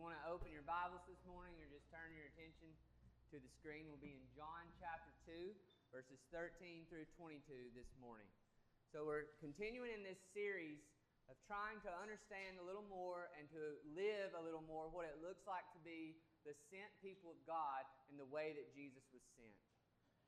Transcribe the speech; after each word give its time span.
want 0.00 0.16
to 0.16 0.32
open 0.32 0.48
your 0.48 0.64
Bibles 0.64 1.04
this 1.04 1.20
morning 1.28 1.52
or 1.60 1.68
just 1.68 1.84
turn 1.92 2.08
your 2.16 2.24
attention 2.32 2.72
to 3.28 3.36
the 3.36 3.52
screen, 3.60 3.84
we'll 3.84 4.00
be 4.00 4.16
in 4.16 4.24
John 4.32 4.64
chapter 4.80 5.12
2, 5.28 5.52
verses 5.92 6.16
13 6.32 6.88
through 6.88 7.04
22 7.20 7.44
this 7.76 7.92
morning. 8.00 8.24
So 8.96 9.04
we're 9.04 9.28
continuing 9.44 9.92
in 9.92 10.00
this 10.00 10.16
series 10.32 10.80
of 11.28 11.36
trying 11.44 11.84
to 11.84 11.92
understand 12.00 12.56
a 12.56 12.64
little 12.64 12.88
more 12.88 13.28
and 13.36 13.44
to 13.52 13.76
live 13.92 14.32
a 14.32 14.40
little 14.40 14.64
more 14.64 14.88
what 14.88 15.04
it 15.04 15.20
looks 15.20 15.44
like 15.44 15.68
to 15.76 15.80
be 15.84 16.16
the 16.48 16.56
sent 16.72 16.88
people 17.04 17.28
of 17.28 17.36
God 17.44 17.84
in 18.08 18.16
the 18.16 18.24
way 18.32 18.56
that 18.56 18.72
Jesus 18.72 19.04
was 19.12 19.20
sent. 19.36 19.60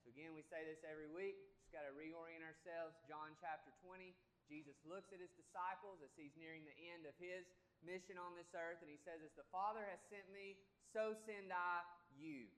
So 0.04 0.12
again, 0.12 0.36
we 0.36 0.44
say 0.52 0.68
this 0.68 0.84
every 0.84 1.08
week. 1.08 1.40
Just 1.64 1.72
got 1.72 1.88
to 1.88 1.96
reorient 1.96 2.44
ourselves. 2.44 2.92
John 3.08 3.32
chapter 3.40 3.72
20. 3.80 4.12
Jesus 4.52 4.76
looks 4.84 5.08
at 5.16 5.24
his 5.24 5.32
disciples 5.32 6.04
as 6.04 6.12
he's 6.12 6.36
nearing 6.36 6.60
the 6.68 6.76
end 6.92 7.08
of 7.08 7.16
his 7.16 7.48
mission 7.82 8.18
on 8.18 8.34
this 8.38 8.50
earth, 8.54 8.80
and 8.80 8.90
he 8.90 8.98
says, 9.02 9.20
As 9.22 9.34
the 9.34 9.46
Father 9.50 9.82
has 9.86 10.00
sent 10.08 10.26
me, 10.30 10.58
so 10.94 11.14
send 11.26 11.50
I 11.52 11.82
you. 12.14 12.48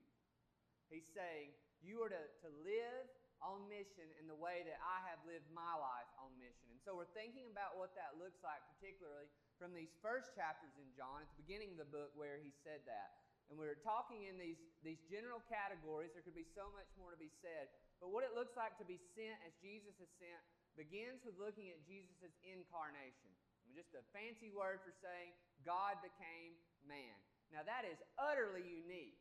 He's 0.89 1.07
saying, 1.13 1.53
You 1.81 2.05
are 2.05 2.11
to, 2.11 2.23
to 2.45 2.49
live 2.61 3.05
on 3.43 3.67
mission 3.67 4.07
in 4.17 4.25
the 4.25 4.37
way 4.37 4.63
that 4.63 4.79
I 4.79 5.03
have 5.11 5.19
lived 5.27 5.45
my 5.51 5.75
life 5.75 6.09
on 6.17 6.31
mission. 6.39 6.71
And 6.71 6.79
so 6.81 6.95
we're 6.95 7.11
thinking 7.11 7.51
about 7.51 7.75
what 7.75 7.93
that 7.99 8.15
looks 8.15 8.39
like, 8.41 8.63
particularly 8.77 9.27
from 9.59 9.75
these 9.75 9.91
first 9.99 10.31
chapters 10.33 10.73
in 10.79 10.87
John, 10.95 11.21
at 11.21 11.29
the 11.35 11.41
beginning 11.43 11.75
of 11.75 11.79
the 11.79 11.91
book 11.91 12.15
where 12.15 12.39
he 12.39 12.55
said 12.63 12.83
that. 12.87 13.21
And 13.51 13.61
we're 13.61 13.77
talking 13.85 14.25
in 14.25 14.41
these, 14.41 14.57
these 14.81 14.97
general 15.05 15.43
categories. 15.45 16.09
There 16.17 16.25
could 16.25 16.37
be 16.37 16.49
so 16.57 16.65
much 16.73 16.89
more 16.97 17.13
to 17.13 17.19
be 17.19 17.29
said. 17.45 17.69
But 18.01 18.09
what 18.09 18.25
it 18.25 18.33
looks 18.33 18.57
like 18.57 18.73
to 18.81 18.87
be 18.87 18.97
sent 19.13 19.37
as 19.45 19.53
Jesus 19.61 19.93
is 20.01 20.09
sent 20.17 20.41
begins 20.73 21.21
with 21.21 21.37
looking 21.37 21.69
at 21.69 21.79
Jesus' 21.85 22.33
incarnation. 22.41 23.31
Just 23.75 23.91
a 23.91 24.03
fancy 24.15 24.55
word 24.55 24.79
for 24.87 24.95
saying 25.03 25.35
God 25.67 25.99
became 25.99 26.55
man. 26.87 27.13
Now, 27.51 27.61
that 27.67 27.83
is 27.83 27.99
utterly 28.15 28.63
unique 28.63 29.19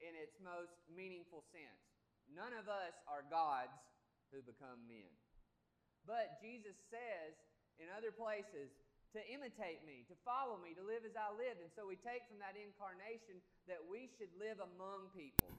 in 0.00 0.16
its 0.16 0.36
most 0.40 0.72
meaningful 0.88 1.44
sense. 1.52 1.84
None 2.32 2.56
of 2.56 2.66
us 2.72 2.96
are 3.06 3.22
gods 3.28 3.76
who 4.32 4.40
become 4.42 4.80
men. 4.88 5.12
But 6.08 6.40
Jesus 6.40 6.74
says 6.88 7.36
in 7.76 7.92
other 7.92 8.10
places 8.10 8.72
to 9.14 9.20
imitate 9.30 9.84
me, 9.86 10.04
to 10.10 10.16
follow 10.26 10.58
me, 10.58 10.74
to 10.76 10.84
live 10.84 11.06
as 11.06 11.14
I 11.16 11.30
lived. 11.32 11.62
And 11.62 11.72
so 11.72 11.86
we 11.86 11.96
take 12.00 12.26
from 12.26 12.42
that 12.42 12.58
incarnation 12.58 13.40
that 13.70 13.80
we 13.80 14.10
should 14.18 14.32
live 14.36 14.58
among 14.58 15.12
people, 15.14 15.52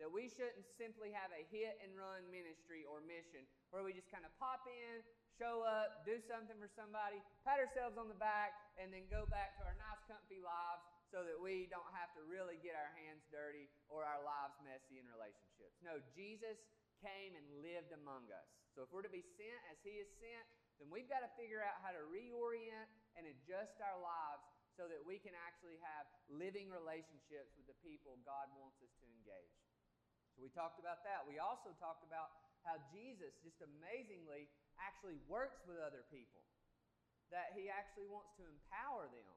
that 0.00 0.08
we 0.08 0.32
shouldn't 0.32 0.64
simply 0.80 1.12
have 1.12 1.28
a 1.36 1.44
hit 1.52 1.76
and 1.84 1.92
run 1.92 2.24
ministry 2.32 2.88
or 2.88 3.04
mission 3.04 3.44
where 3.68 3.84
we 3.84 3.92
just 3.92 4.08
kind 4.08 4.24
of 4.24 4.32
pop 4.40 4.64
in, 4.64 5.04
show 5.36 5.60
up, 5.60 6.02
do 6.08 6.16
something 6.24 6.56
for 6.56 6.72
somebody, 6.72 7.20
pat 7.44 7.60
ourselves 7.60 8.00
on 8.00 8.08
the 8.08 8.16
back, 8.16 8.56
and 8.80 8.88
then 8.88 9.04
go 9.12 9.28
back 9.28 9.60
to 9.60 9.62
our 9.68 9.76
nice, 9.76 10.00
comfy 10.08 10.40
lives 10.40 10.82
so 11.12 11.20
that 11.26 11.36
we 11.36 11.68
don't 11.68 11.90
have 11.92 12.08
to 12.16 12.24
really 12.24 12.56
get 12.64 12.72
our 12.72 12.90
hands 12.96 13.20
dirty 13.28 13.68
or 13.92 14.06
our 14.06 14.24
lives 14.24 14.56
messy 14.64 14.96
in 14.96 15.04
relationships. 15.10 15.76
No, 15.84 16.00
Jesus 16.16 16.56
came 17.04 17.36
and 17.36 17.44
lived 17.60 17.92
among 17.92 18.28
us. 18.32 18.48
So 18.72 18.86
if 18.86 18.88
we're 18.94 19.04
to 19.04 19.12
be 19.12 19.26
sent 19.36 19.60
as 19.68 19.76
He 19.84 20.00
is 20.00 20.08
sent, 20.16 20.46
then 20.80 20.88
we've 20.88 21.10
got 21.12 21.20
to 21.20 21.30
figure 21.36 21.60
out 21.60 21.76
how 21.84 21.92
to 21.92 22.02
reorient 22.08 22.88
and 23.18 23.28
adjust 23.28 23.76
our 23.84 24.00
lives 24.00 24.48
so 24.78 24.88
that 24.88 25.02
we 25.04 25.20
can 25.20 25.36
actually 25.44 25.76
have 25.84 26.08
living 26.32 26.72
relationships 26.72 27.52
with 27.58 27.68
the 27.68 27.76
people 27.84 28.16
God 28.24 28.48
wants 28.56 28.80
us 28.80 28.88
to 29.02 29.06
engage. 29.12 29.59
We 30.40 30.48
talked 30.56 30.80
about 30.80 31.04
that. 31.04 31.28
We 31.28 31.36
also 31.36 31.76
talked 31.76 32.02
about 32.02 32.32
how 32.64 32.80
Jesus 32.92 33.36
just 33.44 33.60
amazingly 33.60 34.48
actually 34.80 35.20
works 35.28 35.60
with 35.68 35.76
other 35.80 36.04
people, 36.08 36.40
that 37.28 37.52
he 37.52 37.68
actually 37.68 38.08
wants 38.08 38.32
to 38.40 38.44
empower 38.48 39.08
them. 39.12 39.32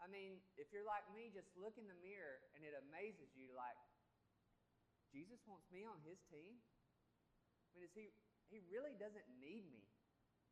I 0.00 0.06
mean, 0.08 0.36
if 0.60 0.68
you're 0.68 0.84
like 0.84 1.08
me, 1.16 1.32
just 1.32 1.48
look 1.56 1.80
in 1.80 1.88
the 1.88 1.96
mirror 2.04 2.44
and 2.52 2.60
it 2.60 2.76
amazes 2.76 3.32
you 3.32 3.48
like, 3.56 3.76
Jesus 5.08 5.40
wants 5.48 5.64
me 5.72 5.86
on 5.86 5.96
his 6.04 6.20
team? 6.28 6.58
I 6.58 7.80
mean, 7.80 7.86
is 7.86 7.94
he, 7.94 8.10
he 8.50 8.58
really 8.68 8.98
doesn't 8.98 9.28
need 9.40 9.64
me, 9.70 9.86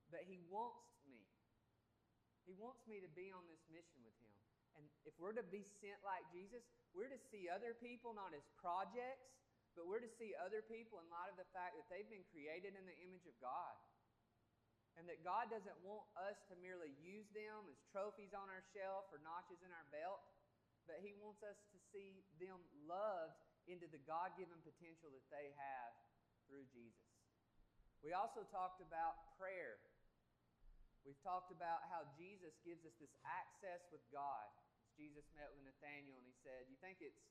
but 0.08 0.24
he 0.24 0.38
wants 0.48 0.88
me. 1.04 1.20
He 2.46 2.54
wants 2.58 2.82
me 2.86 3.02
to 3.02 3.10
be 3.12 3.30
on 3.34 3.42
this 3.50 3.62
mission 3.70 4.00
with 4.02 4.14
him. 4.22 4.34
And 4.78 4.84
if 5.04 5.12
we're 5.20 5.36
to 5.36 5.44
be 5.44 5.66
sent 5.82 6.00
like 6.06 6.24
Jesus, 6.32 6.64
we're 6.96 7.10
to 7.10 7.20
see 7.28 7.50
other 7.50 7.76
people 7.76 8.16
not 8.16 8.32
as 8.32 8.46
projects, 8.56 9.41
but 9.74 9.88
we're 9.88 10.04
to 10.04 10.16
see 10.20 10.36
other 10.36 10.60
people 10.64 11.00
in 11.00 11.08
light 11.08 11.32
of 11.32 11.40
the 11.40 11.48
fact 11.56 11.76
that 11.80 11.88
they've 11.88 12.08
been 12.08 12.26
created 12.28 12.76
in 12.76 12.84
the 12.84 12.98
image 13.00 13.24
of 13.24 13.36
God. 13.40 13.76
And 15.00 15.08
that 15.08 15.24
God 15.24 15.48
doesn't 15.48 15.80
want 15.80 16.04
us 16.20 16.36
to 16.52 16.54
merely 16.60 16.92
use 17.00 17.24
them 17.32 17.64
as 17.72 17.80
trophies 17.88 18.36
on 18.36 18.52
our 18.52 18.60
shelf 18.76 19.08
or 19.08 19.24
notches 19.24 19.64
in 19.64 19.72
our 19.72 19.88
belt, 19.88 20.20
but 20.84 21.00
He 21.00 21.16
wants 21.16 21.40
us 21.40 21.56
to 21.72 21.78
see 21.88 22.20
them 22.36 22.60
loved 22.84 23.40
into 23.64 23.88
the 23.88 24.02
God 24.04 24.36
given 24.36 24.60
potential 24.60 25.08
that 25.16 25.24
they 25.32 25.54
have 25.56 25.92
through 26.44 26.68
Jesus. 26.76 27.08
We 28.04 28.12
also 28.12 28.42
talked 28.50 28.82
about 28.82 29.38
prayer. 29.40 29.78
We've 31.06 31.18
talked 31.22 31.54
about 31.54 31.86
how 31.88 32.06
Jesus 32.18 32.52
gives 32.66 32.82
us 32.82 32.94
this 32.98 33.14
access 33.22 33.82
with 33.94 34.02
God. 34.10 34.46
As 34.82 34.90
Jesus 34.98 35.24
met 35.38 35.50
with 35.54 35.62
Nathanael 35.62 36.18
and 36.18 36.26
he 36.26 36.34
said, 36.42 36.66
You 36.66 36.78
think 36.82 36.98
it's 36.98 37.22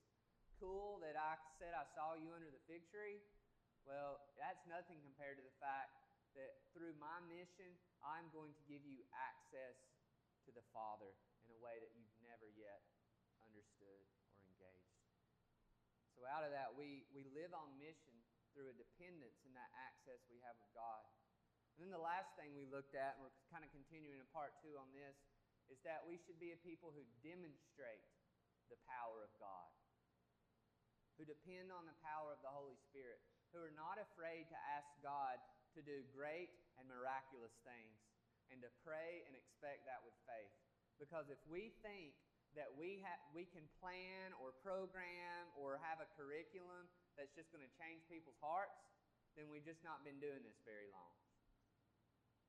cool 0.62 1.02
that 1.02 1.18
I 1.18 1.34
said 1.58 1.74
I 1.74 1.82
saw 1.98 2.14
you 2.14 2.30
under 2.30 2.46
the 2.46 2.62
fig 2.70 2.86
tree? 2.86 3.18
Well, 3.82 4.22
that's 4.38 4.62
nothing 4.70 5.02
compared 5.02 5.42
to 5.42 5.44
the 5.44 5.58
fact 5.58 5.90
that 6.38 6.70
through 6.70 6.94
my 7.02 7.18
mission, 7.26 7.74
I'm 7.98 8.30
going 8.30 8.54
to 8.54 8.64
give 8.70 8.86
you 8.86 9.02
access 9.10 9.74
to 10.46 10.54
the 10.54 10.62
Father 10.70 11.10
in 11.42 11.50
a 11.50 11.58
way 11.58 11.82
that 11.82 11.90
you've 11.98 12.14
never 12.22 12.46
yet 12.54 12.86
understood 13.42 14.06
or 14.38 14.46
engaged. 14.46 15.02
So, 16.14 16.22
out 16.30 16.46
of 16.46 16.54
that, 16.54 16.70
we, 16.78 17.10
we 17.10 17.26
live 17.34 17.50
on 17.50 17.74
mission 17.82 18.14
through 18.54 18.70
a 18.70 18.76
dependence 18.78 19.42
in 19.42 19.50
that 19.58 19.74
access 19.74 20.22
we 20.30 20.38
have 20.46 20.54
with 20.62 20.70
God. 20.78 21.02
And 21.74 21.82
then 21.82 21.90
the 21.90 21.98
last 21.98 22.30
thing 22.38 22.54
we 22.54 22.70
looked 22.70 22.94
at, 22.94 23.18
and 23.18 23.26
we're 23.26 23.34
kind 23.50 23.66
of 23.66 23.70
continuing 23.74 24.22
in 24.22 24.28
part 24.30 24.54
two 24.62 24.78
on 24.78 24.86
this, 24.94 25.18
is 25.66 25.82
that 25.82 26.06
we 26.06 26.22
should 26.22 26.38
be 26.38 26.54
a 26.54 26.60
people 26.62 26.94
who 26.94 27.02
demonstrate 27.26 28.06
the 28.70 28.78
power 28.86 29.26
of 29.26 29.32
God 29.42 29.72
who 31.22 31.30
depend 31.30 31.70
on 31.70 31.86
the 31.86 31.94
power 32.02 32.34
of 32.34 32.42
the 32.42 32.50
Holy 32.50 32.74
Spirit, 32.90 33.22
who 33.54 33.62
are 33.62 33.70
not 33.78 33.94
afraid 34.02 34.50
to 34.50 34.58
ask 34.74 34.90
God 35.06 35.38
to 35.78 35.80
do 35.86 36.02
great 36.10 36.50
and 36.82 36.90
miraculous 36.90 37.54
things, 37.62 37.94
and 38.50 38.58
to 38.58 38.66
pray 38.82 39.22
and 39.30 39.38
expect 39.38 39.86
that 39.86 40.02
with 40.02 40.18
faith. 40.26 40.50
Because 40.98 41.30
if 41.30 41.38
we 41.46 41.70
think 41.86 42.18
that 42.58 42.74
we, 42.74 43.06
ha- 43.06 43.22
we 43.30 43.46
can 43.46 43.62
plan 43.78 44.34
or 44.42 44.50
program 44.66 45.46
or 45.54 45.78
have 45.78 46.02
a 46.02 46.10
curriculum 46.18 46.90
that's 47.14 47.30
just 47.38 47.54
going 47.54 47.62
to 47.62 47.74
change 47.78 48.02
people's 48.10 48.42
hearts, 48.42 48.74
then 49.38 49.46
we've 49.46 49.64
just 49.64 49.86
not 49.86 50.02
been 50.02 50.18
doing 50.18 50.42
this 50.42 50.58
very 50.66 50.90
long. 50.90 51.14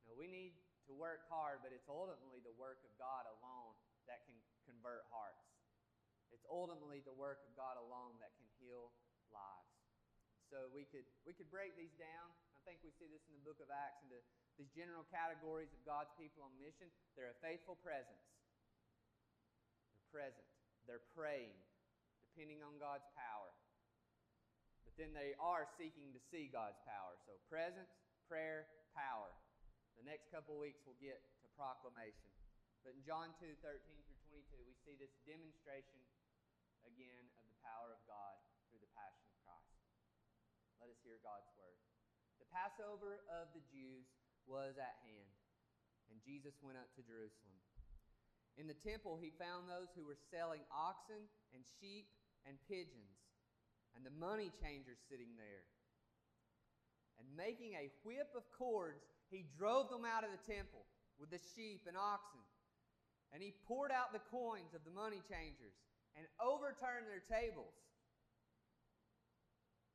No, 0.02 0.18
we 0.18 0.26
need 0.26 0.58
to 0.90 0.92
work 0.98 1.30
hard, 1.30 1.62
but 1.62 1.70
it's 1.70 1.86
ultimately 1.86 2.42
the 2.42 2.52
work 2.58 2.82
of 2.82 2.90
God 2.98 3.22
alone 3.38 3.78
that 4.10 4.26
can 4.26 4.34
convert 4.66 5.06
hearts. 5.14 5.46
It's 6.34 6.44
ultimately 6.50 6.98
the 7.06 7.14
work 7.14 7.40
of 7.46 7.54
God 7.54 7.78
alone 7.78 8.18
that 8.18 8.34
can 8.34 8.43
heal 8.64 8.88
lives. 9.28 9.76
So 10.48 10.72
we 10.72 10.88
could, 10.88 11.04
we 11.28 11.36
could 11.36 11.52
break 11.52 11.76
these 11.76 11.92
down. 12.00 12.32
I 12.56 12.60
think 12.64 12.80
we 12.80 12.96
see 12.96 13.12
this 13.12 13.20
in 13.28 13.36
the 13.36 13.44
book 13.44 13.60
of 13.60 13.68
Acts 13.68 14.00
into 14.08 14.16
these 14.56 14.72
general 14.72 15.04
categories 15.12 15.68
of 15.76 15.80
God's 15.84 16.08
people 16.16 16.48
on 16.48 16.52
mission. 16.56 16.88
They're 17.12 17.36
a 17.36 17.40
faithful 17.44 17.76
presence. 17.84 18.24
They're 19.92 20.08
present. 20.08 20.48
They're 20.88 21.04
praying, 21.12 21.52
depending 22.24 22.64
on 22.64 22.80
God's 22.80 23.04
power. 23.12 23.52
But 24.88 24.96
then 24.96 25.12
they 25.12 25.36
are 25.42 25.68
seeking 25.76 26.12
to 26.16 26.20
see 26.32 26.48
God's 26.48 26.78
power. 26.88 27.16
So 27.28 27.36
presence, 27.50 27.90
prayer, 28.30 28.68
power. 28.94 29.28
The 29.98 30.06
next 30.06 30.30
couple 30.30 30.56
weeks 30.56 30.80
we'll 30.86 31.00
get 31.02 31.20
to 31.42 31.48
proclamation. 31.58 32.30
But 32.84 32.94
in 32.94 33.02
John 33.02 33.32
2 33.40 33.48
13 33.64 33.64
through 34.04 34.44
22, 34.44 34.68
we 34.68 34.76
see 34.84 34.94
this 35.00 35.12
demonstration 35.24 36.04
again 36.84 37.24
of 37.40 37.44
the 37.48 37.58
power 37.64 37.90
of 37.96 38.00
God 38.04 38.36
through 38.68 38.84
the 38.84 38.92
passion 38.92 39.24
of 39.24 39.36
Christ. 39.40 39.72
Let 40.84 40.92
us 40.92 41.00
hear 41.00 41.16
God's 41.24 41.48
word. 41.56 41.80
The 42.36 42.50
Passover 42.52 43.24
of 43.32 43.48
the 43.56 43.64
Jews 43.72 44.04
was 44.44 44.76
at 44.76 45.00
hand, 45.00 45.32
and 46.12 46.20
Jesus 46.20 46.60
went 46.60 46.76
up 46.76 46.92
to 46.92 47.08
Jerusalem. 47.08 47.56
In 48.60 48.68
the 48.68 48.76
temple, 48.84 49.16
he 49.16 49.32
found 49.40 49.64
those 49.64 49.88
who 49.96 50.04
were 50.04 50.20
selling 50.28 50.60
oxen 50.68 51.24
and 51.56 51.64
sheep 51.80 52.12
and 52.44 52.60
pigeons, 52.68 53.16
and 53.96 54.04
the 54.04 54.12
money 54.12 54.52
changers 54.60 55.00
sitting 55.08 55.32
there. 55.40 55.64
And 57.16 57.32
making 57.32 57.80
a 57.80 57.88
whip 58.04 58.36
of 58.36 58.44
cords, 58.52 59.08
he 59.32 59.48
drove 59.56 59.88
them 59.88 60.04
out 60.04 60.20
of 60.20 60.36
the 60.36 60.44
temple 60.44 60.84
with 61.16 61.32
the 61.32 61.40
sheep 61.56 61.88
and 61.88 61.96
oxen. 61.96 62.44
And 63.32 63.40
he 63.40 63.56
poured 63.64 63.88
out 63.88 64.12
the 64.12 64.28
coins 64.28 64.76
of 64.76 64.84
the 64.84 64.92
money 64.92 65.24
changers 65.32 65.80
and 66.12 66.28
overturned 66.36 67.08
their 67.08 67.24
tables. 67.24 67.72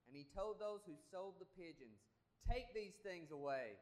And 0.10 0.18
he 0.18 0.26
told 0.34 0.58
those 0.58 0.82
who 0.90 0.98
sold 1.14 1.38
the 1.38 1.54
pigeons, 1.54 2.02
Take 2.50 2.74
these 2.74 2.98
things 3.06 3.30
away. 3.30 3.78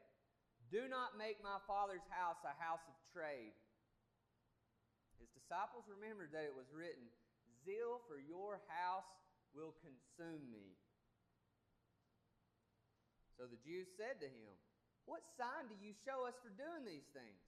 Do 0.68 0.84
not 0.92 1.16
make 1.16 1.40
my 1.40 1.56
father's 1.64 2.04
house 2.12 2.36
a 2.44 2.52
house 2.60 2.84
of 2.84 2.96
trade. 3.16 3.56
His 5.16 5.32
disciples 5.32 5.88
remembered 5.88 6.36
that 6.36 6.44
it 6.44 6.52
was 6.52 6.68
written, 6.68 7.08
Zeal 7.64 8.04
for 8.04 8.20
your 8.20 8.60
house 8.68 9.08
will 9.56 9.72
consume 9.80 10.44
me. 10.52 10.76
So 13.40 13.48
the 13.48 13.56
Jews 13.64 13.88
said 13.96 14.20
to 14.20 14.28
him, 14.28 14.52
What 15.08 15.24
sign 15.40 15.72
do 15.72 15.76
you 15.80 15.96
show 16.04 16.28
us 16.28 16.36
for 16.44 16.52
doing 16.52 16.84
these 16.84 17.08
things? 17.16 17.40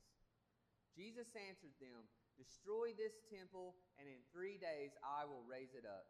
Jesus 0.97 1.29
answered 1.37 1.77
them, 1.85 2.09
Destroy 2.41 2.97
this 2.97 3.13
temple, 3.29 3.77
and 4.01 4.09
in 4.09 4.25
three 4.33 4.57
days 4.57 4.97
I 5.05 5.29
will 5.29 5.45
raise 5.45 5.77
it 5.77 5.85
up. 5.85 6.09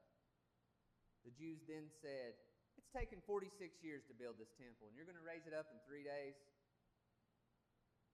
The 1.26 1.34
Jews 1.34 1.58
then 1.66 1.90
said, 1.98 2.38
It's 2.80 2.96
taken 2.96 3.20
46 3.28 3.52
years 3.84 4.08
to 4.08 4.16
build 4.16 4.40
this 4.40 4.48
temple, 4.56 4.88
and 4.88 4.96
you're 4.96 5.04
going 5.04 5.20
to 5.20 5.28
raise 5.28 5.44
it 5.44 5.52
up 5.52 5.68
in 5.68 5.76
three 5.84 6.00
days? 6.00 6.32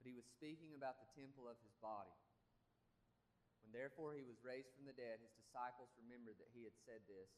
But 0.03 0.11
he 0.11 0.15
was 0.19 0.27
speaking 0.27 0.75
about 0.75 0.99
the 0.99 1.07
temple 1.15 1.47
of 1.47 1.55
his 1.63 1.71
body. 1.79 2.11
When 3.63 3.71
therefore 3.71 4.19
he 4.19 4.27
was 4.27 4.43
raised 4.43 4.75
from 4.75 4.91
the 4.91 4.99
dead, 4.99 5.23
his 5.23 5.31
disciples 5.39 5.95
remembered 5.95 6.43
that 6.43 6.51
he 6.51 6.67
had 6.67 6.75
said 6.83 6.99
this, 7.07 7.31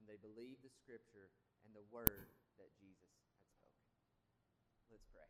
and 0.00 0.08
they 0.08 0.16
believed 0.24 0.64
the 0.64 0.72
scripture 0.72 1.28
and 1.68 1.76
the 1.76 1.84
word 1.92 2.32
that 2.56 2.72
Jesus 2.80 3.12
had 3.12 3.28
spoken. 3.52 3.92
Let's 4.88 5.04
pray. 5.12 5.28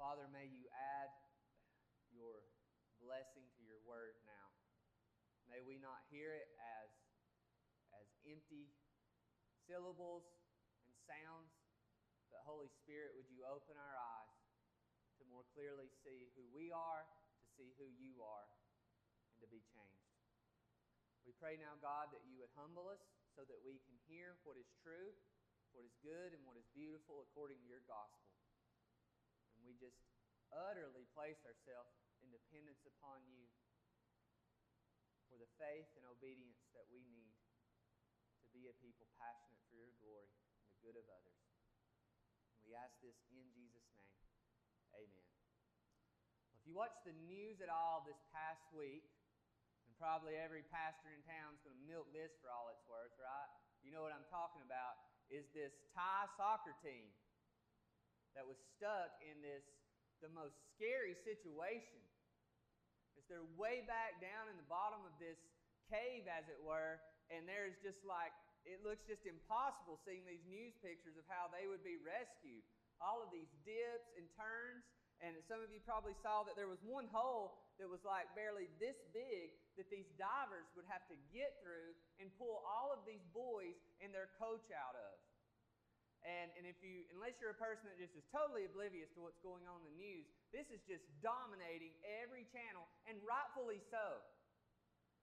Father, 0.00 0.24
may 0.32 0.48
you 0.48 0.64
add 0.72 1.12
your 2.16 2.40
blessing 2.96 3.44
to 3.44 3.62
your 3.68 3.84
word 3.84 4.16
now. 4.24 4.48
May 5.52 5.60
we 5.60 5.76
not 5.76 6.00
hear 6.08 6.32
it 6.32 6.48
as, 6.56 6.88
as 7.92 8.08
empty 8.24 8.72
syllables 9.70 10.26
and 10.82 10.94
sounds, 11.06 11.54
but 12.26 12.42
Holy 12.42 12.66
Spirit, 12.82 13.14
would 13.14 13.30
you 13.30 13.46
open 13.46 13.78
our 13.78 13.94
eyes 13.94 14.34
to 15.22 15.22
more 15.30 15.46
clearly 15.54 15.86
see 16.02 16.26
who 16.34 16.42
we 16.50 16.74
are, 16.74 17.06
to 17.06 17.46
see 17.54 17.70
who 17.78 17.86
you 17.94 18.18
are 18.18 18.50
and 19.30 19.38
to 19.38 19.46
be 19.46 19.62
changed. 19.70 20.10
We 21.22 21.30
pray 21.38 21.54
now, 21.54 21.78
God, 21.78 22.10
that 22.10 22.26
you 22.26 22.34
would 22.42 22.50
humble 22.58 22.90
us 22.90 22.98
so 23.38 23.46
that 23.46 23.62
we 23.62 23.78
can 23.86 23.94
hear 24.10 24.34
what 24.42 24.58
is 24.58 24.66
true, 24.82 25.14
what 25.70 25.86
is 25.86 25.94
good, 26.02 26.34
and 26.34 26.42
what 26.42 26.58
is 26.58 26.66
beautiful 26.74 27.22
according 27.22 27.62
to 27.62 27.68
your 27.70 27.86
gospel. 27.86 28.34
And 29.54 29.62
we 29.62 29.78
just 29.78 30.02
utterly 30.50 31.06
place 31.14 31.38
ourselves 31.46 31.94
in 32.26 32.34
dependence 32.34 32.82
upon 32.82 33.22
you 33.30 33.46
for 35.30 35.38
the 35.38 35.46
faith 35.62 35.86
and 35.94 36.02
obedience 36.10 36.58
that 36.74 36.90
we 36.90 37.06
need 37.06 37.38
to 38.42 38.48
be 38.50 38.66
a 38.66 38.74
people 38.82 39.06
passionate 39.14 39.62
for 39.70 39.78
your 39.78 39.94
glory 40.02 40.26
and 40.26 40.66
the 40.66 40.69
good 40.80 40.96
of 40.96 41.06
others. 41.08 41.40
And 42.56 42.64
we 42.68 42.76
ask 42.76 42.92
this 43.04 43.16
in 43.32 43.44
Jesus' 43.52 43.88
name. 43.96 44.16
Amen. 44.96 45.30
Well, 46.50 46.56
if 46.56 46.64
you 46.64 46.74
watch 46.76 46.96
the 47.04 47.16
news 47.28 47.60
at 47.60 47.70
all 47.72 48.04
this 48.04 48.18
past 48.32 48.64
week, 48.72 49.06
and 49.88 49.92
probably 49.96 50.36
every 50.36 50.64
pastor 50.68 51.12
in 51.12 51.20
town 51.24 51.56
is 51.56 51.62
going 51.64 51.76
to 51.76 51.86
milk 51.88 52.08
this 52.12 52.32
for 52.40 52.48
all 52.52 52.72
it's 52.72 52.84
worth, 52.88 53.14
right? 53.20 53.50
You 53.80 53.92
know 53.92 54.04
what 54.04 54.12
I'm 54.12 54.28
talking 54.28 54.60
about 54.64 55.00
is 55.32 55.46
this 55.56 55.72
Thai 55.96 56.26
soccer 56.36 56.74
team 56.82 57.08
that 58.34 58.44
was 58.44 58.58
stuck 58.76 59.16
in 59.24 59.40
this 59.40 59.64
the 60.20 60.30
most 60.36 60.56
scary 60.76 61.16
situation. 61.24 62.00
As 63.16 63.24
they're 63.26 63.46
way 63.56 63.84
back 63.88 64.20
down 64.20 64.52
in 64.52 64.56
the 64.60 64.68
bottom 64.68 65.00
of 65.08 65.12
this 65.16 65.40
cave, 65.88 66.28
as 66.28 66.46
it 66.46 66.60
were, 66.60 67.00
and 67.32 67.48
there's 67.48 67.76
just 67.80 68.00
like 68.04 68.32
it 68.68 68.84
looks 68.84 69.04
just 69.08 69.24
impossible 69.24 70.00
seeing 70.04 70.24
these 70.28 70.44
news 70.48 70.76
pictures 70.84 71.16
of 71.16 71.24
how 71.28 71.48
they 71.48 71.66
would 71.66 71.82
be 71.84 71.96
rescued. 72.00 72.64
All 73.00 73.24
of 73.24 73.32
these 73.32 73.48
dips 73.64 74.12
and 74.16 74.28
turns, 74.36 74.84
and 75.20 75.36
some 75.48 75.60
of 75.60 75.72
you 75.72 75.80
probably 75.84 76.16
saw 76.20 76.44
that 76.44 76.56
there 76.56 76.68
was 76.68 76.80
one 76.84 77.08
hole 77.08 77.60
that 77.80 77.88
was 77.88 78.00
like 78.04 78.28
barely 78.36 78.68
this 78.76 78.96
big 79.12 79.56
that 79.76 79.88
these 79.88 80.08
divers 80.20 80.68
would 80.76 80.88
have 80.88 81.04
to 81.08 81.16
get 81.32 81.60
through 81.64 81.96
and 82.20 82.28
pull 82.36 82.60
all 82.64 82.92
of 82.92 83.04
these 83.08 83.24
boys 83.32 83.76
and 84.04 84.12
their 84.12 84.28
coach 84.36 84.68
out 84.72 84.96
of. 84.96 85.14
And, 86.20 86.52
and 86.60 86.68
if 86.68 86.76
you, 86.84 87.08
unless 87.16 87.40
you're 87.40 87.56
a 87.56 87.60
person 87.60 87.88
that 87.88 87.96
just 87.96 88.12
is 88.12 88.24
totally 88.28 88.68
oblivious 88.68 89.08
to 89.16 89.24
what's 89.24 89.40
going 89.40 89.64
on 89.64 89.80
in 89.80 89.86
the 89.88 89.96
news, 89.96 90.28
this 90.52 90.68
is 90.68 90.84
just 90.84 91.04
dominating 91.24 91.96
every 92.04 92.44
channel, 92.52 92.84
and 93.08 93.16
rightfully 93.24 93.80
so. 93.88 94.20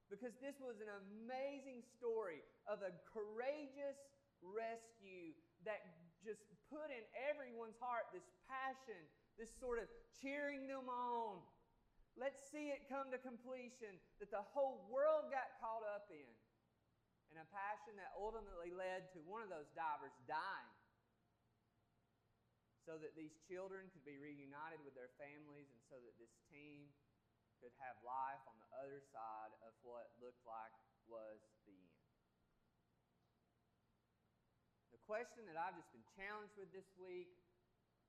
Because 0.08 0.36
this 0.40 0.56
was 0.64 0.80
an 0.80 0.88
amazing 0.88 1.84
story 1.84 2.40
of 2.66 2.80
a 2.80 2.96
courageous 3.12 4.00
rescue 4.40 5.36
that 5.68 5.84
just 6.24 6.48
put 6.72 6.88
in 6.92 7.04
everyone's 7.28 7.76
heart 7.84 8.08
this 8.16 8.28
passion, 8.48 9.00
this 9.36 9.52
sort 9.60 9.84
of 9.84 9.92
cheering 10.24 10.68
them 10.68 10.88
on, 10.88 11.44
Let's 12.18 12.42
see 12.50 12.74
it 12.74 12.90
come 12.90 13.14
to 13.14 13.22
completion 13.22 13.94
that 14.18 14.34
the 14.34 14.42
whole 14.42 14.90
world 14.90 15.30
got 15.30 15.54
caught 15.62 15.86
up 15.86 16.10
in. 16.10 16.26
And 17.30 17.38
a 17.38 17.46
passion 17.54 17.94
that 18.02 18.10
ultimately 18.18 18.74
led 18.74 19.14
to 19.14 19.22
one 19.22 19.46
of 19.46 19.54
those 19.54 19.70
divers 19.78 20.16
dying 20.26 20.74
so 22.82 22.98
that 22.98 23.14
these 23.14 23.38
children 23.46 23.86
could 23.94 24.02
be 24.02 24.18
reunited 24.18 24.82
with 24.82 24.98
their 24.98 25.14
families 25.22 25.70
and 25.70 25.82
so 25.86 26.02
that 26.02 26.16
this 26.18 26.34
team 26.50 26.90
could 27.62 27.74
have 27.82 27.98
life 28.06 28.42
on 28.46 28.58
the 28.62 28.70
other 28.78 29.02
side 29.14 29.52
of 29.66 29.74
what 29.82 30.10
looked 30.22 30.44
like 30.46 30.74
was 31.10 31.40
the 31.66 31.74
end. 31.74 32.06
The 34.94 35.02
question 35.06 35.48
that 35.50 35.58
I've 35.58 35.76
just 35.76 35.90
been 35.94 36.06
challenged 36.14 36.54
with 36.60 36.70
this 36.76 36.88
week 37.00 37.32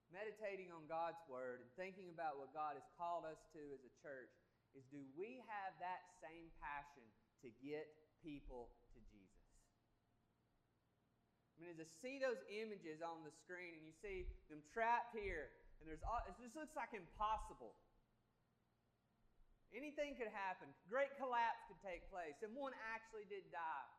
meditating 0.09 0.73
on 0.73 0.89
God's 0.89 1.21
Word 1.29 1.61
and 1.61 1.69
thinking 1.77 2.09
about 2.09 2.41
what 2.41 2.53
God 2.57 2.77
has 2.81 2.87
called 2.97 3.29
us 3.29 3.41
to 3.53 3.61
as 3.77 3.83
a 3.85 3.93
church 4.01 4.33
is 4.77 4.85
do 4.89 5.01
we 5.17 5.41
have 5.49 5.73
that 5.81 6.05
same 6.21 6.49
passion 6.61 7.05
to 7.45 7.49
get 7.61 7.89
people 8.25 8.73
to 8.93 8.99
Jesus? 9.13 9.29
I 11.57 11.67
mean, 11.67 11.75
as 11.75 11.83
I 11.83 11.89
see 11.99 12.23
those 12.23 12.39
images 12.47 13.03
on 13.03 13.27
the 13.27 13.35
screen 13.35 13.75
and 13.75 13.83
you 13.83 13.95
see 13.99 14.31
them 14.47 14.63
trapped 14.71 15.11
here, 15.11 15.51
and 15.83 15.91
there's 15.91 16.03
all, 16.07 16.23
it 16.27 16.35
just 16.39 16.55
looks 16.55 16.75
like 16.79 16.95
impossible. 16.95 17.75
Anything 19.77 20.17
could 20.17 20.33
happen. 20.33 20.73
Great 20.89 21.13
collapse 21.21 21.61
could 21.69 21.81
take 21.85 22.09
place, 22.09 22.37
and 22.41 22.57
one 22.57 22.73
actually 22.95 23.29
did 23.29 23.45
die. 23.53 23.91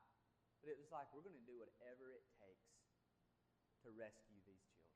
But 0.60 0.74
it 0.74 0.78
was 0.82 0.90
like, 0.92 1.08
we're 1.14 1.24
going 1.24 1.38
to 1.38 1.48
do 1.48 1.56
whatever 1.62 2.12
it 2.12 2.26
takes 2.42 2.74
to 3.86 3.94
rescue 3.96 4.42
these 4.44 4.60
children. 4.76 4.90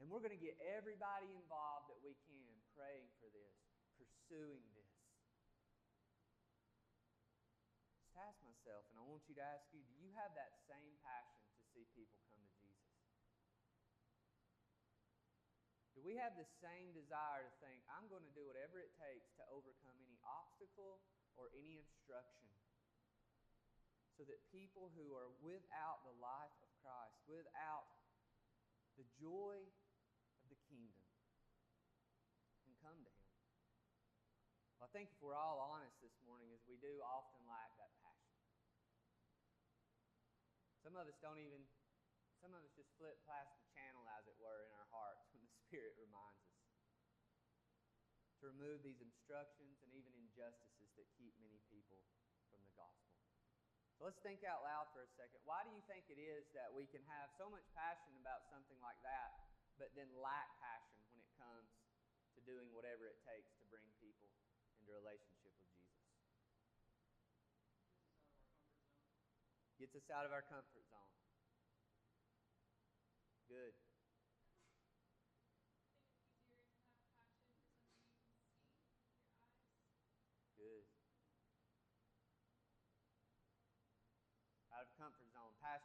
and 0.00 0.08
we're 0.08 0.24
going 0.24 0.32
to 0.32 0.40
get 0.40 0.56
everybody 0.64 1.28
involved 1.36 1.92
that 1.92 2.00
we 2.00 2.16
can 2.24 2.40
praying 2.72 3.12
for 3.20 3.28
this, 3.36 3.52
pursuing 4.00 4.64
this. 4.72 4.88
Just 8.00 8.16
ask 8.16 8.40
myself, 8.40 8.88
and 8.88 8.96
I 8.96 9.04
want 9.04 9.20
you 9.28 9.36
to 9.36 9.44
ask 9.44 9.68
you 9.76 9.84
do 9.84 10.00
you 10.00 10.08
have 10.16 10.32
that 10.40 10.56
same 10.64 10.96
passion 11.04 11.44
to 11.60 11.62
see 11.76 11.84
people 11.92 12.16
come 12.32 12.40
to 12.40 12.52
Jesus? 12.64 12.96
Do 16.00 16.08
we 16.08 16.16
have 16.16 16.32
the 16.32 16.48
same 16.64 16.96
desire 16.96 17.44
to 17.44 17.52
think, 17.60 17.84
I'm 17.92 18.08
going 18.08 18.24
to 18.24 18.32
do 18.32 18.48
whatever 18.48 18.80
it 18.80 18.88
takes 18.96 19.36
to 19.36 19.44
overcome 19.52 19.92
any 20.00 20.16
obstacle 20.24 20.96
or 21.36 21.52
any 21.52 21.76
obstruction 21.76 22.48
so 24.16 24.24
that 24.24 24.40
people 24.48 24.88
who 24.96 25.12
are 25.12 25.28
without 25.44 26.00
the 26.08 26.16
life 26.16 26.56
of 26.64 26.72
Christ, 26.80 27.20
without 27.28 27.84
the 28.96 29.04
joy 29.20 29.60
of 30.40 30.48
the 30.48 30.56
kingdom 30.72 31.04
can 32.64 32.72
come 32.80 32.96
to 33.04 33.12
him. 33.12 33.28
Well, 34.80 34.88
I 34.88 34.92
think 34.96 35.12
if 35.12 35.20
we're 35.20 35.36
all 35.36 35.60
honest 35.60 36.00
this 36.00 36.16
morning, 36.24 36.48
as 36.56 36.64
we 36.64 36.80
do 36.80 36.96
often 37.04 37.44
lack 37.44 37.76
that 37.76 37.92
passion. 38.00 38.40
Some 40.80 40.96
of 40.96 41.04
us 41.04 41.20
don't 41.20 41.44
even, 41.44 41.60
some 42.40 42.56
of 42.56 42.64
us 42.64 42.72
just 42.72 42.88
flip 42.96 43.20
past 43.28 43.52
the 43.52 43.68
channel, 43.76 44.00
as 44.16 44.24
it 44.24 44.36
were, 44.40 44.64
in 44.64 44.72
our 44.80 44.88
hearts 44.88 45.28
when 45.36 45.44
the 45.44 45.59
Spirit 45.70 45.94
reminds 46.02 46.42
us 46.50 46.66
to 48.42 48.50
remove 48.50 48.82
these 48.82 48.98
obstructions 48.98 49.78
and 49.86 49.94
even 49.94 50.10
injustices 50.18 50.90
that 50.98 51.06
keep 51.14 51.30
many 51.38 51.62
people 51.70 52.02
from 52.50 52.58
the 52.66 52.74
gospel. 52.74 53.14
So 53.94 54.10
let's 54.10 54.18
think 54.18 54.42
out 54.42 54.66
loud 54.66 54.90
for 54.90 55.06
a 55.06 55.10
second. 55.14 55.38
Why 55.46 55.62
do 55.62 55.70
you 55.70 55.78
think 55.86 56.10
it 56.10 56.18
is 56.18 56.50
that 56.58 56.74
we 56.74 56.90
can 56.90 57.06
have 57.06 57.30
so 57.38 57.46
much 57.46 57.62
passion 57.70 58.18
about 58.18 58.50
something 58.50 58.82
like 58.82 58.98
that, 59.06 59.46
but 59.78 59.94
then 59.94 60.10
lack 60.18 60.50
passion 60.58 61.06
when 61.06 61.22
it 61.22 61.30
comes 61.38 61.70
to 62.34 62.42
doing 62.42 62.66
whatever 62.74 63.06
it 63.06 63.22
takes 63.22 63.54
to 63.62 63.64
bring 63.70 63.86
people 64.02 64.26
into 64.74 64.90
relationship 64.90 65.54
with 65.54 65.70
Jesus. 65.78 66.02
Gets 69.78 69.94
us 69.94 70.10
out 70.10 70.26
of 70.26 70.34
our 70.34 70.42
comfort 70.50 70.82
zone. 70.90 71.14
Good. 73.46 73.70
Good. 73.70 73.89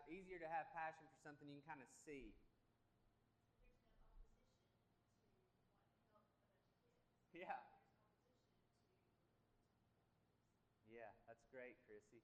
easier 0.09 0.39
to 0.39 0.49
have 0.49 0.69
passion 0.73 1.05
for 1.09 1.19
something 1.21 1.47
you 1.49 1.61
can 1.61 1.77
kind 1.77 1.81
of 1.81 1.89
see. 2.05 2.33
Yeah. 7.35 7.59
Yeah, 10.87 11.11
that's 11.27 11.43
great, 11.51 11.75
Chrissy. 11.83 12.23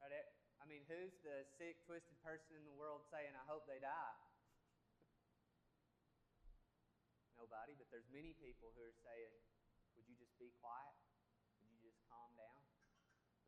Right, 0.00 0.26
I 0.60 0.64
mean, 0.66 0.82
who's 0.88 1.14
the 1.22 1.44
sick, 1.60 1.84
twisted 1.84 2.16
person 2.24 2.56
in 2.56 2.64
the 2.64 2.74
world 2.74 3.04
saying, 3.12 3.32
I 3.36 3.44
hope 3.46 3.68
they 3.68 3.78
die? 3.78 4.16
Nobody, 7.36 7.72
but 7.76 7.88
there's 7.88 8.08
many 8.12 8.36
people 8.36 8.72
who 8.76 8.84
are 8.84 8.98
saying, 9.00 9.32
Would 9.96 10.04
you 10.08 10.16
just 10.20 10.36
be 10.36 10.52
quiet? 10.60 11.09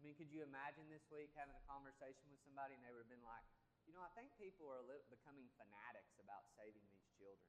I 0.03 0.05
mean, 0.05 0.19
could 0.19 0.29
you 0.35 0.43
imagine 0.45 0.91
this 0.91 1.07
week 1.09 1.31
having 1.39 1.55
a 1.57 1.65
conversation 1.65 2.27
with 2.29 2.43
somebody 2.45 2.75
and 2.77 2.83
they 2.85 2.91
would 2.93 3.07
have 3.07 3.13
been 3.13 3.25
like, 3.25 3.47
You 3.87 3.95
know, 3.95 4.03
I 4.05 4.11
think 4.19 4.35
people 4.37 4.67
are 4.69 4.83
li- 4.85 5.07
becoming 5.09 5.47
fanatics 5.57 6.19
about 6.21 6.45
saving 6.59 6.83
these 6.91 7.07
children. 7.17 7.49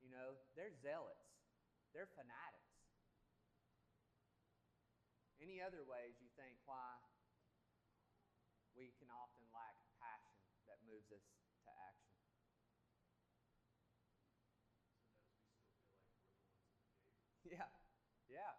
You 0.00 0.08
know, 0.08 0.38
they're 0.54 0.72
zealots, 0.80 1.28
they're 1.92 2.06
fanatics. 2.16 2.72
Any 5.40 5.62
other 5.62 5.82
ways 5.82 6.20
you 6.20 6.28
think 6.36 6.58
why 6.66 6.98
we 8.78 8.94
can 8.94 9.10
often 9.10 9.42
lack 9.50 9.74
passion 9.98 10.38
that 10.70 10.78
moves 10.86 11.10
us 11.10 11.24
to 11.66 11.70
action? 11.82 12.14
Yeah, 17.44 17.68
yeah. 18.28 18.52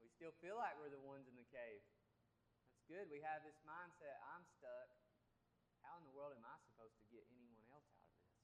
We 0.00 0.09
still 0.20 0.36
feel 0.44 0.60
like 0.60 0.76
we're 0.76 0.92
the 0.92 1.00
ones 1.00 1.24
in 1.24 1.32
the 1.32 1.48
cave. 1.48 1.80
That's 2.68 2.84
good. 2.92 3.08
We 3.08 3.24
have 3.24 3.40
this 3.40 3.56
mindset 3.64 4.20
I'm 4.28 4.44
stuck. 4.60 4.92
How 5.80 5.96
in 5.96 6.04
the 6.04 6.12
world 6.12 6.36
am 6.36 6.44
I 6.44 6.60
supposed 6.60 6.92
to 7.00 7.08
get 7.08 7.24
anyone 7.32 7.64
else 7.72 7.88
out 7.96 8.04
of 8.04 8.20
this? 8.20 8.36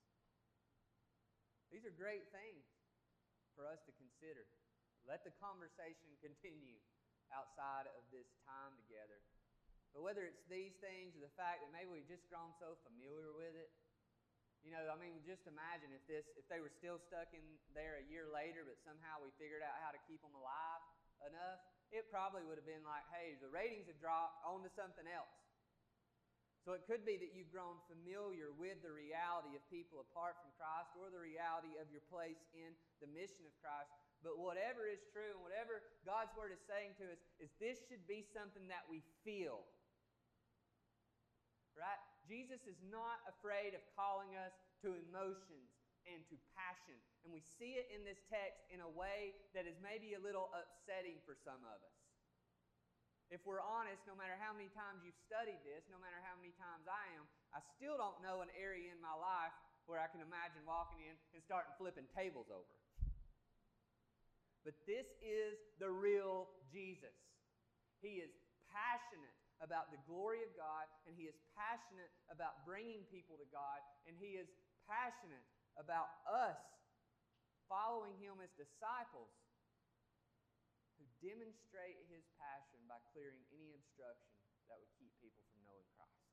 These 1.68 1.84
are 1.84 1.92
great 1.92 2.32
things 2.32 2.64
for 3.52 3.68
us 3.68 3.76
to 3.84 3.92
consider. 4.00 4.48
Let 5.04 5.20
the 5.28 5.36
conversation 5.36 6.16
continue 6.24 6.80
outside 7.28 7.92
of 7.92 8.08
this 8.08 8.32
time 8.48 8.72
together. 8.88 9.20
But 9.92 10.00
whether 10.00 10.24
it's 10.24 10.48
these 10.48 10.72
things 10.80 11.12
or 11.12 11.20
the 11.20 11.36
fact 11.36 11.60
that 11.60 11.68
maybe 11.76 11.92
we've 11.92 12.08
just 12.08 12.24
grown 12.32 12.56
so 12.56 12.80
familiar 12.88 13.36
with 13.36 13.52
it, 13.52 13.68
you 14.64 14.72
know, 14.72 14.80
I 14.88 14.96
mean, 14.96 15.20
just 15.28 15.44
imagine 15.44 15.92
if 15.92 16.00
this, 16.08 16.24
if 16.40 16.48
they 16.48 16.56
were 16.56 16.72
still 16.72 16.96
stuck 17.12 17.28
in 17.36 17.44
there 17.76 18.00
a 18.00 18.04
year 18.08 18.32
later, 18.32 18.64
but 18.64 18.80
somehow 18.80 19.20
we 19.20 19.28
figured 19.36 19.60
out 19.60 19.76
how 19.84 19.92
to 19.92 20.00
keep 20.08 20.24
them 20.24 20.32
alive 20.32 20.80
enough, 21.24 21.60
it 21.94 22.10
probably 22.10 22.42
would 22.44 22.58
have 22.58 22.68
been 22.68 22.84
like, 22.84 23.06
hey, 23.14 23.38
the 23.38 23.48
ratings 23.48 23.86
have 23.86 23.98
dropped, 24.02 24.42
on 24.42 24.60
to 24.66 24.70
something 24.74 25.06
else. 25.06 25.32
So 26.66 26.74
it 26.74 26.82
could 26.82 27.06
be 27.06 27.14
that 27.14 27.30
you've 27.30 27.54
grown 27.54 27.78
familiar 27.86 28.50
with 28.50 28.82
the 28.82 28.90
reality 28.90 29.54
of 29.54 29.62
people 29.70 30.02
apart 30.02 30.34
from 30.42 30.50
Christ 30.58 30.90
or 30.98 31.14
the 31.14 31.22
reality 31.22 31.78
of 31.78 31.86
your 31.94 32.02
place 32.10 32.42
in 32.50 32.74
the 32.98 33.06
mission 33.06 33.46
of 33.46 33.54
Christ. 33.62 33.86
But 34.26 34.42
whatever 34.42 34.82
is 34.90 34.98
true 35.14 35.30
and 35.30 35.46
whatever 35.46 35.86
God's 36.02 36.34
Word 36.34 36.50
is 36.50 36.58
saying 36.66 36.98
to 36.98 37.06
us 37.14 37.22
is 37.38 37.54
this 37.62 37.78
should 37.86 38.02
be 38.10 38.26
something 38.34 38.66
that 38.66 38.82
we 38.90 39.06
feel. 39.22 39.62
Right? 41.78 42.02
Jesus 42.26 42.66
is 42.66 42.82
not 42.90 43.22
afraid 43.30 43.78
of 43.78 43.82
calling 43.94 44.34
us 44.34 44.50
to 44.82 44.98
emotions 45.06 45.75
and 46.10 46.22
to 46.30 46.36
passion. 46.54 46.98
And 47.26 47.30
we 47.34 47.42
see 47.58 47.78
it 47.78 47.90
in 47.90 48.06
this 48.06 48.18
text 48.30 48.62
in 48.70 48.82
a 48.82 48.90
way 48.90 49.34
that 49.52 49.66
is 49.66 49.76
maybe 49.82 50.14
a 50.14 50.22
little 50.22 50.50
upsetting 50.54 51.18
for 51.26 51.34
some 51.34 51.60
of 51.66 51.78
us. 51.82 51.96
If 53.26 53.42
we're 53.42 53.62
honest, 53.62 54.06
no 54.06 54.14
matter 54.14 54.38
how 54.38 54.54
many 54.54 54.70
times 54.70 55.02
you've 55.02 55.18
studied 55.26 55.58
this, 55.66 55.82
no 55.90 55.98
matter 55.98 56.22
how 56.22 56.38
many 56.38 56.54
times 56.54 56.86
I 56.86 57.04
am, 57.18 57.26
I 57.50 57.58
still 57.74 57.98
don't 57.98 58.22
know 58.22 58.38
an 58.38 58.50
area 58.54 58.94
in 58.94 59.02
my 59.02 59.14
life 59.18 59.50
where 59.90 59.98
I 59.98 60.06
can 60.06 60.22
imagine 60.22 60.62
walking 60.62 61.02
in 61.02 61.14
and 61.34 61.42
starting 61.42 61.74
flipping 61.74 62.06
tables 62.14 62.46
over. 62.50 62.74
But 64.62 64.78
this 64.86 65.06
is 65.22 65.58
the 65.78 65.90
real 65.90 66.50
Jesus. 66.70 67.14
He 67.98 68.22
is 68.22 68.30
passionate 68.70 69.34
about 69.62 69.90
the 69.90 69.98
glory 70.06 70.42
of 70.46 70.52
God, 70.54 70.86
and 71.06 71.14
he 71.14 71.26
is 71.26 71.38
passionate 71.54 72.10
about 72.28 72.66
bringing 72.66 73.06
people 73.08 73.38
to 73.38 73.48
God, 73.50 73.78
and 74.04 74.14
he 74.18 74.38
is 74.38 74.50
passionate 74.84 75.42
about 75.76 76.08
us 76.26 76.58
following 77.68 78.14
him 78.22 78.38
as 78.40 78.50
disciples 78.54 79.32
who 80.96 81.04
demonstrate 81.20 82.00
his 82.08 82.24
passion 82.40 82.80
by 82.88 82.96
clearing 83.12 83.42
any 83.52 83.74
obstruction 83.76 84.32
that 84.70 84.80
would 84.80 84.90
keep 84.96 85.12
people 85.20 85.44
from 85.52 85.60
knowing 85.66 85.86
Christ. 85.94 86.24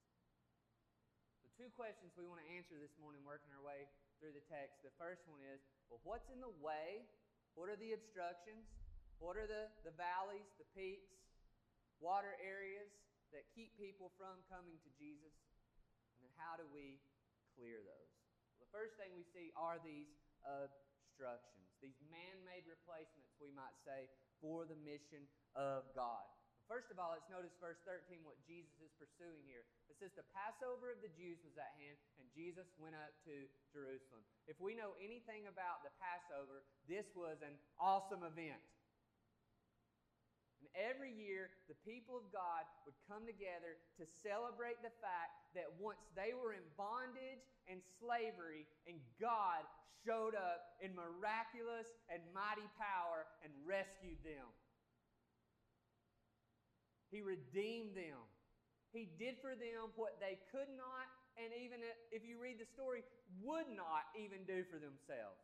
So, 1.44 1.52
two 1.60 1.70
questions 1.76 2.16
we 2.16 2.26
want 2.26 2.40
to 2.42 2.50
answer 2.54 2.80
this 2.80 2.96
morning, 2.98 3.22
working 3.28 3.52
our 3.52 3.62
way 3.62 3.86
through 4.18 4.34
the 4.34 4.46
text. 4.48 4.80
The 4.82 4.96
first 4.96 5.28
one 5.28 5.44
is 5.44 5.60
well, 5.92 6.00
what's 6.08 6.32
in 6.32 6.40
the 6.40 6.54
way? 6.64 7.04
What 7.54 7.70
are 7.70 7.78
the 7.78 7.94
obstructions? 7.94 8.66
What 9.22 9.38
are 9.38 9.46
the, 9.46 9.70
the 9.86 9.94
valleys, 9.94 10.48
the 10.58 10.68
peaks, 10.74 11.14
water 12.02 12.34
areas 12.42 12.90
that 13.30 13.46
keep 13.54 13.78
people 13.78 14.10
from 14.18 14.42
coming 14.50 14.80
to 14.82 14.90
Jesus? 14.98 15.36
And 16.18 16.26
then 16.26 16.34
how 16.40 16.58
do 16.58 16.66
we 16.74 16.98
clear 17.54 17.78
those? 17.84 18.13
First 18.74 18.98
thing 18.98 19.14
we 19.14 19.22
see 19.30 19.54
are 19.54 19.78
these 19.86 20.10
obstructions, 20.42 21.70
these 21.78 22.02
man 22.10 22.42
made 22.42 22.66
replacements, 22.66 23.38
we 23.38 23.54
might 23.54 23.78
say, 23.86 24.10
for 24.42 24.66
the 24.66 24.76
mission 24.82 25.30
of 25.54 25.86
God. 25.94 26.26
First 26.66 26.90
of 26.90 26.98
all, 26.98 27.14
let's 27.14 27.30
notice 27.30 27.54
verse 27.62 27.78
13 27.86 28.26
what 28.26 28.40
Jesus 28.50 28.74
is 28.82 28.90
pursuing 28.98 29.46
here. 29.46 29.62
It 29.94 30.02
says, 30.02 30.10
The 30.18 30.26
Passover 30.34 30.90
of 30.90 31.06
the 31.06 31.14
Jews 31.14 31.38
was 31.46 31.54
at 31.60 31.70
hand, 31.78 32.02
and 32.18 32.26
Jesus 32.34 32.66
went 32.82 32.98
up 32.98 33.14
to 33.30 33.46
Jerusalem. 33.70 34.26
If 34.50 34.58
we 34.58 34.74
know 34.74 34.98
anything 34.98 35.46
about 35.46 35.86
the 35.86 35.94
Passover, 36.02 36.66
this 36.90 37.06
was 37.14 37.38
an 37.46 37.54
awesome 37.78 38.26
event. 38.26 38.58
And 40.64 40.72
every 40.80 41.12
year, 41.12 41.52
the 41.68 41.76
people 41.84 42.16
of 42.16 42.32
God 42.32 42.64
would 42.88 42.96
come 43.04 43.28
together 43.28 43.76
to 44.00 44.08
celebrate 44.24 44.80
the 44.80 44.96
fact 45.04 45.36
that 45.60 45.68
once 45.76 46.00
they 46.16 46.32
were 46.32 46.56
in 46.56 46.64
bondage 46.80 47.44
and 47.68 47.84
slavery, 48.00 48.64
and 48.88 48.96
God 49.20 49.68
showed 50.08 50.40
up 50.40 50.80
in 50.80 50.96
miraculous 50.96 51.92
and 52.08 52.24
mighty 52.32 52.64
power 52.80 53.28
and 53.44 53.52
rescued 53.68 54.24
them. 54.24 54.48
He 57.12 57.20
redeemed 57.20 57.92
them. 58.00 58.24
He 58.96 59.12
did 59.20 59.44
for 59.44 59.60
them 59.60 59.92
what 60.00 60.16
they 60.24 60.40
could 60.48 60.72
not, 60.80 61.12
and 61.36 61.52
even 61.60 61.84
if 62.16 62.24
you 62.24 62.40
read 62.40 62.56
the 62.56 62.72
story, 62.72 63.04
would 63.44 63.68
not 63.68 64.08
even 64.16 64.48
do 64.48 64.64
for 64.72 64.80
themselves. 64.80 65.44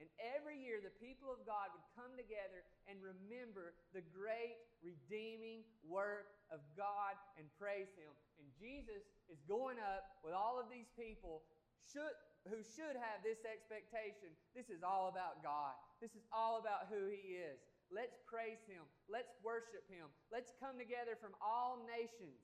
And 0.00 0.08
every 0.18 0.58
year, 0.58 0.82
the 0.82 0.94
people 0.98 1.30
of 1.30 1.44
God 1.46 1.70
would 1.76 1.86
come 1.94 2.12
together 2.18 2.64
and 2.90 2.98
remember 2.98 3.76
the 3.94 4.02
great 4.10 4.58
redeeming 4.82 5.62
work 5.86 6.32
of 6.50 6.58
God 6.74 7.14
and 7.38 7.46
praise 7.60 7.90
Him. 7.94 8.10
And 8.40 8.46
Jesus 8.58 9.04
is 9.30 9.38
going 9.46 9.78
up 9.78 10.20
with 10.26 10.34
all 10.34 10.58
of 10.58 10.66
these 10.72 10.90
people 10.98 11.46
should, 11.86 12.16
who 12.48 12.64
should 12.64 12.96
have 12.98 13.22
this 13.22 13.42
expectation 13.46 14.34
this 14.56 14.68
is 14.72 14.82
all 14.82 15.12
about 15.12 15.44
God, 15.44 15.76
this 16.00 16.12
is 16.18 16.24
all 16.32 16.58
about 16.58 16.88
who 16.88 17.08
He 17.08 17.38
is. 17.38 17.60
Let's 17.92 18.16
praise 18.24 18.60
Him. 18.64 18.88
Let's 19.04 19.36
worship 19.44 19.84
Him. 19.92 20.08
Let's 20.32 20.48
come 20.56 20.80
together 20.80 21.20
from 21.20 21.36
all 21.44 21.84
nations 21.84 22.40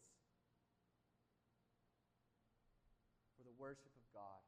for 3.41 3.49
the 3.49 3.57
worship 3.57 3.89
of 3.97 4.07
God. 4.13 4.41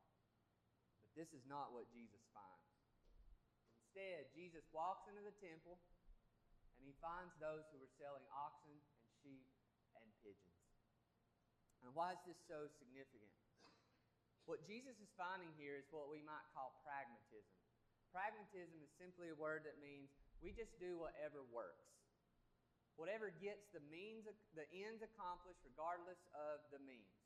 But 1.00 1.16
this 1.16 1.32
is 1.32 1.40
not 1.48 1.72
what 1.72 1.88
Jesus. 1.88 2.19
Instead, 4.00 4.32
Jesus 4.32 4.64
walks 4.72 5.04
into 5.12 5.20
the 5.20 5.36
temple 5.44 5.76
and 6.80 6.88
he 6.88 6.96
finds 7.04 7.36
those 7.36 7.68
who 7.68 7.76
are 7.84 7.94
selling 8.00 8.24
oxen 8.32 8.72
and 8.72 8.80
sheep 9.20 9.44
and 10.00 10.08
pigeons. 10.24 10.56
And 11.84 11.92
why 11.92 12.16
is 12.16 12.22
this 12.24 12.40
so 12.48 12.64
significant? 12.80 13.28
What 14.48 14.64
Jesus 14.64 14.96
is 15.04 15.12
finding 15.20 15.52
here 15.60 15.76
is 15.76 15.84
what 15.92 16.08
we 16.08 16.24
might 16.24 16.48
call 16.56 16.80
pragmatism. 16.80 17.52
Pragmatism 18.08 18.80
is 18.80 18.88
simply 18.96 19.28
a 19.28 19.36
word 19.36 19.68
that 19.68 19.76
means 19.84 20.08
we 20.40 20.56
just 20.56 20.72
do 20.80 20.96
whatever 20.96 21.44
works. 21.52 21.92
Whatever 22.96 23.28
gets 23.36 23.68
the 23.76 23.84
means 23.92 24.24
the 24.56 24.64
ends 24.72 25.04
accomplished 25.04 25.60
regardless 25.60 26.24
of 26.32 26.64
the 26.72 26.80
means. 26.88 27.20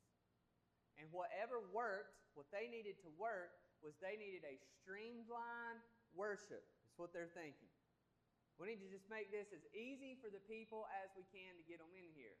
And 0.99 1.07
whatever 1.15 1.63
worked, 1.71 2.19
what 2.35 2.51
they 2.51 2.67
needed 2.67 2.99
to 3.07 3.09
work 3.15 3.55
was 3.79 3.95
they 4.03 4.19
needed 4.19 4.43
a 4.43 4.59
streamlined 4.83 5.79
worship. 6.15 6.63
That's 6.63 6.97
what 6.97 7.11
they're 7.11 7.31
thinking. 7.35 7.69
We 8.55 8.71
need 8.71 8.79
to 8.83 8.91
just 8.91 9.05
make 9.11 9.35
this 9.35 9.51
as 9.51 9.63
easy 9.75 10.15
for 10.23 10.31
the 10.31 10.39
people 10.47 10.87
as 11.03 11.11
we 11.19 11.27
can 11.35 11.59
to 11.59 11.63
get 11.67 11.83
them 11.83 11.91
in 11.91 12.07
here. 12.15 12.39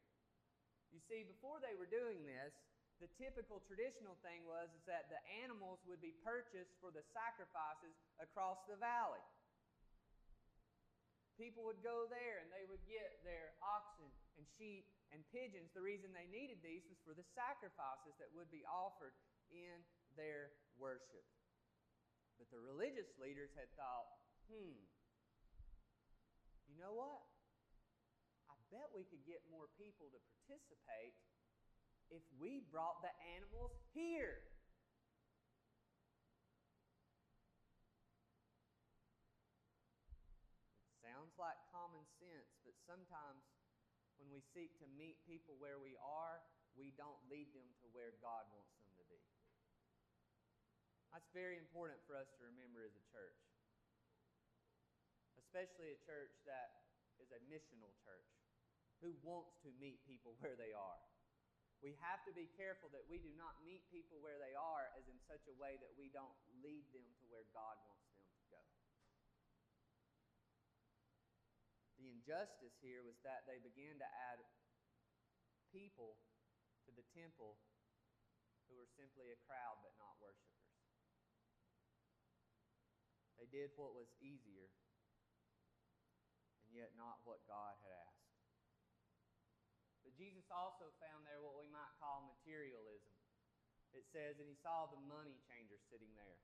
You 0.95 1.03
see, 1.11 1.27
before 1.27 1.59
they 1.59 1.75
were 1.75 1.91
doing 1.91 2.23
this, 2.23 2.55
the 3.03 3.11
typical 3.19 3.59
traditional 3.67 4.15
thing 4.23 4.47
was 4.47 4.71
is 4.71 4.83
that 4.87 5.11
the 5.11 5.19
animals 5.43 5.83
would 5.83 5.99
be 5.99 6.15
purchased 6.23 6.71
for 6.79 6.95
the 6.95 7.03
sacrifices 7.11 7.91
across 8.23 8.63
the 8.71 8.79
valley. 8.79 9.19
People 11.35 11.67
would 11.67 11.83
go 11.83 12.07
there 12.07 12.39
and 12.39 12.47
they 12.47 12.63
would 12.63 12.79
get 12.87 13.19
their 13.27 13.51
oxen 13.59 14.07
and 14.39 14.47
sheep 14.55 14.87
and 15.11 15.19
pigeons. 15.35 15.67
The 15.75 15.83
reason 15.83 16.15
they 16.15 16.31
needed 16.31 16.63
these 16.63 16.87
was 16.87 16.95
for 17.03 17.11
the 17.11 17.27
sacrifices 17.35 18.15
that 18.23 18.31
would 18.31 18.47
be 18.47 18.63
offered 18.63 19.11
in 19.51 19.83
their 20.15 20.55
worship. 20.79 21.27
But 22.35 22.51
the 22.51 22.59
religious 22.59 23.07
leaders 23.15 23.51
had 23.55 23.71
thought, 23.79 24.07
hmm, 24.51 24.75
you 26.67 26.75
know 26.75 26.91
what? 26.91 27.23
I 28.51 28.55
bet 28.67 28.91
we 28.91 29.07
could 29.07 29.23
get 29.23 29.39
more 29.47 29.71
people 29.79 30.11
to 30.11 30.19
participate 30.19 31.15
if 32.11 32.21
we 32.35 32.67
brought 32.67 32.99
the 32.99 33.13
animals 33.39 33.71
here. 33.95 34.43
It 40.91 40.99
sounds 40.99 41.31
like 41.39 41.55
common 41.71 42.03
sense, 42.19 42.51
but 42.67 42.75
sometimes 42.83 43.41
when 44.19 44.27
we 44.27 44.43
seek 44.53 44.75
to 44.83 44.87
meet 44.99 45.23
people 45.23 45.55
where 45.57 45.79
we 45.79 45.95
are, 46.03 46.43
we 46.75 46.91
don't 46.99 47.19
lead 47.31 47.55
them 47.55 47.67
to 47.81 47.87
where 47.95 48.11
God 48.19 48.43
wants 48.51 48.75
them. 48.75 48.84
That's 51.15 51.31
very 51.31 51.55
important 51.55 52.03
for 52.03 52.19
us 52.19 52.27
to 52.35 52.43
remember 52.43 52.83
as 52.83 52.91
a 52.91 53.05
church, 53.07 53.39
especially 55.39 55.95
a 55.95 55.99
church 56.03 56.35
that 56.43 56.91
is 57.23 57.31
a 57.31 57.39
missional 57.47 57.95
church 58.03 58.27
who 58.99 59.15
wants 59.23 59.55
to 59.63 59.71
meet 59.79 60.03
people 60.03 60.35
where 60.43 60.59
they 60.59 60.75
are. 60.75 60.99
We 61.79 61.95
have 62.03 62.19
to 62.27 62.35
be 62.35 62.51
careful 62.59 62.91
that 62.91 63.07
we 63.07 63.23
do 63.23 63.31
not 63.39 63.55
meet 63.63 63.87
people 63.87 64.19
where 64.19 64.35
they 64.43 64.59
are 64.59 64.91
as 64.99 65.07
in 65.07 65.15
such 65.23 65.47
a 65.47 65.55
way 65.55 65.79
that 65.79 65.95
we 65.95 66.11
don't 66.11 66.35
lead 66.59 66.83
them 66.91 67.07
to 67.07 67.23
where 67.31 67.47
God 67.55 67.79
wants 67.87 68.11
them 68.19 68.27
to 68.35 68.43
go. 68.51 68.63
The 71.95 72.11
injustice 72.11 72.75
here 72.83 73.07
was 73.07 73.15
that 73.23 73.47
they 73.47 73.63
began 73.63 74.03
to 74.03 74.09
add 74.35 74.43
people 75.71 76.19
to 76.83 76.91
the 76.91 77.07
temple 77.15 77.55
who 78.67 78.75
were 78.75 78.91
simply 78.99 79.31
a 79.31 79.39
crowd 79.47 79.79
but 79.79 79.95
not 79.95 80.19
worshipers. 80.19 80.64
They 83.39 83.47
did 83.51 83.75
what 83.75 83.95
was 83.95 84.07
easier 84.23 84.71
and 86.65 86.71
yet 86.75 86.91
not 86.95 87.23
what 87.23 87.43
God 87.47 87.75
had 87.83 87.93
asked. 88.03 88.31
But 90.03 90.15
Jesus 90.19 90.45
also 90.53 90.91
found 91.01 91.25
there 91.25 91.41
what 91.41 91.57
we 91.57 91.71
might 91.71 91.91
call 91.97 92.27
materialism. 92.29 93.15
It 93.95 94.05
says, 94.11 94.37
and 94.43 94.47
he 94.51 94.59
saw 94.59 94.91
the 94.91 94.99
money 95.07 95.39
changer 95.47 95.79
sitting 95.87 96.11
there. 96.19 96.39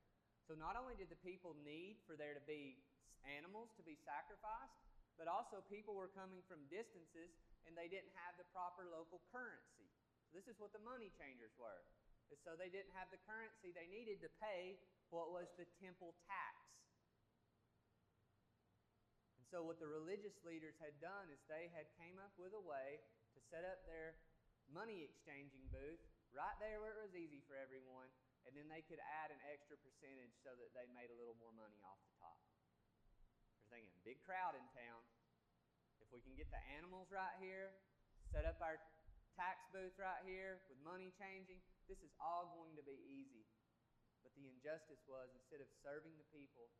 So 0.48 0.56
not 0.56 0.80
only 0.80 0.96
did 0.96 1.12
the 1.12 1.20
people 1.20 1.54
need 1.62 2.00
for 2.08 2.16
there 2.16 2.34
to 2.34 2.44
be 2.48 2.80
animals 3.28 3.70
to 3.78 3.84
be 3.84 4.00
sacrificed, 4.02 4.80
but 5.20 5.28
also 5.28 5.62
people 5.70 5.94
were 5.94 6.10
coming 6.16 6.42
from 6.48 6.64
distances 6.72 7.30
and 7.68 7.78
they 7.78 7.92
didn't 7.92 8.12
have 8.18 8.34
the 8.42 8.48
proper 8.50 8.90
local 8.90 9.22
currency. 9.30 9.86
This 10.34 10.48
is 10.48 10.58
what 10.58 10.72
the 10.72 10.82
money 10.82 11.12
changers 11.20 11.54
were. 11.60 11.84
And 12.32 12.40
so 12.48 12.56
they 12.56 12.72
didn't 12.72 12.96
have 12.96 13.12
the 13.12 13.20
currency 13.28 13.76
they 13.76 13.92
needed 13.92 14.24
to 14.24 14.32
pay 14.40 14.80
what 15.12 15.30
was 15.36 15.52
the 15.60 15.68
temple 15.84 16.16
tax. 16.24 16.56
So 19.52 19.60
what 19.68 19.84
the 19.84 19.92
religious 19.92 20.40
leaders 20.48 20.80
had 20.80 20.96
done 21.04 21.28
is 21.28 21.44
they 21.52 21.68
had 21.76 21.92
came 22.00 22.16
up 22.24 22.32
with 22.40 22.56
a 22.56 22.64
way 22.64 23.04
to 23.36 23.40
set 23.52 23.68
up 23.68 23.84
their 23.84 24.16
money 24.72 25.04
exchanging 25.04 25.68
booth 25.68 26.00
right 26.32 26.56
there 26.64 26.80
where 26.80 26.96
it 26.96 27.04
was 27.04 27.12
easy 27.20 27.44
for 27.44 27.60
everyone, 27.60 28.08
and 28.48 28.56
then 28.56 28.72
they 28.72 28.80
could 28.80 29.04
add 29.04 29.28
an 29.28 29.44
extra 29.52 29.76
percentage 29.84 30.32
so 30.40 30.56
that 30.56 30.72
they 30.72 30.88
made 30.96 31.12
a 31.12 31.20
little 31.20 31.36
more 31.36 31.52
money 31.52 31.76
off 31.84 32.00
the 32.00 32.16
top. 32.24 32.40
They're 33.60 33.84
thinking, 33.84 33.92
big 34.08 34.24
crowd 34.24 34.56
in 34.56 34.64
town. 34.72 35.04
If 36.00 36.08
we 36.16 36.24
can 36.24 36.40
get 36.40 36.48
the 36.48 36.64
animals 36.80 37.12
right 37.12 37.36
here, 37.44 37.76
set 38.32 38.48
up 38.48 38.64
our 38.64 38.80
tax 39.36 39.68
booth 39.76 40.00
right 40.00 40.24
here 40.24 40.64
with 40.72 40.80
money 40.80 41.12
changing, 41.20 41.60
this 41.92 42.00
is 42.00 42.16
all 42.24 42.56
going 42.56 42.80
to 42.80 42.86
be 42.88 42.96
easy. 43.04 43.44
But 44.24 44.32
the 44.40 44.48
injustice 44.48 45.04
was 45.12 45.28
instead 45.36 45.60
of 45.60 45.68
serving 45.84 46.16
the 46.16 46.30
people, 46.32 46.72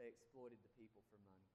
they 0.00 0.08
exploited 0.08 0.56
the 0.64 0.72
people 0.80 1.04
for 1.12 1.20
money. 1.20 1.52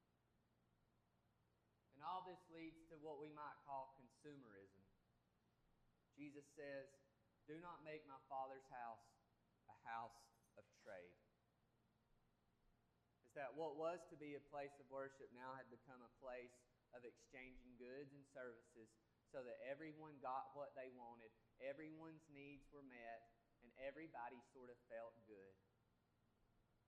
And 1.97 2.05
all 2.05 2.21
this 2.29 2.45
leads 2.53 2.77
to 2.93 3.01
what 3.01 3.17
we 3.17 3.33
might 3.33 3.57
call 3.65 3.97
consumerism. 3.97 4.85
Jesus 6.13 6.45
says, 6.53 6.85
Do 7.49 7.57
not 7.57 7.81
make 7.81 8.05
my 8.05 8.21
Father's 8.29 8.69
house 8.69 9.01
a 9.65 9.77
house 9.89 10.21
of 10.61 10.63
trade. 10.85 11.17
Is 13.25 13.33
that 13.33 13.57
what 13.57 13.81
was 13.81 14.05
to 14.13 14.15
be 14.15 14.37
a 14.37 14.49
place 14.53 14.77
of 14.77 14.85
worship 14.93 15.33
now 15.33 15.57
had 15.57 15.65
become 15.73 15.99
a 16.05 16.17
place 16.21 16.53
of 16.93 17.01
exchanging 17.01 17.75
goods 17.81 18.13
and 18.13 18.23
services 18.29 18.93
so 19.33 19.41
that 19.41 19.57
everyone 19.65 20.15
got 20.21 20.53
what 20.53 20.71
they 20.77 20.93
wanted, 20.95 21.33
everyone's 21.59 22.23
needs 22.31 22.63
were 22.71 22.85
met, 22.85 23.25
and 23.65 23.73
everybody 23.81 24.37
sort 24.53 24.69
of 24.69 24.77
felt 24.87 25.17
good. 25.25 25.55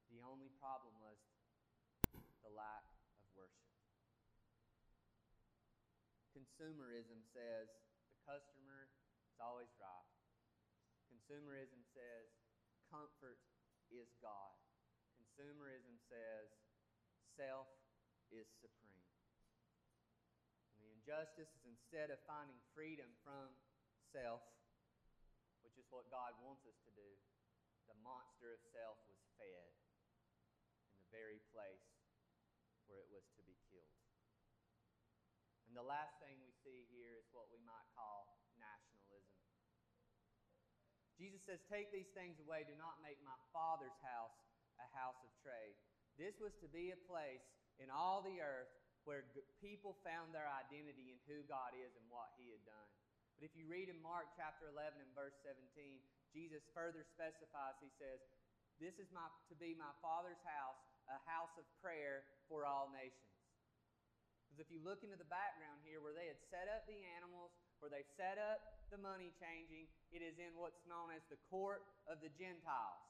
The 0.07 0.23
only 0.23 0.47
problem 0.61 0.95
was 1.03 1.19
the 2.47 2.55
lack 2.55 2.87
Consumerism 6.37 7.17
says 7.33 7.65
the 8.13 8.21
customer 8.21 8.93
is 9.25 9.41
always 9.41 9.73
right. 9.81 10.13
Consumerism 11.09 11.81
says 11.97 12.29
comfort 12.93 13.41
is 13.89 14.05
God. 14.21 14.53
Consumerism 15.17 15.97
says 16.05 16.53
self 17.33 17.65
is 18.29 18.45
supreme. 18.61 19.01
And 20.77 20.85
the 20.85 20.93
injustice 20.93 21.49
is 21.57 21.65
instead 21.65 22.13
of 22.13 22.21
finding 22.29 22.61
freedom 22.77 23.09
from 23.25 23.49
self, 24.13 24.45
which 25.65 25.73
is 25.81 25.89
what 25.89 26.05
God 26.13 26.37
wants 26.45 26.69
us 26.69 26.77
to 26.85 26.93
do, 26.93 27.09
the 27.89 27.97
monster 28.05 28.53
of 28.53 28.61
self 28.69 29.01
was 29.09 29.17
fed 29.41 29.73
in 30.85 31.01
the 31.01 31.09
very 31.09 31.41
place 31.49 31.97
where 32.87 33.03
it 33.03 33.09
was 33.11 33.25
to 33.35 33.43
be 33.43 33.57
killed. 33.67 33.97
And 35.66 35.66
the 35.77 35.85
last 35.85 36.17
thing 36.17 36.33
we 36.41 36.49
see 36.65 36.89
here 36.89 37.13
is 37.21 37.29
what 37.29 37.53
we 37.53 37.61
might 37.61 37.85
call 37.93 38.25
nationalism. 38.57 39.37
Jesus 41.21 41.37
says, 41.45 41.61
Take 41.69 41.93
these 41.93 42.09
things 42.17 42.41
away. 42.41 42.65
Do 42.65 42.73
not 42.81 42.97
make 43.05 43.21
my 43.21 43.37
Father's 43.53 43.93
house 44.01 44.33
a 44.81 44.89
house 44.97 45.21
of 45.21 45.29
trade. 45.45 45.77
This 46.17 46.41
was 46.41 46.57
to 46.65 46.69
be 46.69 46.89
a 46.89 47.05
place 47.05 47.45
in 47.77 47.93
all 47.93 48.25
the 48.25 48.41
earth 48.41 48.73
where 49.05 49.29
people 49.61 50.01
found 50.01 50.33
their 50.33 50.49
identity 50.49 51.13
in 51.13 51.21
who 51.29 51.45
God 51.45 51.77
is 51.77 51.93
and 51.93 52.05
what 52.09 52.33
He 52.41 52.49
had 52.49 52.65
done. 52.65 52.89
But 53.37 53.45
if 53.45 53.53
you 53.53 53.69
read 53.69 53.85
in 53.85 54.01
Mark 54.01 54.33
chapter 54.33 54.65
11 54.73 54.97
and 54.97 55.13
verse 55.13 55.37
17, 55.45 55.61
Jesus 56.33 56.65
further 56.73 57.05
specifies, 57.05 57.77
He 57.85 57.93
says, 58.01 58.17
This 58.81 58.97
is 58.97 59.13
my, 59.13 59.29
to 59.53 59.55
be 59.61 59.77
my 59.77 59.93
Father's 60.01 60.41
house, 60.41 60.81
a 61.05 61.21
house 61.29 61.53
of 61.61 61.69
prayer 61.85 62.25
for 62.49 62.65
all 62.65 62.89
nations. 62.89 63.36
Because 64.57 64.73
if 64.73 64.73
you 64.73 64.81
look 64.81 65.05
into 65.05 65.13
the 65.13 65.29
background 65.29 65.85
here 65.85 66.01
where 66.01 66.17
they 66.17 66.25
had 66.25 66.41
set 66.49 66.65
up 66.65 66.89
the 66.89 66.97
animals, 67.13 67.53
where 67.77 67.93
they 67.93 68.01
set 68.17 68.41
up 68.41 68.81
the 68.89 68.97
money 68.97 69.29
changing, 69.37 69.85
it 70.09 70.25
is 70.25 70.33
in 70.41 70.49
what's 70.57 70.81
known 70.89 71.13
as 71.13 71.21
the 71.29 71.37
court 71.45 71.85
of 72.09 72.17
the 72.25 72.33
Gentiles. 72.41 73.05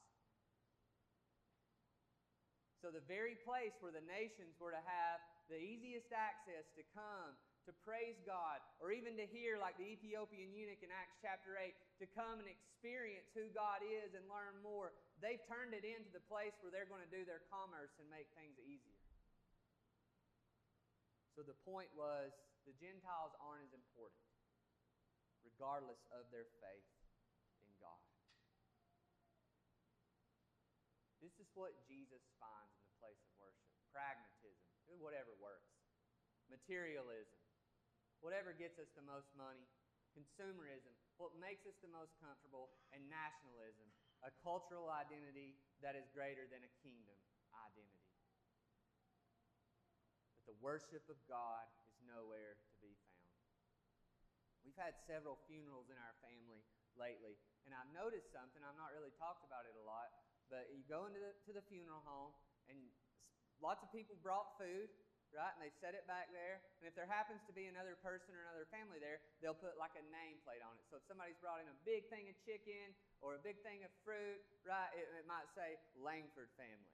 So, 2.84 2.92
the 2.92 3.00
very 3.08 3.40
place 3.48 3.72
where 3.80 3.96
the 3.96 4.04
nations 4.04 4.60
were 4.60 4.76
to 4.76 4.84
have 4.84 5.24
the 5.48 5.56
easiest 5.56 6.12
access 6.12 6.68
to 6.76 6.84
come 6.92 7.32
to 7.64 7.72
praise 7.80 8.20
God, 8.28 8.60
or 8.76 8.92
even 8.92 9.16
to 9.16 9.24
hear, 9.24 9.56
like 9.56 9.80
the 9.80 9.88
Ethiopian 9.88 10.52
eunuch 10.52 10.84
in 10.84 10.92
Acts 10.92 11.16
chapter 11.24 11.56
8, 11.56 11.72
to 12.04 12.06
come 12.12 12.44
and 12.44 12.48
experience 12.48 13.32
who 13.32 13.48
God 13.56 13.80
is 13.88 14.12
and 14.12 14.28
learn 14.28 14.60
more, 14.60 14.92
they've 15.24 15.40
turned 15.48 15.72
it 15.72 15.88
into 15.88 16.12
the 16.12 16.24
place 16.28 16.52
where 16.60 16.68
they're 16.68 16.88
going 16.88 17.04
to 17.04 17.08
do 17.08 17.24
their 17.24 17.40
commerce 17.48 17.96
and 17.96 18.04
make 18.12 18.28
things 18.36 18.60
easier. 18.60 18.97
So 21.38 21.46
the 21.46 21.54
point 21.62 21.86
was 21.94 22.34
the 22.66 22.74
Gentiles 22.82 23.30
aren't 23.38 23.62
as 23.62 23.70
important, 23.70 24.26
regardless 25.46 26.02
of 26.10 26.26
their 26.34 26.50
faith 26.58 26.90
in 27.62 27.70
God. 27.78 28.02
This 31.22 31.38
is 31.38 31.46
what 31.54 31.78
Jesus 31.86 32.26
finds 32.42 32.74
in 32.74 32.82
the 32.90 32.98
place 32.98 33.22
of 33.22 33.30
worship. 33.38 33.70
Pragmatism, 33.94 34.66
whatever 34.98 35.30
works, 35.38 35.78
materialism, 36.50 37.38
whatever 38.18 38.50
gets 38.50 38.74
us 38.82 38.90
the 38.98 39.06
most 39.06 39.30
money, 39.38 39.62
consumerism, 40.18 40.90
what 41.22 41.38
makes 41.38 41.62
us 41.70 41.78
the 41.86 41.94
most 41.94 42.18
comfortable, 42.18 42.74
and 42.90 43.06
nationalism, 43.06 43.86
a 44.26 44.34
cultural 44.42 44.90
identity 44.90 45.54
that 45.86 45.94
is 45.94 46.10
greater 46.10 46.50
than 46.50 46.66
a 46.66 46.72
kingdom 46.82 47.14
identity 47.54 48.07
the 50.48 50.56
worship 50.64 51.04
of 51.12 51.20
God 51.28 51.68
is 51.84 52.00
nowhere 52.08 52.56
to 52.56 52.74
be 52.80 52.96
found. 53.04 53.36
We've 54.64 54.80
had 54.80 54.96
several 55.04 55.36
funerals 55.44 55.92
in 55.92 56.00
our 56.00 56.16
family 56.24 56.64
lately, 56.96 57.36
and 57.68 57.76
I've 57.76 57.92
noticed 57.92 58.32
something. 58.32 58.64
I've 58.64 58.80
not 58.80 58.96
really 58.96 59.12
talked 59.20 59.44
about 59.44 59.68
it 59.68 59.76
a 59.76 59.84
lot, 59.84 60.08
but 60.48 60.72
you 60.72 60.80
go 60.88 61.04
into 61.04 61.20
the, 61.20 61.36
to 61.48 61.52
the 61.52 61.64
funeral 61.68 62.00
home, 62.08 62.32
and 62.72 62.80
lots 63.60 63.84
of 63.84 63.92
people 63.92 64.16
brought 64.24 64.56
food, 64.56 64.88
right? 65.36 65.52
And 65.52 65.60
they 65.60 65.72
set 65.84 65.92
it 65.92 66.08
back 66.08 66.32
there. 66.32 66.64
And 66.80 66.88
if 66.88 66.96
there 66.96 67.08
happens 67.08 67.44
to 67.44 67.52
be 67.52 67.68
another 67.68 68.00
person 68.00 68.32
or 68.32 68.40
another 68.48 68.64
family 68.72 68.96
there, 68.96 69.20
they'll 69.44 69.56
put 69.56 69.76
like 69.76 69.92
a 70.00 70.04
nameplate 70.08 70.64
on 70.64 70.72
it. 70.80 70.84
So 70.88 70.96
if 70.96 71.04
somebody's 71.04 71.36
brought 71.40 71.60
in 71.60 71.68
a 71.68 71.78
big 71.84 72.08
thing 72.08 72.32
of 72.32 72.36
chicken 72.48 72.96
or 73.20 73.36
a 73.36 73.42
big 73.44 73.60
thing 73.60 73.84
of 73.84 73.92
fruit, 74.00 74.40
right, 74.64 74.88
it, 74.96 75.04
it 75.12 75.28
might 75.28 75.48
say 75.52 75.76
Langford 76.00 76.48
family. 76.56 76.92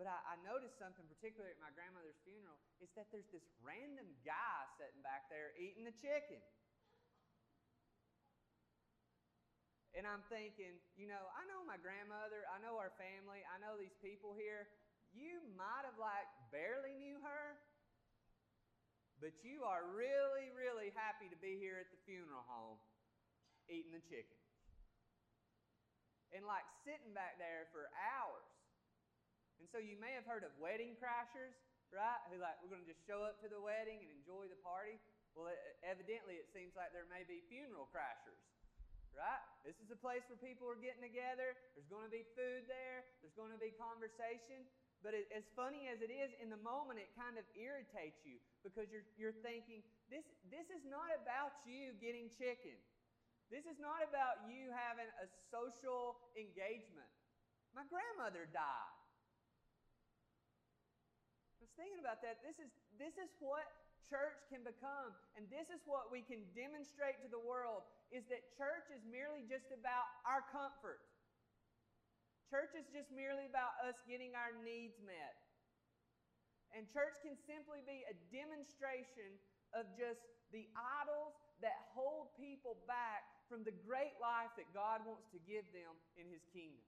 But 0.00 0.08
I, 0.08 0.32
I 0.32 0.36
noticed 0.40 0.80
something 0.80 1.04
particularly 1.12 1.52
at 1.52 1.60
my 1.60 1.68
grandmother's 1.76 2.16
funeral 2.24 2.56
is 2.80 2.88
that 2.96 3.12
there's 3.12 3.28
this 3.36 3.44
random 3.60 4.08
guy 4.24 4.64
sitting 4.80 5.04
back 5.04 5.28
there 5.28 5.52
eating 5.60 5.84
the 5.84 5.92
chicken. 6.00 6.40
And 9.92 10.08
I'm 10.08 10.24
thinking, 10.32 10.80
you 10.96 11.04
know, 11.04 11.20
I 11.36 11.44
know 11.52 11.60
my 11.68 11.76
grandmother, 11.76 12.48
I 12.48 12.56
know 12.64 12.80
our 12.80 12.96
family, 12.96 13.44
I 13.44 13.60
know 13.60 13.76
these 13.76 13.92
people 14.00 14.32
here. 14.32 14.72
You 15.12 15.44
might 15.52 15.84
have 15.84 16.00
like 16.00 16.24
barely 16.48 16.96
knew 16.96 17.20
her, 17.20 17.60
but 19.20 19.36
you 19.44 19.68
are 19.68 19.84
really, 19.92 20.48
really 20.56 20.96
happy 20.96 21.28
to 21.28 21.36
be 21.44 21.60
here 21.60 21.76
at 21.76 21.92
the 21.92 22.00
funeral 22.08 22.48
home 22.48 22.80
eating 23.68 23.92
the 23.92 24.00
chicken. 24.08 24.40
And 26.32 26.48
like 26.48 26.64
sitting 26.88 27.12
back 27.12 27.36
there 27.36 27.68
for 27.68 27.92
hours. 28.00 28.49
And 29.60 29.68
so 29.68 29.76
you 29.76 30.00
may 30.00 30.16
have 30.16 30.24
heard 30.24 30.40
of 30.40 30.56
wedding 30.56 30.96
crashers, 30.96 31.52
right? 31.92 32.16
Who 32.32 32.40
like, 32.40 32.56
we're 32.64 32.72
going 32.72 32.80
to 32.80 32.88
just 32.88 33.04
show 33.04 33.20
up 33.20 33.36
to 33.44 33.48
the 33.52 33.60
wedding 33.60 34.00
and 34.00 34.08
enjoy 34.08 34.48
the 34.48 34.56
party. 34.64 34.96
Well, 35.36 35.52
evidently, 35.84 36.40
it 36.40 36.48
seems 36.48 36.72
like 36.72 36.96
there 36.96 37.04
may 37.12 37.28
be 37.28 37.44
funeral 37.52 37.84
crashers, 37.92 38.40
right? 39.12 39.44
This 39.68 39.76
is 39.84 39.92
a 39.92 40.00
place 40.00 40.24
where 40.32 40.40
people 40.40 40.64
are 40.64 40.80
getting 40.80 41.04
together. 41.04 41.52
There's 41.76 41.92
going 41.92 42.08
to 42.08 42.10
be 42.10 42.24
food 42.32 42.64
there, 42.72 43.04
there's 43.20 43.36
going 43.36 43.52
to 43.52 43.60
be 43.60 43.76
conversation. 43.76 44.64
But 45.04 45.16
it, 45.16 45.28
as 45.32 45.44
funny 45.56 45.88
as 45.88 46.04
it 46.04 46.12
is, 46.12 46.28
in 46.44 46.52
the 46.52 46.60
moment, 46.60 47.00
it 47.00 47.08
kind 47.16 47.40
of 47.40 47.44
irritates 47.56 48.20
you 48.20 48.36
because 48.60 48.88
you're, 48.92 49.04
you're 49.16 49.36
thinking, 49.40 49.80
this, 50.12 50.24
this 50.52 50.68
is 50.68 50.84
not 50.84 51.08
about 51.16 51.56
you 51.64 51.96
getting 52.00 52.28
chicken. 52.32 52.76
This 53.48 53.64
is 53.64 53.80
not 53.80 54.04
about 54.04 54.44
you 54.44 54.68
having 54.72 55.08
a 55.20 55.26
social 55.48 56.20
engagement. 56.36 57.08
My 57.72 57.88
grandmother 57.88 58.44
died 58.52 58.99
thinking 61.80 62.04
about 62.04 62.20
that. 62.20 62.44
This 62.44 62.60
is, 62.60 62.68
this 63.00 63.16
is 63.16 63.32
what 63.40 63.64
church 64.12 64.36
can 64.52 64.60
become. 64.60 65.16
And 65.40 65.48
this 65.48 65.72
is 65.72 65.80
what 65.88 66.12
we 66.12 66.20
can 66.20 66.44
demonstrate 66.52 67.16
to 67.24 67.32
the 67.32 67.40
world 67.40 67.88
is 68.12 68.28
that 68.28 68.44
church 68.60 68.92
is 68.92 69.00
merely 69.08 69.48
just 69.48 69.72
about 69.72 70.04
our 70.28 70.44
comfort. 70.52 71.00
Church 72.52 72.76
is 72.76 72.84
just 72.92 73.08
merely 73.14 73.48
about 73.48 73.78
us 73.86 73.96
getting 74.04 74.36
our 74.36 74.52
needs 74.60 74.98
met. 75.00 75.38
And 76.76 76.84
church 76.90 77.16
can 77.22 77.38
simply 77.48 77.80
be 77.88 78.04
a 78.10 78.14
demonstration 78.28 79.38
of 79.72 79.86
just 79.94 80.20
the 80.50 80.66
idols 80.74 81.38
that 81.62 81.86
hold 81.94 82.34
people 82.34 82.82
back 82.90 83.22
from 83.46 83.62
the 83.62 83.74
great 83.86 84.14
life 84.18 84.50
that 84.58 84.66
God 84.74 85.06
wants 85.06 85.30
to 85.30 85.38
give 85.46 85.66
them 85.70 85.94
in 86.18 86.26
His 86.30 86.42
kingdom. 86.50 86.82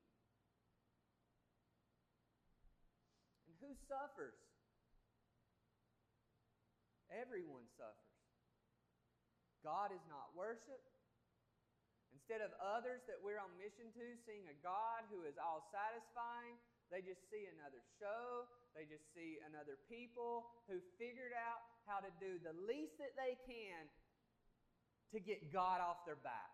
And 3.47 3.55
who 3.63 3.75
suffers? 3.87 4.52
Everyone 7.13 7.69
suffers. 7.77 8.13
God 9.61 9.93
is 9.93 10.03
not 10.09 10.33
worshiped. 10.33 10.91
Instead 12.13 12.45
of 12.45 12.53
others 12.61 13.01
that 13.09 13.21
we're 13.21 13.41
on 13.41 13.53
mission 13.57 13.89
to 13.93 14.05
seeing 14.25 14.45
a 14.49 14.57
God 14.61 15.05
who 15.09 15.25
is 15.25 15.37
all 15.37 15.69
satisfying, 15.73 16.57
they 16.93 17.01
just 17.01 17.25
see 17.33 17.49
another 17.57 17.81
show. 17.97 18.49
They 18.77 18.85
just 18.89 19.05
see 19.17 19.41
another 19.49 19.81
people 19.89 20.49
who 20.69 20.81
figured 20.97 21.33
out 21.33 21.61
how 21.89 22.01
to 22.01 22.13
do 22.21 22.41
the 22.41 22.57
least 22.69 22.97
that 23.01 23.17
they 23.17 23.37
can 23.45 23.89
to 25.13 25.19
get 25.21 25.53
God 25.53 25.81
off 25.81 26.05
their 26.09 26.21
back. 26.21 26.53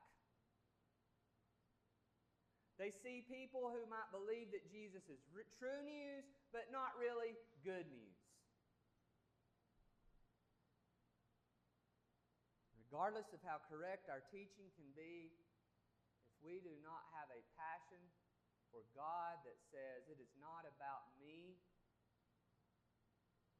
They 2.78 2.94
see 3.02 3.26
people 3.26 3.74
who 3.74 3.82
might 3.90 4.06
believe 4.14 4.54
that 4.54 4.62
Jesus 4.70 5.02
is 5.10 5.18
true 5.58 5.82
news, 5.82 6.22
but 6.54 6.70
not 6.70 6.94
really 6.94 7.34
good 7.66 7.86
news. 7.90 8.17
Regardless 12.88 13.28
of 13.36 13.44
how 13.44 13.60
correct 13.68 14.08
our 14.08 14.24
teaching 14.32 14.72
can 14.72 14.88
be, 14.96 15.28
if 16.32 16.40
we 16.40 16.56
do 16.64 16.72
not 16.80 17.04
have 17.12 17.28
a 17.28 17.44
passion 17.52 18.00
for 18.72 18.80
God 18.96 19.36
that 19.44 19.60
says 19.68 20.08
it 20.08 20.16
is 20.16 20.32
not 20.40 20.64
about 20.64 21.04
me, 21.20 21.60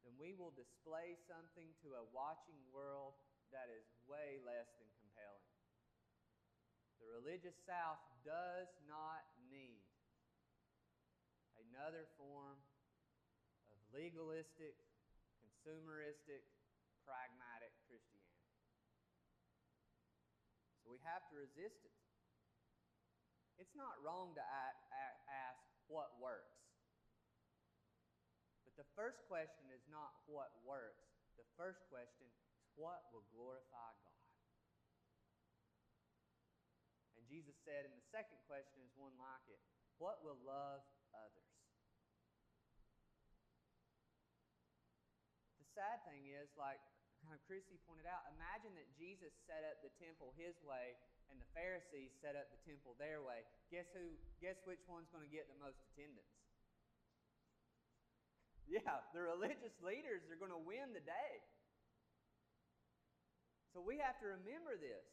then 0.00 0.16
we 0.16 0.32
will 0.32 0.56
display 0.56 1.12
something 1.28 1.68
to 1.84 2.00
a 2.00 2.08
watching 2.08 2.56
world 2.72 3.20
that 3.52 3.68
is 3.68 3.84
way 4.08 4.40
less 4.48 4.72
than 4.80 4.88
compelling. 4.96 5.52
The 6.96 7.12
religious 7.12 7.60
South 7.68 8.00
does 8.24 8.72
not 8.88 9.28
need 9.52 9.84
another 11.68 12.08
form 12.16 12.56
of 13.68 13.76
legalistic, 13.92 14.72
consumeristic, 15.44 16.48
pragmatic 17.04 17.76
Christianity. 17.84 18.27
We 20.88 20.98
have 21.05 21.22
to 21.29 21.37
resist 21.37 21.85
it. 21.85 21.94
It's 23.61 23.77
not 23.77 24.01
wrong 24.01 24.33
to 24.35 24.44
ask 24.44 25.61
what 25.87 26.16
works. 26.16 26.57
But 28.64 28.74
the 28.81 28.88
first 28.96 29.20
question 29.29 29.68
is 29.68 29.85
not 29.92 30.16
what 30.24 30.51
works. 30.64 31.05
The 31.37 31.46
first 31.61 31.85
question 31.92 32.24
is 32.24 32.37
what 32.74 33.05
will 33.12 33.27
glorify 33.35 33.92
God? 34.01 34.24
And 37.18 37.24
Jesus 37.29 37.55
said, 37.66 37.85
and 37.85 37.92
the 37.92 38.09
second 38.09 38.38
question 38.46 38.81
is 38.81 38.94
one 38.96 39.12
like 39.20 39.44
it 39.53 39.61
what 39.98 40.22
will 40.22 40.38
love 40.46 40.87
others? 41.11 41.55
The 45.59 45.66
sad 45.74 46.07
thing 46.07 46.31
is, 46.31 46.46
like 46.55 46.79
kind 47.28 47.36
of 47.36 47.44
Chrissy 47.44 47.76
pointed 47.84 48.08
out, 48.08 48.24
imagine 48.40 48.72
that 48.80 48.88
Jesus 48.96 49.36
set 49.44 49.60
up 49.68 49.84
the 49.84 49.92
temple 50.00 50.32
his 50.40 50.56
way 50.64 50.96
and 51.28 51.36
the 51.36 51.50
Pharisees 51.52 52.08
set 52.24 52.32
up 52.40 52.48
the 52.48 52.56
temple 52.64 52.96
their 52.96 53.20
way. 53.20 53.44
Guess 53.68 53.92
who? 53.92 54.16
Guess 54.40 54.64
which 54.64 54.80
one's 54.88 55.12
going 55.12 55.20
to 55.20 55.28
get 55.28 55.44
the 55.44 55.60
most 55.60 55.76
attendance? 55.92 56.32
Yeah, 58.64 59.04
the 59.12 59.20
religious 59.20 59.76
leaders 59.84 60.24
are 60.32 60.40
going 60.40 60.56
to 60.56 60.64
win 60.64 60.96
the 60.96 61.04
day. 61.04 61.34
So 63.76 63.84
we 63.84 64.00
have 64.00 64.16
to 64.24 64.32
remember 64.40 64.80
this. 64.80 65.04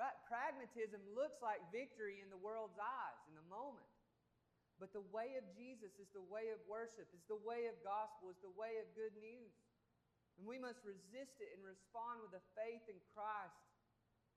Right? 0.00 0.16
Pragmatism 0.24 1.04
looks 1.12 1.36
like 1.44 1.60
victory 1.68 2.24
in 2.24 2.32
the 2.32 2.40
world's 2.40 2.80
eyes 2.80 3.20
in 3.28 3.36
the 3.36 3.44
moment. 3.52 3.92
But 4.80 4.96
the 4.96 5.04
way 5.12 5.36
of 5.36 5.44
Jesus 5.52 5.92
is 6.00 6.08
the 6.16 6.24
way 6.32 6.48
of 6.48 6.60
worship, 6.64 7.12
is 7.12 7.24
the 7.28 7.36
way 7.44 7.68
of 7.68 7.76
gospel, 7.84 8.32
is 8.32 8.40
the 8.40 8.56
way 8.56 8.80
of 8.80 8.88
good 8.96 9.12
news. 9.20 9.52
And 10.42 10.50
we 10.50 10.58
must 10.58 10.82
resist 10.82 11.38
it 11.38 11.54
and 11.54 11.62
respond 11.62 12.18
with 12.18 12.34
a 12.34 12.42
faith 12.58 12.82
in 12.90 12.98
Christ 13.14 13.62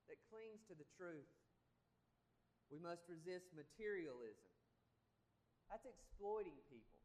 that 0.06 0.22
clings 0.30 0.62
to 0.70 0.78
the 0.78 0.86
truth. 0.94 1.26
We 2.70 2.78
must 2.78 3.02
resist 3.10 3.50
materialism. 3.50 4.54
That's 5.66 5.82
exploiting 5.82 6.54
people, 6.70 7.02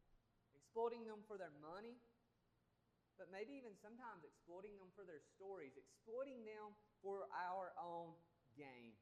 exploiting 0.54 1.02
them 1.10 1.26
for 1.26 1.42
their 1.42 1.50
money, 1.66 1.98
but 3.18 3.34
maybe 3.34 3.58
even 3.58 3.74
sometimes 3.82 4.22
exploiting 4.22 4.78
them 4.78 4.94
for 4.94 5.02
their 5.02 5.26
stories, 5.34 5.74
exploiting 5.74 6.46
them 6.46 6.78
for 7.02 7.26
our 7.34 7.74
own 7.82 8.14
gain. 8.54 8.94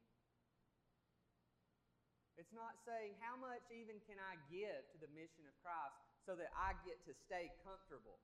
It's 2.40 2.56
not 2.56 2.80
saying, 2.88 3.20
how 3.20 3.36
much 3.36 3.60
even 3.68 4.00
can 4.08 4.16
I 4.16 4.40
give 4.48 4.80
to 4.80 4.96
the 4.96 5.12
mission 5.12 5.44
of 5.44 5.52
Christ 5.60 5.92
so 6.24 6.32
that 6.40 6.48
I 6.56 6.72
get 6.88 7.04
to 7.04 7.12
stay 7.28 7.52
comfortable? 7.60 8.16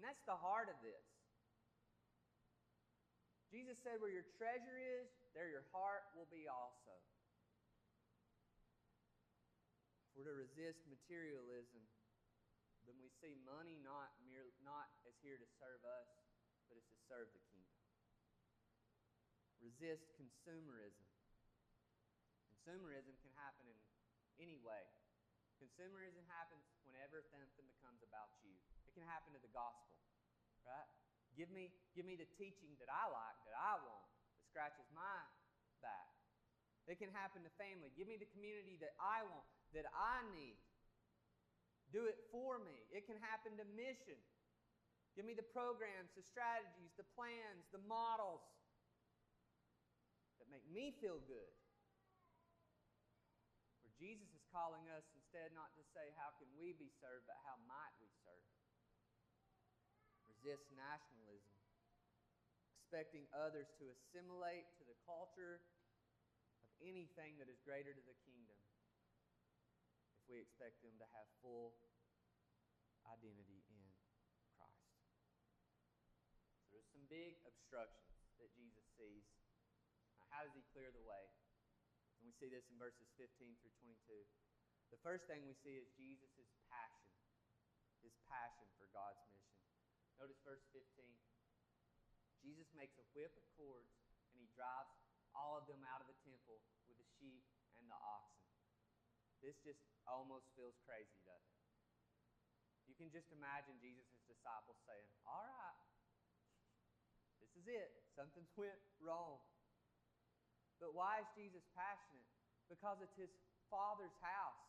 And 0.00 0.08
that's 0.08 0.24
the 0.24 0.40
heart 0.40 0.72
of 0.72 0.80
this. 0.80 1.04
Jesus 3.52 3.76
said, 3.84 4.00
Where 4.00 4.08
your 4.08 4.24
treasure 4.40 4.80
is, 4.80 5.12
there 5.36 5.52
your 5.52 5.68
heart 5.76 6.08
will 6.16 6.24
be 6.32 6.48
also. 6.48 6.96
If 10.08 10.16
we're 10.16 10.32
to 10.32 10.40
resist 10.40 10.88
materialism, 10.88 11.84
then 12.88 12.96
we 12.96 13.12
see 13.20 13.36
money 13.44 13.76
not, 13.84 14.16
mere, 14.24 14.48
not 14.64 14.88
as 15.04 15.12
here 15.20 15.36
to 15.36 15.48
serve 15.60 15.84
us, 15.84 16.08
but 16.72 16.80
as 16.80 16.86
to 16.88 16.96
serve 17.04 17.28
the 17.36 17.44
kingdom. 17.52 17.84
Resist 19.60 20.16
consumerism. 20.16 21.12
Consumerism 22.48 23.20
can 23.20 23.36
happen 23.36 23.68
in 23.68 23.76
any 24.40 24.56
way. 24.64 24.80
Consumerism 25.60 26.24
happens 26.32 26.64
whenever 26.88 27.20
something 27.20 27.68
becomes 27.68 28.00
about 28.00 28.32
you. 28.40 28.56
It 28.90 28.98
can 28.98 29.06
happen 29.06 29.30
to 29.38 29.38
the 29.38 29.54
gospel, 29.54 29.94
right? 30.66 30.90
Give 31.38 31.46
me, 31.54 31.70
give 31.94 32.02
me 32.02 32.18
the 32.18 32.26
teaching 32.34 32.74
that 32.82 32.90
I 32.90 33.06
like, 33.06 33.38
that 33.46 33.54
I 33.54 33.78
want, 33.78 34.06
that 34.34 34.42
scratches 34.50 34.90
my 34.90 35.22
back. 35.78 36.10
It 36.90 36.98
can 36.98 37.14
happen 37.14 37.46
to 37.46 37.52
family. 37.54 37.94
Give 37.94 38.10
me 38.10 38.18
the 38.18 38.26
community 38.34 38.74
that 38.82 38.98
I 38.98 39.22
want, 39.22 39.46
that 39.78 39.86
I 39.94 40.26
need. 40.34 40.58
Do 41.94 42.10
it 42.10 42.18
for 42.34 42.58
me. 42.58 42.82
It 42.90 43.06
can 43.06 43.14
happen 43.22 43.54
to 43.62 43.66
mission. 43.78 44.18
Give 45.14 45.22
me 45.22 45.38
the 45.38 45.46
programs, 45.46 46.10
the 46.18 46.26
strategies, 46.26 46.90
the 46.98 47.06
plans, 47.14 47.62
the 47.70 47.82
models 47.86 48.42
that 50.42 50.50
make 50.50 50.66
me 50.70 50.94
feel 50.98 51.22
good. 51.30 51.54
Where 53.86 53.94
Jesus 53.98 54.26
is 54.34 54.42
calling 54.50 54.86
us 54.90 55.06
instead 55.14 55.54
not 55.54 55.70
to 55.78 55.82
say, 55.94 56.10
How 56.18 56.34
can 56.42 56.50
we 56.58 56.74
be 56.74 56.90
served, 56.98 57.26
but 57.30 57.38
how 57.46 57.58
might? 57.70 57.89
Resist 60.40 60.72
nationalism, 60.72 61.52
expecting 62.80 63.28
others 63.36 63.68
to 63.76 63.92
assimilate 63.92 64.64
to 64.80 64.88
the 64.88 64.96
culture 65.04 65.60
of 66.64 66.72
anything 66.80 67.36
that 67.36 67.44
is 67.44 67.60
greater 67.60 67.92
to 67.92 68.04
the 68.08 68.16
kingdom 68.24 68.56
if 70.16 70.24
we 70.32 70.40
expect 70.40 70.80
them 70.80 70.96
to 70.96 71.04
have 71.12 71.28
full 71.44 71.76
identity 73.04 73.60
in 73.68 73.84
Christ. 74.56 74.96
So 76.64 76.72
there's 76.72 76.88
some 76.88 77.04
big 77.12 77.36
obstructions 77.44 78.16
that 78.40 78.48
Jesus 78.56 78.88
sees. 78.96 79.28
Now, 80.16 80.24
how 80.32 80.48
does 80.48 80.56
he 80.56 80.64
clear 80.72 80.88
the 80.88 81.04
way? 81.04 81.28
And 82.16 82.24
we 82.24 82.32
see 82.32 82.48
this 82.48 82.64
in 82.72 82.80
verses 82.80 83.12
15 83.20 83.28
through 83.60 83.76
22. 83.76 84.24
The 84.88 85.04
first 85.04 85.28
thing 85.28 85.44
we 85.44 85.52
see 85.60 85.76
is 85.76 85.84
Jesus' 86.00 86.48
passion, 86.72 87.12
his 88.00 88.16
passion 88.24 88.64
for 88.80 88.88
God's 88.96 89.20
mission. 89.28 89.59
Notice 90.20 90.36
verse 90.44 90.60
15. 90.76 90.84
Jesus 92.44 92.68
makes 92.76 92.92
a 93.00 93.06
whip 93.16 93.32
of 93.32 93.44
cords 93.56 93.88
and 94.36 94.44
he 94.44 94.52
drives 94.52 94.92
all 95.32 95.56
of 95.56 95.64
them 95.64 95.80
out 95.88 96.04
of 96.04 96.12
the 96.12 96.18
temple 96.28 96.60
with 96.84 97.00
the 97.00 97.08
sheep 97.16 97.40
and 97.80 97.88
the 97.88 97.96
oxen. 97.96 98.44
This 99.40 99.56
just 99.64 99.80
almost 100.04 100.44
feels 100.52 100.76
crazy, 100.84 101.16
doesn't 101.24 101.56
it? 101.56 101.64
You 102.84 102.92
can 103.00 103.08
just 103.08 103.32
imagine 103.32 103.80
Jesus' 103.80 104.12
disciples 104.28 104.76
saying, 104.84 105.08
All 105.24 105.40
right, 105.40 105.80
this 107.40 107.48
is 107.56 107.64
it. 107.64 107.88
Something's 108.12 108.52
went 108.60 108.76
wrong. 109.00 109.40
But 110.84 110.92
why 110.92 111.24
is 111.24 111.28
Jesus 111.32 111.64
passionate? 111.72 112.28
Because 112.68 113.00
it's 113.00 113.16
his 113.16 113.32
Father's 113.72 114.12
house. 114.20 114.68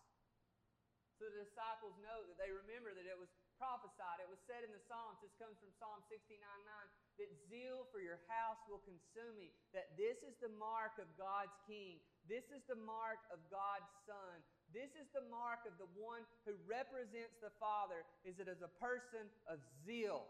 So 1.19 1.27
the 1.27 1.43
disciples 1.43 1.99
know 1.99 2.23
that 2.23 2.39
they 2.39 2.55
remember 2.55 2.95
that 2.95 3.03
it 3.03 3.19
was 3.19 3.27
prophesied. 3.61 4.17
It 4.17 4.25
was 4.25 4.41
said 4.49 4.65
in 4.65 4.73
the 4.73 4.81
Psalms, 4.89 5.21
this 5.21 5.37
comes 5.37 5.53
from 5.61 5.69
Psalm 5.77 6.01
69 6.09 6.41
9, 6.41 7.21
that 7.21 7.29
zeal 7.45 7.85
for 7.93 8.01
your 8.01 8.17
house 8.25 8.57
will 8.65 8.81
consume 8.81 9.37
me. 9.37 9.53
That 9.77 9.93
this 9.93 10.17
is 10.25 10.33
the 10.41 10.49
mark 10.57 10.97
of 10.97 11.05
God's 11.13 11.53
King. 11.69 12.01
This 12.25 12.49
is 12.49 12.65
the 12.65 12.81
mark 12.81 13.21
of 13.29 13.37
God's 13.53 13.85
Son. 14.09 14.41
This 14.73 14.89
is 14.97 15.05
the 15.13 15.21
mark 15.29 15.69
of 15.69 15.77
the 15.77 15.85
one 15.93 16.25
who 16.49 16.57
represents 16.65 17.37
the 17.37 17.53
Father, 17.61 18.01
is 18.25 18.41
it 18.41 18.49
as 18.49 18.65
a 18.65 18.71
person 18.81 19.29
of 19.45 19.61
zeal, 19.85 20.25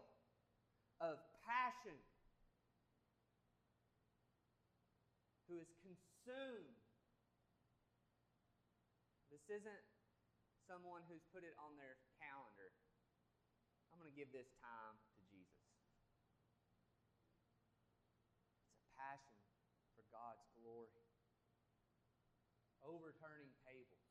of 1.00 1.16
passion, 1.48 1.96
who 5.48 5.56
is 5.56 5.72
consumed. 5.80 6.76
This 9.32 9.48
isn't 9.48 9.84
someone 10.68 11.00
who's 11.08 11.24
put 11.32 11.46
it 11.46 11.56
on 11.56 11.72
their 11.80 11.96
calendar. 12.20 12.68
Going 14.02 14.18
to 14.18 14.18
give 14.18 14.34
this 14.34 14.50
time 14.58 14.98
to 14.98 15.22
Jesus. 15.30 15.62
It's 18.66 18.82
a 18.82 18.90
passion 18.98 19.38
for 19.94 20.02
God's 20.10 20.42
glory, 20.58 21.06
overturning 22.82 23.54
tables, 23.62 24.10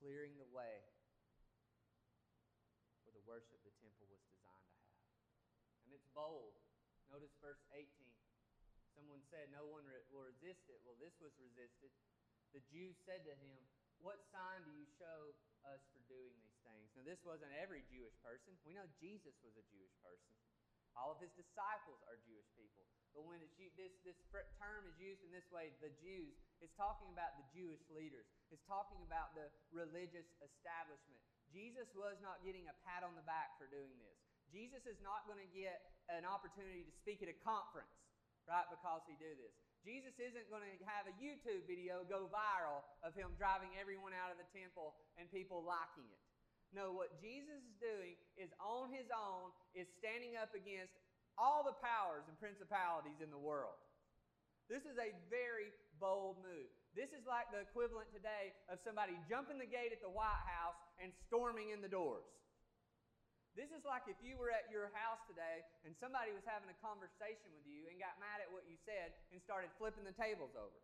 clearing 0.00 0.32
the 0.40 0.48
way 0.48 0.80
for 3.04 3.12
the 3.12 3.20
worship 3.28 3.60
the 3.60 3.76
temple 3.84 4.08
was 4.08 4.24
designed 4.24 4.64
to 4.72 4.80
have. 4.88 5.04
And 5.84 5.92
it's 5.92 6.08
bold. 6.16 6.56
Notice 7.12 7.36
verse 7.44 7.60
18. 7.76 7.84
Someone 8.96 9.20
said, 9.28 9.52
No 9.52 9.68
one 9.68 9.84
will 10.08 10.24
resist 10.24 10.72
it. 10.72 10.80
Well, 10.88 10.96
this 10.96 11.20
was 11.20 11.36
resisted. 11.36 11.92
The 12.56 12.64
Jews 12.72 12.96
said 13.04 13.28
to 13.28 13.36
him, 13.44 13.60
What 14.00 14.24
sign 14.32 14.64
do 14.64 14.72
you 14.72 14.88
show 14.96 15.36
us 15.70 15.82
for 15.90 16.00
doing 16.06 16.34
these 16.40 16.58
things. 16.62 16.88
Now, 16.94 17.04
this 17.06 17.20
wasn't 17.26 17.52
every 17.58 17.82
Jewish 17.90 18.14
person. 18.22 18.54
We 18.62 18.74
know 18.74 18.86
Jesus 19.02 19.34
was 19.42 19.54
a 19.58 19.64
Jewish 19.70 19.94
person. 20.02 20.34
All 20.96 21.12
of 21.12 21.20
his 21.20 21.32
disciples 21.36 22.00
are 22.08 22.16
Jewish 22.24 22.48
people. 22.56 22.88
But 23.12 23.24
when 23.28 23.40
it's, 23.40 23.56
this, 23.76 23.92
this 24.04 24.16
term 24.60 24.84
is 24.88 24.96
used 25.00 25.24
in 25.24 25.32
this 25.32 25.48
way, 25.48 25.72
the 25.80 25.92
Jews, 26.00 26.36
it's 26.60 26.72
talking 26.76 27.08
about 27.12 27.36
the 27.40 27.46
Jewish 27.52 27.80
leaders. 27.92 28.28
It's 28.52 28.64
talking 28.68 29.00
about 29.04 29.32
the 29.36 29.48
religious 29.72 30.28
establishment. 30.40 31.20
Jesus 31.48 31.88
was 31.96 32.20
not 32.20 32.44
getting 32.44 32.68
a 32.68 32.76
pat 32.84 33.04
on 33.04 33.16
the 33.16 33.24
back 33.24 33.56
for 33.56 33.68
doing 33.72 33.92
this. 34.00 34.16
Jesus 34.52 34.84
is 34.84 35.00
not 35.00 35.24
going 35.24 35.40
to 35.40 35.50
get 35.52 35.80
an 36.12 36.28
opportunity 36.28 36.84
to 36.84 36.92
speak 37.02 37.24
at 37.24 37.32
a 37.32 37.38
conference, 37.40 37.92
right, 38.44 38.68
because 38.68 39.02
he 39.08 39.16
do 39.16 39.32
this. 39.36 39.56
Jesus 39.86 40.18
isn't 40.18 40.50
going 40.50 40.66
to 40.66 40.86
have 40.90 41.06
a 41.06 41.14
YouTube 41.14 41.62
video 41.70 42.02
go 42.10 42.26
viral 42.26 42.82
of 43.06 43.14
him 43.14 43.30
driving 43.38 43.70
everyone 43.78 44.10
out 44.10 44.34
of 44.34 44.38
the 44.42 44.50
temple 44.50 44.98
and 45.14 45.30
people 45.30 45.62
liking 45.62 46.10
it. 46.10 46.22
No, 46.74 46.90
what 46.90 47.14
Jesus 47.22 47.62
is 47.62 47.76
doing 47.78 48.18
is 48.34 48.50
on 48.58 48.90
his 48.90 49.06
own, 49.14 49.54
is 49.78 49.86
standing 50.02 50.34
up 50.34 50.50
against 50.58 50.90
all 51.38 51.62
the 51.62 51.78
powers 51.78 52.26
and 52.26 52.34
principalities 52.42 53.22
in 53.22 53.30
the 53.30 53.38
world. 53.38 53.78
This 54.66 54.82
is 54.82 54.98
a 54.98 55.14
very 55.30 55.70
bold 56.02 56.42
move. 56.42 56.66
This 56.98 57.14
is 57.14 57.22
like 57.22 57.46
the 57.54 57.62
equivalent 57.62 58.10
today 58.10 58.50
of 58.66 58.82
somebody 58.82 59.14
jumping 59.30 59.62
the 59.62 59.70
gate 59.70 59.94
at 59.94 60.02
the 60.02 60.10
White 60.10 60.42
House 60.50 60.74
and 60.98 61.14
storming 61.30 61.70
in 61.70 61.78
the 61.78 61.92
doors. 61.92 62.26
This 63.56 63.72
is 63.72 63.88
like 63.88 64.04
if 64.04 64.20
you 64.20 64.36
were 64.36 64.52
at 64.52 64.68
your 64.68 64.92
house 64.92 65.24
today 65.24 65.64
and 65.88 65.96
somebody 65.96 66.28
was 66.36 66.44
having 66.44 66.68
a 66.68 66.76
conversation 66.84 67.48
with 67.56 67.64
you 67.64 67.88
and 67.88 67.96
got 67.96 68.20
mad 68.20 68.44
at 68.44 68.52
what 68.52 68.68
you 68.68 68.76
said 68.84 69.16
and 69.32 69.40
started 69.40 69.72
flipping 69.80 70.04
the 70.04 70.12
tables 70.12 70.52
over. 70.52 70.80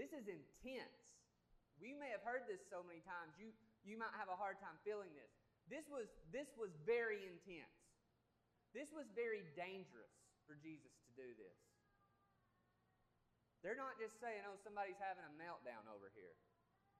This 0.00 0.16
is 0.16 0.24
intense. 0.24 0.96
We 1.76 1.92
may 1.92 2.08
have 2.16 2.24
heard 2.24 2.48
this 2.48 2.64
so 2.72 2.80
many 2.80 3.04
times, 3.04 3.36
you, 3.36 3.52
you 3.84 4.00
might 4.00 4.16
have 4.16 4.32
a 4.32 4.40
hard 4.40 4.56
time 4.64 4.80
feeling 4.88 5.12
this. 5.12 5.28
This 5.68 5.84
was, 5.92 6.08
this 6.32 6.48
was 6.56 6.72
very 6.88 7.20
intense. 7.28 7.76
This 8.72 8.88
was 8.96 9.04
very 9.12 9.44
dangerous 9.52 10.16
for 10.48 10.56
Jesus 10.64 10.96
to 11.04 11.10
do 11.12 11.28
this. 11.36 11.58
They're 13.60 13.76
not 13.76 14.00
just 14.00 14.16
saying, 14.24 14.48
oh, 14.48 14.56
somebody's 14.64 14.96
having 14.96 15.28
a 15.28 15.34
meltdown 15.36 15.84
over 15.92 16.08
here. 16.16 16.32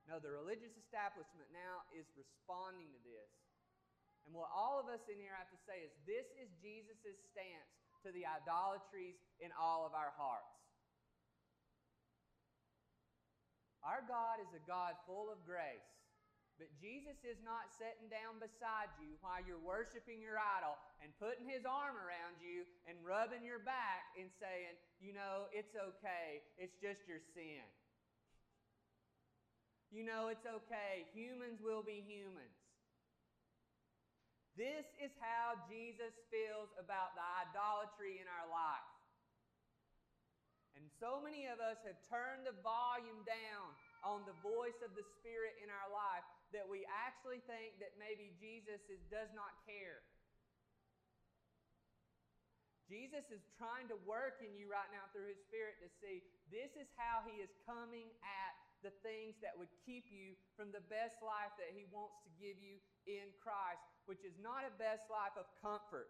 No, 0.09 0.23
the 0.23 0.33
religious 0.33 0.73
establishment 0.77 1.49
now 1.53 1.85
is 1.93 2.09
responding 2.17 2.89
to 2.93 3.01
this. 3.05 3.31
And 4.29 4.37
what 4.37 4.53
all 4.53 4.79
of 4.79 4.87
us 4.93 5.05
in 5.09 5.17
here 5.17 5.35
have 5.35 5.51
to 5.51 5.61
say 5.65 5.81
is 5.81 5.93
this 6.05 6.29
is 6.37 6.49
Jesus' 6.61 7.19
stance 7.33 7.73
to 8.05 8.13
the 8.13 8.25
idolatries 8.25 9.17
in 9.41 9.53
all 9.57 9.85
of 9.85 9.93
our 9.93 10.13
hearts. 10.17 10.61
Our 13.81 14.05
God 14.05 14.45
is 14.45 14.53
a 14.53 14.63
God 14.69 14.97
full 15.09 15.33
of 15.33 15.41
grace. 15.49 15.89
But 16.61 16.69
Jesus 16.77 17.17
is 17.25 17.41
not 17.41 17.73
sitting 17.73 18.13
down 18.13 18.37
beside 18.37 18.93
you 19.01 19.17
while 19.25 19.41
you're 19.41 19.65
worshiping 19.65 20.21
your 20.21 20.37
idol 20.37 20.77
and 21.01 21.09
putting 21.17 21.49
his 21.49 21.65
arm 21.65 21.97
around 21.97 22.37
you 22.45 22.69
and 22.85 23.01
rubbing 23.01 23.41
your 23.41 23.65
back 23.65 24.13
and 24.21 24.29
saying, 24.37 24.77
you 25.01 25.17
know, 25.17 25.49
it's 25.57 25.73
okay, 25.73 26.45
it's 26.61 26.77
just 26.77 27.09
your 27.09 27.25
sin. 27.33 27.65
You 29.91 30.07
know 30.07 30.31
it's 30.31 30.47
okay. 30.47 31.11
Humans 31.15 31.59
will 31.59 31.83
be 31.83 32.03
humans. 32.07 32.55
This 34.55 34.87
is 35.03 35.11
how 35.19 35.59
Jesus 35.67 36.15
feels 36.31 36.71
about 36.79 37.19
the 37.19 37.27
idolatry 37.47 38.23
in 38.23 38.27
our 38.31 38.47
life. 38.51 38.91
And 40.79 40.87
so 41.03 41.19
many 41.19 41.51
of 41.51 41.59
us 41.59 41.79
have 41.83 41.99
turned 42.07 42.47
the 42.47 42.55
volume 42.63 43.27
down 43.27 43.69
on 44.07 44.23
the 44.25 44.37
voice 44.41 44.79
of 44.81 44.95
the 44.95 45.05
Spirit 45.19 45.59
in 45.59 45.69
our 45.69 45.91
life 45.91 46.25
that 46.55 46.67
we 46.67 46.87
actually 46.89 47.43
think 47.51 47.79
that 47.83 47.99
maybe 47.99 48.33
Jesus 48.39 48.81
is, 48.87 49.03
does 49.11 49.31
not 49.35 49.51
care. 49.67 50.03
Jesus 52.91 53.23
is 53.31 53.43
trying 53.55 53.87
to 53.87 53.99
work 54.03 54.43
in 54.43 54.51
you 54.59 54.67
right 54.67 54.89
now 54.91 55.07
through 55.15 55.31
His 55.31 55.39
Spirit 55.47 55.79
to 55.79 55.91
see 56.03 56.27
this 56.51 56.75
is 56.75 56.91
how 56.99 57.23
He 57.23 57.39
is 57.39 57.51
coming 57.63 58.11
at 58.27 58.50
the 58.81 58.93
things 59.05 59.37
that 59.45 59.53
would 59.57 59.71
keep 59.85 60.09
you 60.09 60.37
from 60.57 60.73
the 60.73 60.85
best 60.89 61.21
life 61.21 61.53
that 61.61 61.73
He 61.73 61.85
wants 61.93 62.17
to 62.25 62.31
give 62.41 62.57
you 62.61 62.81
in 63.05 63.33
Christ, 63.41 63.85
which 64.09 64.25
is 64.25 64.37
not 64.41 64.65
a 64.65 64.73
best 64.81 65.05
life 65.13 65.37
of 65.37 65.49
comfort. 65.61 66.09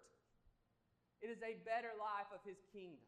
It 1.20 1.28
is 1.28 1.42
a 1.44 1.58
better 1.66 1.92
life 1.98 2.30
of 2.32 2.40
His 2.46 2.58
kingdom. 2.72 3.04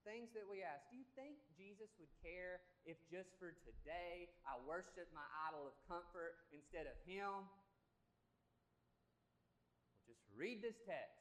The 0.00 0.16
things 0.16 0.32
that 0.32 0.48
we 0.48 0.64
ask 0.64 0.88
do 0.88 0.96
you 0.96 1.06
think 1.12 1.36
Jesus 1.52 1.92
would 2.00 2.10
care 2.24 2.64
if 2.88 2.96
just 3.12 3.36
for 3.36 3.52
today 3.68 4.32
I 4.48 4.56
worship 4.64 5.12
my 5.12 5.26
idol 5.50 5.68
of 5.68 5.76
comfort 5.84 6.40
instead 6.56 6.88
of 6.88 6.96
Him? 7.04 7.44
Well, 10.08 10.16
just 10.16 10.24
read 10.32 10.64
this 10.64 10.80
text. 10.88 11.19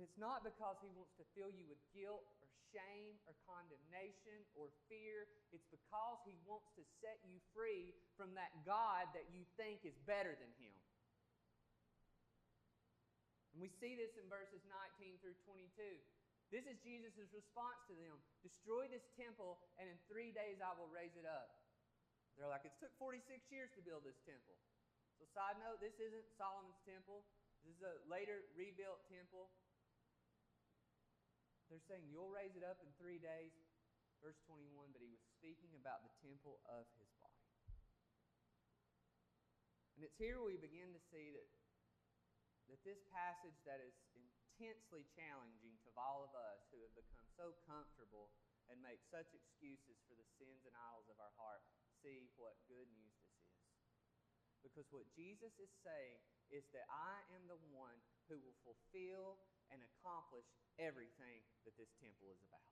And 0.00 0.08
it's 0.08 0.16
not 0.16 0.40
because 0.40 0.80
he 0.80 0.88
wants 0.96 1.12
to 1.20 1.28
fill 1.36 1.52
you 1.52 1.68
with 1.68 1.76
guilt 1.92 2.24
or 2.40 2.48
shame 2.72 3.20
or 3.28 3.36
condemnation 3.44 4.40
or 4.56 4.72
fear. 4.88 5.28
It's 5.52 5.68
because 5.68 6.16
he 6.24 6.32
wants 6.48 6.72
to 6.80 6.82
set 7.04 7.20
you 7.28 7.36
free 7.52 7.92
from 8.16 8.32
that 8.32 8.48
God 8.64 9.12
that 9.12 9.28
you 9.28 9.44
think 9.60 9.84
is 9.84 9.92
better 10.08 10.32
than 10.32 10.48
him. 10.56 10.72
And 13.52 13.60
we 13.60 13.68
see 13.76 13.92
this 13.92 14.16
in 14.16 14.24
verses 14.32 14.64
19 14.96 15.20
through 15.20 15.36
22. 15.44 15.68
This 16.48 16.64
is 16.64 16.80
Jesus' 16.80 17.28
response 17.36 17.84
to 17.92 17.94
them 18.00 18.16
Destroy 18.40 18.88
this 18.88 19.04
temple, 19.20 19.60
and 19.76 19.84
in 19.84 20.00
three 20.08 20.32
days 20.32 20.64
I 20.64 20.72
will 20.80 20.88
raise 20.88 21.12
it 21.20 21.28
up. 21.28 21.60
They're 22.40 22.48
like, 22.48 22.64
It 22.64 22.72
took 22.80 22.96
46 22.96 23.20
years 23.52 23.68
to 23.76 23.84
build 23.84 24.08
this 24.08 24.16
temple. 24.24 24.56
So, 25.20 25.28
side 25.36 25.60
note, 25.60 25.84
this 25.84 26.00
isn't 26.00 26.24
Solomon's 26.40 26.80
temple, 26.88 27.20
this 27.68 27.76
is 27.76 27.84
a 27.84 28.00
later 28.08 28.48
rebuilt 28.56 29.04
temple. 29.12 29.52
They're 31.70 31.86
saying, 31.86 32.10
You'll 32.10 32.34
raise 32.34 32.58
it 32.58 32.66
up 32.66 32.82
in 32.82 32.90
three 32.98 33.22
days. 33.22 33.54
Verse 34.20 34.36
21, 34.44 34.92
but 34.92 35.00
he 35.00 35.08
was 35.08 35.22
speaking 35.40 35.72
about 35.80 36.04
the 36.04 36.12
temple 36.20 36.60
of 36.68 36.84
his 37.00 37.08
body. 37.16 37.40
And 39.96 40.04
it's 40.04 40.20
here 40.20 40.44
we 40.44 40.60
begin 40.60 40.92
to 40.92 41.00
see 41.08 41.32
that, 41.32 41.48
that 42.68 42.80
this 42.84 43.00
passage 43.08 43.56
that 43.64 43.80
is 43.80 43.96
intensely 44.12 45.08
challenging 45.16 45.72
to 45.88 45.90
all 45.96 46.20
of 46.20 46.36
us 46.36 46.68
who 46.68 46.84
have 46.84 46.92
become 46.92 47.24
so 47.32 47.56
comfortable 47.64 48.28
and 48.68 48.76
make 48.84 49.00
such 49.08 49.32
excuses 49.32 49.96
for 50.04 50.12
the 50.20 50.28
sins 50.36 50.68
and 50.68 50.76
idols 50.92 51.08
of 51.08 51.16
our 51.16 51.32
heart 51.40 51.64
see 52.04 52.28
what 52.36 52.56
good 52.68 52.88
news 52.92 53.16
this 53.24 53.40
is. 53.40 53.56
Because 54.60 54.88
what 54.92 55.08
Jesus 55.16 55.56
is 55.56 55.72
saying 55.80 56.20
is 56.52 56.64
that 56.76 56.84
I 56.92 57.24
am 57.32 57.48
the 57.48 57.60
one 57.72 57.96
who 58.28 58.36
will 58.40 58.56
fulfill 58.64 59.40
and 59.70 59.80
accomplish 59.82 60.46
everything 60.78 61.42
that 61.66 61.74
this 61.78 61.90
temple 61.98 62.30
is 62.30 62.40
about. 62.46 62.70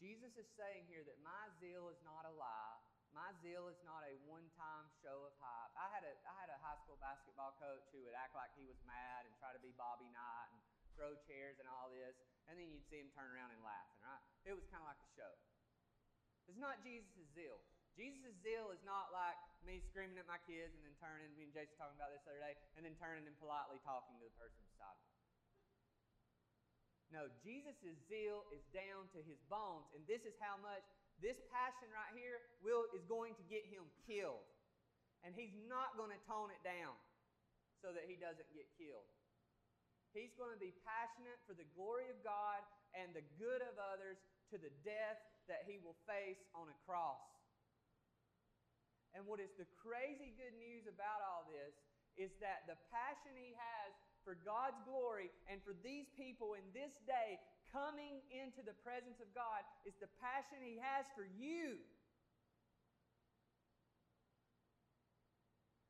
Jesus 0.00 0.32
is 0.40 0.48
saying 0.56 0.88
here 0.88 1.04
that 1.04 1.20
my 1.20 1.52
zeal 1.60 1.92
is 1.92 2.00
not 2.00 2.24
a 2.24 2.32
lie. 2.32 2.80
My 3.12 3.36
zeal 3.44 3.68
is 3.68 3.76
not 3.84 4.00
a 4.06 4.16
one-time 4.24 4.86
show 5.04 5.28
of 5.28 5.34
hype. 5.36 5.74
I 5.76 5.92
had 5.92 6.06
a 6.08 6.14
I 6.24 6.34
had 6.40 6.48
a 6.48 6.58
high 6.62 6.78
school 6.80 6.96
basketball 7.02 7.58
coach 7.60 7.84
who 7.92 8.00
would 8.06 8.16
act 8.16 8.32
like 8.32 8.54
he 8.56 8.64
was 8.64 8.78
mad 8.88 9.28
and 9.28 9.34
try 9.36 9.52
to 9.52 9.60
be 9.60 9.76
Bobby 9.76 10.08
Knight 10.08 10.48
and 10.54 10.62
throw 10.94 11.18
chairs 11.26 11.58
and 11.58 11.68
all 11.68 11.92
this, 11.92 12.16
and 12.48 12.56
then 12.56 12.70
you'd 12.70 12.86
see 12.88 13.02
him 13.02 13.10
turn 13.12 13.28
around 13.34 13.50
and 13.52 13.60
laughing, 13.60 14.00
right? 14.00 14.22
It 14.46 14.54
was 14.56 14.64
kind 14.70 14.80
of 14.80 14.88
like 14.88 15.02
a 15.02 15.10
show. 15.18 15.32
It's 16.48 16.60
not 16.60 16.80
Jesus' 16.80 17.28
zeal. 17.36 17.60
Jesus' 17.92 18.36
zeal 18.40 18.70
is 18.72 18.80
not 18.86 19.10
like 19.12 19.36
me 19.64 19.80
screaming 19.84 20.16
at 20.20 20.28
my 20.28 20.40
kids 20.48 20.72
and 20.72 20.82
then 20.84 20.96
turning, 21.00 21.30
me 21.36 21.48
and 21.48 21.54
Jason 21.54 21.76
talking 21.76 21.96
about 21.96 22.12
this 22.12 22.24
the 22.24 22.36
other 22.36 22.44
day, 22.44 22.54
and 22.76 22.82
then 22.84 22.96
turning 22.96 23.24
and 23.24 23.36
politely 23.36 23.80
talking 23.84 24.16
to 24.20 24.24
the 24.24 24.34
person 24.40 24.60
beside 24.70 24.96
me. 25.00 25.10
No, 27.10 27.26
Jesus' 27.42 27.98
zeal 28.06 28.46
is 28.54 28.62
down 28.70 29.10
to 29.18 29.20
his 29.26 29.42
bones, 29.50 29.90
and 29.98 30.06
this 30.06 30.22
is 30.22 30.38
how 30.38 30.54
much 30.62 30.86
this 31.18 31.36
passion 31.50 31.90
right 31.90 32.14
here 32.14 32.38
will, 32.62 32.86
is 32.94 33.02
going 33.10 33.34
to 33.34 33.44
get 33.50 33.66
him 33.66 33.82
killed. 34.06 34.46
And 35.26 35.36
he's 35.36 35.52
not 35.68 35.98
going 36.00 36.14
to 36.14 36.22
tone 36.24 36.48
it 36.48 36.62
down 36.64 36.96
so 37.84 37.92
that 37.92 38.08
he 38.08 38.16
doesn't 38.16 38.48
get 38.56 38.64
killed. 38.80 39.04
He's 40.16 40.32
going 40.40 40.50
to 40.54 40.62
be 40.62 40.72
passionate 40.82 41.38
for 41.44 41.52
the 41.52 41.68
glory 41.76 42.08
of 42.08 42.18
God 42.24 42.64
and 42.96 43.12
the 43.12 43.26
good 43.36 43.60
of 43.62 43.76
others 43.78 44.16
to 44.50 44.56
the 44.58 44.72
death 44.82 45.20
that 45.46 45.68
he 45.68 45.78
will 45.82 45.98
face 46.08 46.40
on 46.56 46.66
a 46.66 46.76
cross. 46.88 47.20
And 49.16 49.26
what 49.26 49.42
is 49.42 49.50
the 49.58 49.66
crazy 49.80 50.32
good 50.38 50.54
news 50.56 50.86
about 50.86 51.20
all 51.22 51.48
this 51.50 51.74
is 52.18 52.30
that 52.38 52.66
the 52.70 52.78
passion 52.90 53.34
he 53.34 53.54
has 53.54 53.90
for 54.22 54.36
God's 54.44 54.78
glory 54.84 55.32
and 55.48 55.58
for 55.64 55.72
these 55.80 56.06
people 56.14 56.54
in 56.54 56.64
this 56.76 56.92
day 57.08 57.40
coming 57.72 58.18
into 58.34 58.60
the 58.66 58.74
presence 58.82 59.22
of 59.22 59.30
God 59.32 59.62
is 59.86 59.94
the 60.02 60.10
passion 60.18 60.58
He 60.60 60.76
has 60.82 61.06
for 61.14 61.24
you. 61.24 61.78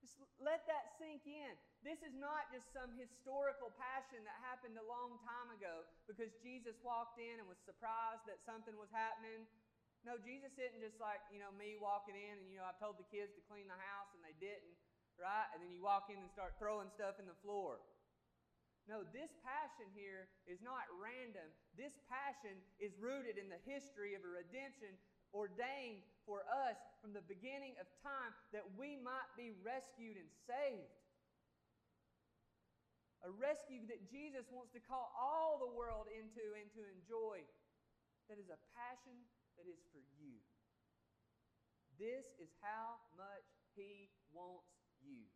Just 0.05 0.21
let 0.41 0.65
that 0.69 0.97
sink 1.01 1.25
in. 1.25 1.53
This 1.81 2.05
is 2.05 2.13
not 2.13 2.53
just 2.53 2.69
some 2.77 2.93
historical 2.93 3.73
passion 3.81 4.21
that 4.29 4.37
happened 4.45 4.77
a 4.77 4.85
long 4.85 5.17
time 5.25 5.49
ago 5.57 5.89
because 6.05 6.29
Jesus 6.45 6.77
walked 6.85 7.17
in 7.17 7.41
and 7.41 7.49
was 7.49 7.61
surprised 7.65 8.29
that 8.29 8.37
something 8.45 8.77
was 8.77 8.93
happening. 8.93 9.49
No, 10.01 10.17
Jesus 10.17 10.57
isn't 10.57 10.81
just 10.81 10.97
like, 10.97 11.21
you 11.29 11.37
know, 11.37 11.53
me 11.53 11.77
walking 11.77 12.17
in 12.17 12.41
and, 12.41 12.49
you 12.49 12.57
know, 12.57 12.65
I've 12.65 12.81
told 12.81 12.97
the 12.97 13.09
kids 13.13 13.37
to 13.37 13.43
clean 13.45 13.69
the 13.69 13.77
house 13.77 14.09
and 14.17 14.25
they 14.25 14.33
didn't, 14.41 14.77
right? 15.21 15.45
And 15.53 15.61
then 15.61 15.69
you 15.69 15.85
walk 15.85 16.09
in 16.09 16.17
and 16.17 16.33
start 16.33 16.57
throwing 16.57 16.89
stuff 16.89 17.21
in 17.21 17.29
the 17.29 17.37
floor. 17.45 17.85
No, 18.89 19.05
this 19.13 19.29
passion 19.45 19.93
here 19.93 20.33
is 20.49 20.65
not 20.65 20.89
random. 20.97 21.45
This 21.77 21.93
passion 22.09 22.57
is 22.81 22.97
rooted 22.97 23.37
in 23.37 23.53
the 23.53 23.61
history 23.69 24.17
of 24.17 24.25
a 24.25 24.33
redemption 24.33 24.97
ordained 25.37 26.03
for 26.27 26.43
us 26.49 26.81
from 26.99 27.13
the 27.15 27.23
beginning 27.29 27.77
of 27.79 27.87
time 28.03 28.33
that 28.51 28.67
we 28.75 28.99
might 28.99 29.31
be 29.39 29.55
rescued 29.63 30.19
and 30.19 30.27
saved. 30.49 30.97
A 33.21 33.31
rescue 33.37 33.85
that 33.93 34.09
Jesus 34.09 34.49
wants 34.49 34.73
to 34.73 34.81
call 34.81 35.13
all 35.13 35.61
the 35.61 35.69
world 35.69 36.09
into 36.09 36.57
and 36.57 36.67
to 36.73 36.83
enjoy. 36.89 37.45
That 38.33 38.41
is 38.41 38.49
a 38.49 38.59
passion 38.73 39.15
that 39.61 39.69
is 39.69 39.85
for 39.93 40.01
you. 40.17 40.41
This 42.01 42.25
is 42.41 42.49
how 42.65 42.97
much 43.13 43.45
He 43.77 44.09
wants 44.33 44.73
you. 45.05 45.29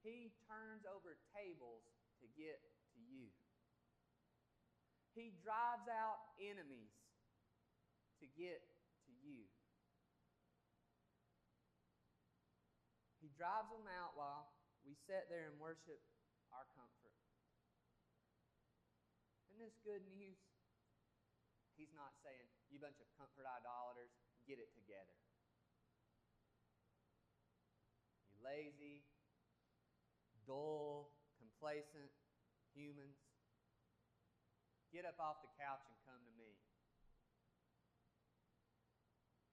He 0.00 0.32
turns 0.48 0.88
over 0.88 1.20
tables 1.36 1.84
to 2.24 2.26
get 2.32 2.56
to 2.56 2.98
you. 3.04 3.28
He 5.12 5.36
drives 5.44 5.84
out 5.92 6.40
enemies 6.40 6.96
to 8.24 8.26
get 8.32 8.64
to 9.04 9.12
you. 9.20 9.44
He 13.20 13.28
drives 13.36 13.68
them 13.68 13.84
out 13.92 14.16
while 14.16 14.48
we 14.88 14.96
sit 15.04 15.28
there 15.28 15.52
and 15.52 15.60
worship 15.60 16.00
our 16.48 16.64
comfort. 16.72 17.12
Isn't 19.52 19.60
this 19.60 19.76
good 19.84 20.06
news? 20.16 20.38
He's 21.78 21.94
not 21.94 22.10
saying, 22.26 22.50
you 22.74 22.82
bunch 22.82 22.98
of 22.98 23.06
comfort 23.14 23.46
idolaters, 23.46 24.10
get 24.50 24.58
it 24.58 24.74
together. 24.74 25.14
You 28.26 28.34
lazy, 28.42 29.06
dull, 30.42 31.14
complacent 31.38 32.10
humans. 32.74 33.14
Get 34.90 35.06
up 35.06 35.22
off 35.22 35.38
the 35.46 35.54
couch 35.54 35.86
and 35.86 35.94
come 36.02 36.18
to 36.18 36.34
me. 36.34 36.58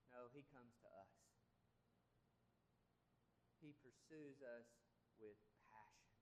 No, 0.09 0.25
he 0.33 0.47
comes 0.49 0.73
to 0.81 0.89
us. 0.89 1.13
He 3.61 3.77
pursues 3.85 4.41
us 4.41 4.65
with 5.21 5.37
passion 5.69 6.17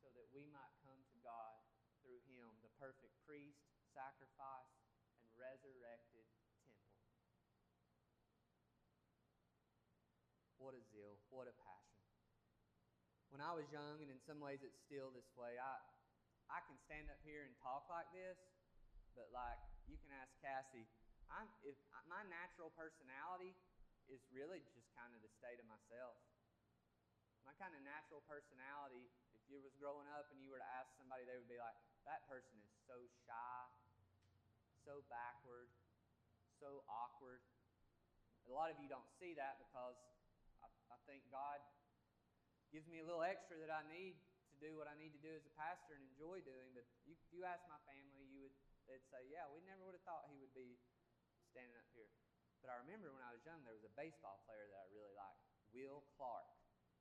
so 0.00 0.08
that 0.16 0.30
we 0.32 0.48
might 0.48 0.72
come 0.80 1.02
to 1.12 1.18
God 1.20 1.60
through 2.00 2.22
him, 2.30 2.46
the 2.62 2.70
perfect 2.78 3.18
priest, 3.26 3.71
sacrifice, 3.92 4.72
and 5.20 5.28
resurrected 5.38 6.26
temple. 6.42 6.82
What 10.58 10.74
a 10.74 10.82
zeal, 10.90 11.20
what 11.30 11.46
a 11.46 11.54
passion 11.60 11.92
when 13.32 13.40
I 13.40 13.56
was 13.56 13.64
young, 13.72 14.04
and 14.04 14.12
in 14.12 14.20
some 14.28 14.44
ways 14.44 14.60
it's 14.60 14.76
still 14.84 15.08
this 15.16 15.32
way, 15.32 15.56
I, 15.56 15.80
I 16.52 16.60
can 16.68 16.76
stand 16.84 17.08
up 17.08 17.16
here 17.24 17.48
and 17.48 17.56
talk 17.64 17.88
like 17.88 18.12
this, 18.12 18.36
but 19.16 19.32
like 19.32 19.56
you 19.88 19.96
can 19.96 20.12
ask 20.12 20.28
Cassie, 20.44 20.84
I'm, 21.32 21.48
if 21.64 21.72
my 22.04 22.20
natural 22.28 22.68
personality 22.76 23.56
is 24.12 24.20
really 24.28 24.60
just 24.76 24.84
kind 24.92 25.16
of 25.16 25.24
the 25.24 25.32
state 25.40 25.56
of 25.56 25.64
myself. 25.64 26.20
My 27.48 27.56
kind 27.56 27.72
of 27.72 27.80
natural 27.80 28.20
personality, 28.28 29.08
if 29.32 29.40
you 29.48 29.64
was 29.64 29.72
growing 29.80 30.04
up 30.12 30.28
and 30.28 30.38
you 30.44 30.52
were 30.52 30.60
to 30.60 30.72
ask 30.76 30.92
somebody, 31.00 31.24
they 31.24 31.40
would 31.40 31.48
be 31.48 31.56
like, 31.56 31.74
that 32.04 32.28
person 32.28 32.52
is 32.60 32.68
so 32.84 33.00
shy, 33.24 33.58
so 34.82 35.06
backward, 35.06 35.70
so 36.58 36.82
awkward. 36.90 37.42
A 38.46 38.50
lot 38.50 38.74
of 38.74 38.76
you 38.82 38.90
don't 38.90 39.06
see 39.22 39.38
that 39.38 39.62
because 39.62 39.98
I, 40.58 40.68
I 40.90 40.98
think 41.06 41.22
God 41.30 41.62
gives 42.74 42.90
me 42.90 42.98
a 42.98 43.06
little 43.06 43.22
extra 43.22 43.54
that 43.62 43.70
I 43.70 43.86
need 43.86 44.18
to 44.50 44.56
do 44.58 44.74
what 44.74 44.90
I 44.90 44.98
need 44.98 45.14
to 45.14 45.22
do 45.22 45.30
as 45.30 45.46
a 45.46 45.54
pastor 45.54 45.94
and 45.94 46.02
enjoy 46.10 46.42
doing. 46.42 46.74
But 46.74 46.86
you, 47.06 47.14
if 47.14 47.30
you 47.30 47.46
ask 47.46 47.62
my 47.70 47.78
family, 47.86 48.26
you 48.26 48.42
would 48.46 48.56
they'd 48.90 49.06
say, 49.06 49.22
"Yeah, 49.30 49.46
we 49.54 49.62
never 49.62 49.86
would 49.86 49.94
have 49.94 50.06
thought 50.06 50.26
he 50.26 50.38
would 50.42 50.52
be 50.52 50.78
standing 51.54 51.78
up 51.78 51.86
here." 51.94 52.10
But 52.58 52.74
I 52.74 52.78
remember 52.82 53.10
when 53.10 53.22
I 53.22 53.34
was 53.34 53.42
young, 53.42 53.62
there 53.66 53.74
was 53.74 53.86
a 53.86 53.94
baseball 53.98 54.42
player 54.46 54.66
that 54.70 54.78
I 54.78 54.86
really 54.94 55.14
liked, 55.14 55.42
Will 55.74 56.06
Clark. 56.18 56.46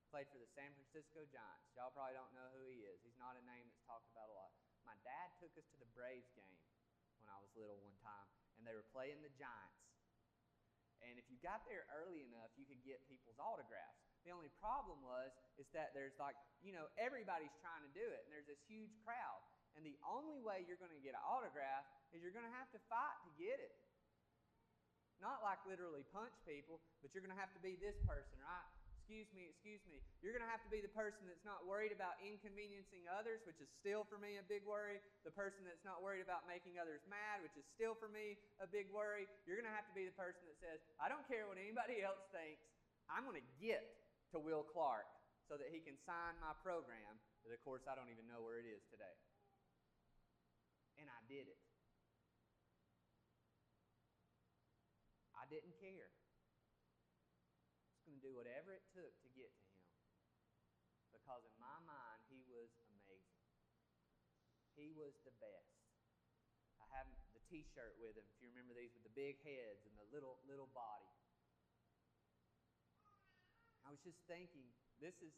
Played 0.09 0.27
for 0.27 0.43
the 0.43 0.49
San 0.51 0.75
Francisco 0.75 1.23
Giants. 1.31 1.71
Y'all 1.71 1.93
probably 1.95 2.19
don't 2.19 2.35
know 2.35 2.49
who 2.51 2.67
he 2.67 2.83
is. 2.83 2.99
He's 2.99 3.15
not 3.15 3.39
a 3.39 3.43
name 3.47 3.63
that's 3.71 3.79
talked 3.87 4.11
about 4.11 4.27
a 4.27 4.35
lot. 4.35 4.51
My 4.83 4.97
dad 5.07 5.31
took 5.39 5.55
us 5.55 5.63
to 5.71 5.79
the 5.79 5.87
Braves 5.95 6.27
game 6.35 6.59
I 7.31 7.39
was 7.39 7.51
little 7.55 7.79
one 7.79 7.95
time, 8.03 8.27
and 8.59 8.67
they 8.67 8.75
were 8.75 8.85
playing 8.91 9.23
the 9.23 9.31
Giants. 9.39 9.81
And 11.01 11.17
if 11.17 11.25
you 11.31 11.39
got 11.41 11.65
there 11.65 11.89
early 11.97 12.21
enough, 12.21 12.53
you 12.59 12.67
could 12.69 12.83
get 12.85 13.01
people's 13.09 13.39
autographs. 13.41 13.97
The 14.21 14.29
only 14.29 14.53
problem 14.61 15.01
was 15.01 15.33
is 15.57 15.65
that 15.73 15.97
there's 15.97 16.13
like, 16.21 16.37
you 16.61 16.69
know, 16.69 16.85
everybody's 17.01 17.53
trying 17.57 17.81
to 17.81 17.91
do 17.95 18.05
it, 18.05 18.21
and 18.27 18.29
there's 18.29 18.45
this 18.45 18.61
huge 18.69 18.93
crowd. 19.01 19.41
And 19.73 19.81
the 19.81 19.97
only 20.05 20.43
way 20.43 20.61
you're 20.67 20.77
going 20.77 20.93
to 20.93 21.01
get 21.01 21.17
an 21.17 21.23
autograph 21.25 21.87
is 22.13 22.21
you're 22.21 22.35
going 22.35 22.45
to 22.45 22.57
have 22.59 22.69
to 22.75 22.79
fight 22.91 23.17
to 23.25 23.31
get 23.39 23.57
it. 23.57 23.73
Not 25.23 25.41
like 25.41 25.61
literally 25.65 26.05
punch 26.13 26.33
people, 26.45 26.81
but 27.01 27.13
you're 27.13 27.23
going 27.23 27.33
to 27.33 27.39
have 27.39 27.53
to 27.57 27.61
be 27.63 27.77
this 27.81 27.97
person, 28.05 28.37
right? 28.41 28.69
Excuse 29.11 29.35
me, 29.35 29.51
excuse 29.51 29.83
me. 29.91 29.99
You're 30.23 30.31
going 30.31 30.39
to 30.39 30.47
have 30.47 30.63
to 30.63 30.71
be 30.71 30.79
the 30.79 30.95
person 30.95 31.27
that's 31.27 31.43
not 31.43 31.67
worried 31.67 31.91
about 31.91 32.15
inconveniencing 32.23 33.03
others, 33.11 33.43
which 33.43 33.59
is 33.59 33.67
still 33.75 34.07
for 34.07 34.15
me 34.15 34.39
a 34.39 34.45
big 34.47 34.63
worry. 34.63 35.03
The 35.27 35.35
person 35.35 35.67
that's 35.67 35.83
not 35.83 35.99
worried 35.99 36.23
about 36.23 36.47
making 36.47 36.79
others 36.79 37.03
mad, 37.11 37.43
which 37.43 37.51
is 37.59 37.67
still 37.75 37.91
for 37.91 38.07
me 38.07 38.39
a 38.63 38.67
big 38.71 38.87
worry. 38.87 39.27
You're 39.43 39.59
going 39.59 39.67
to 39.67 39.75
have 39.75 39.83
to 39.83 39.91
be 39.91 40.07
the 40.07 40.15
person 40.15 40.47
that 40.47 40.55
says, 40.63 40.79
I 40.95 41.11
don't 41.11 41.27
care 41.27 41.43
what 41.43 41.59
anybody 41.59 41.99
else 42.07 42.23
thinks. 42.31 42.63
I'm 43.11 43.27
going 43.27 43.35
to 43.35 43.49
get 43.59 43.83
to 44.31 44.39
Will 44.39 44.63
Clark 44.63 45.11
so 45.43 45.59
that 45.59 45.67
he 45.75 45.83
can 45.83 45.99
sign 46.07 46.39
my 46.39 46.55
program 46.63 47.19
that, 47.43 47.51
of 47.51 47.59
course, 47.67 47.83
I 47.91 47.99
don't 47.99 48.07
even 48.07 48.23
know 48.31 48.39
where 48.39 48.63
it 48.63 48.67
is 48.71 48.79
today. 48.87 49.11
And 51.03 51.11
I 51.11 51.19
did 51.27 51.51
it. 51.51 51.59
I 55.35 55.43
didn't 55.51 55.75
care. 55.83 56.07
Do 58.21 58.37
whatever 58.37 58.69
it 58.77 58.85
took 58.93 59.09
to 59.25 59.29
get 59.33 59.49
to 59.49 59.65
him. 59.65 59.81
Because 61.09 61.41
in 61.41 61.57
my 61.57 61.77
mind, 61.89 62.21
he 62.29 62.45
was 62.45 62.69
amazing. 62.85 63.41
He 64.77 64.93
was 64.93 65.17
the 65.25 65.33
best. 65.41 65.81
I 66.77 66.85
have 67.01 67.09
the 67.33 67.41
t-shirt 67.49 67.97
with 67.97 68.13
him, 68.13 68.25
if 68.29 68.37
you 68.39 68.53
remember 68.53 68.77
these, 68.77 68.93
with 68.93 69.03
the 69.03 69.17
big 69.17 69.41
heads 69.41 69.83
and 69.89 69.93
the 69.97 70.07
little 70.13 70.37
little 70.45 70.69
body. 70.71 71.09
I 73.85 73.89
was 73.89 74.01
just 74.05 74.21
thinking, 74.29 74.69
this 75.01 75.17
is 75.19 75.33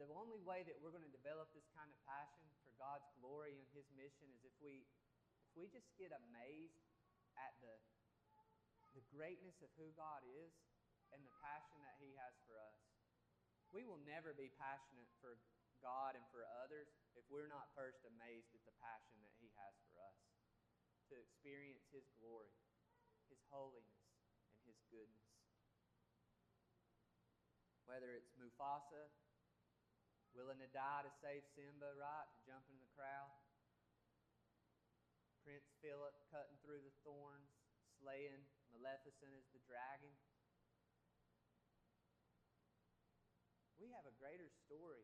the 0.00 0.08
only 0.14 0.40
way 0.42 0.62
that 0.64 0.78
we're 0.78 0.94
going 0.94 1.06
to 1.06 1.12
develop 1.12 1.50
this 1.52 1.66
kind 1.74 1.90
of 1.90 1.98
passion 2.06 2.46
for 2.64 2.72
God's 2.78 3.06
glory 3.18 3.58
and 3.58 3.66
His 3.74 3.86
mission 3.92 4.30
is 4.32 4.42
if 4.46 4.54
we 4.62 4.88
if 5.44 5.52
we 5.54 5.68
just 5.68 5.90
get 5.98 6.14
amazed 6.14 6.80
at 7.38 7.54
the 7.62 7.74
the 8.98 9.06
greatness 9.14 9.62
of 9.62 9.70
who 9.78 9.94
God 9.94 10.26
is 10.26 10.50
and 11.14 11.22
the 11.22 11.38
passion 11.38 11.78
that 11.86 11.94
He 12.02 12.18
has 12.18 12.34
for 12.50 12.58
us. 12.58 12.82
We 13.70 13.86
will 13.86 14.02
never 14.02 14.34
be 14.34 14.50
passionate 14.58 15.06
for 15.22 15.38
God 15.78 16.18
and 16.18 16.26
for 16.34 16.42
others 16.66 16.90
if 17.14 17.22
we're 17.30 17.46
not 17.46 17.70
first 17.78 18.02
amazed 18.02 18.50
at 18.58 18.66
the 18.66 18.74
passion 18.82 19.22
that 19.22 19.38
He 19.38 19.54
has 19.54 19.74
for 19.86 20.02
us 20.02 20.18
to 21.06 21.14
experience 21.14 21.86
His 21.94 22.10
glory, 22.18 22.58
His 23.30 23.38
holiness, 23.54 24.02
and 24.58 24.66
His 24.66 24.82
goodness. 24.90 25.30
Whether 27.86 28.18
it's 28.18 28.34
Mufasa 28.34 29.14
willing 30.34 30.58
to 30.58 30.70
die 30.74 31.06
to 31.06 31.12
save 31.22 31.46
Simba, 31.54 31.94
right? 31.94 32.26
To 32.34 32.38
jump 32.50 32.66
in 32.66 32.82
the 32.82 32.90
crowd. 32.98 33.30
Prince 35.46 35.70
Philip 35.80 36.18
cutting 36.34 36.58
through 36.60 36.82
the 36.82 36.92
thorns, 37.06 37.48
slaying 38.02 38.42
Maleficent 38.78 39.34
as 39.34 39.42
the 39.50 39.58
dragon. 39.66 40.14
We 43.74 43.90
have 43.90 44.06
a 44.06 44.14
greater 44.22 44.46
story 44.70 45.02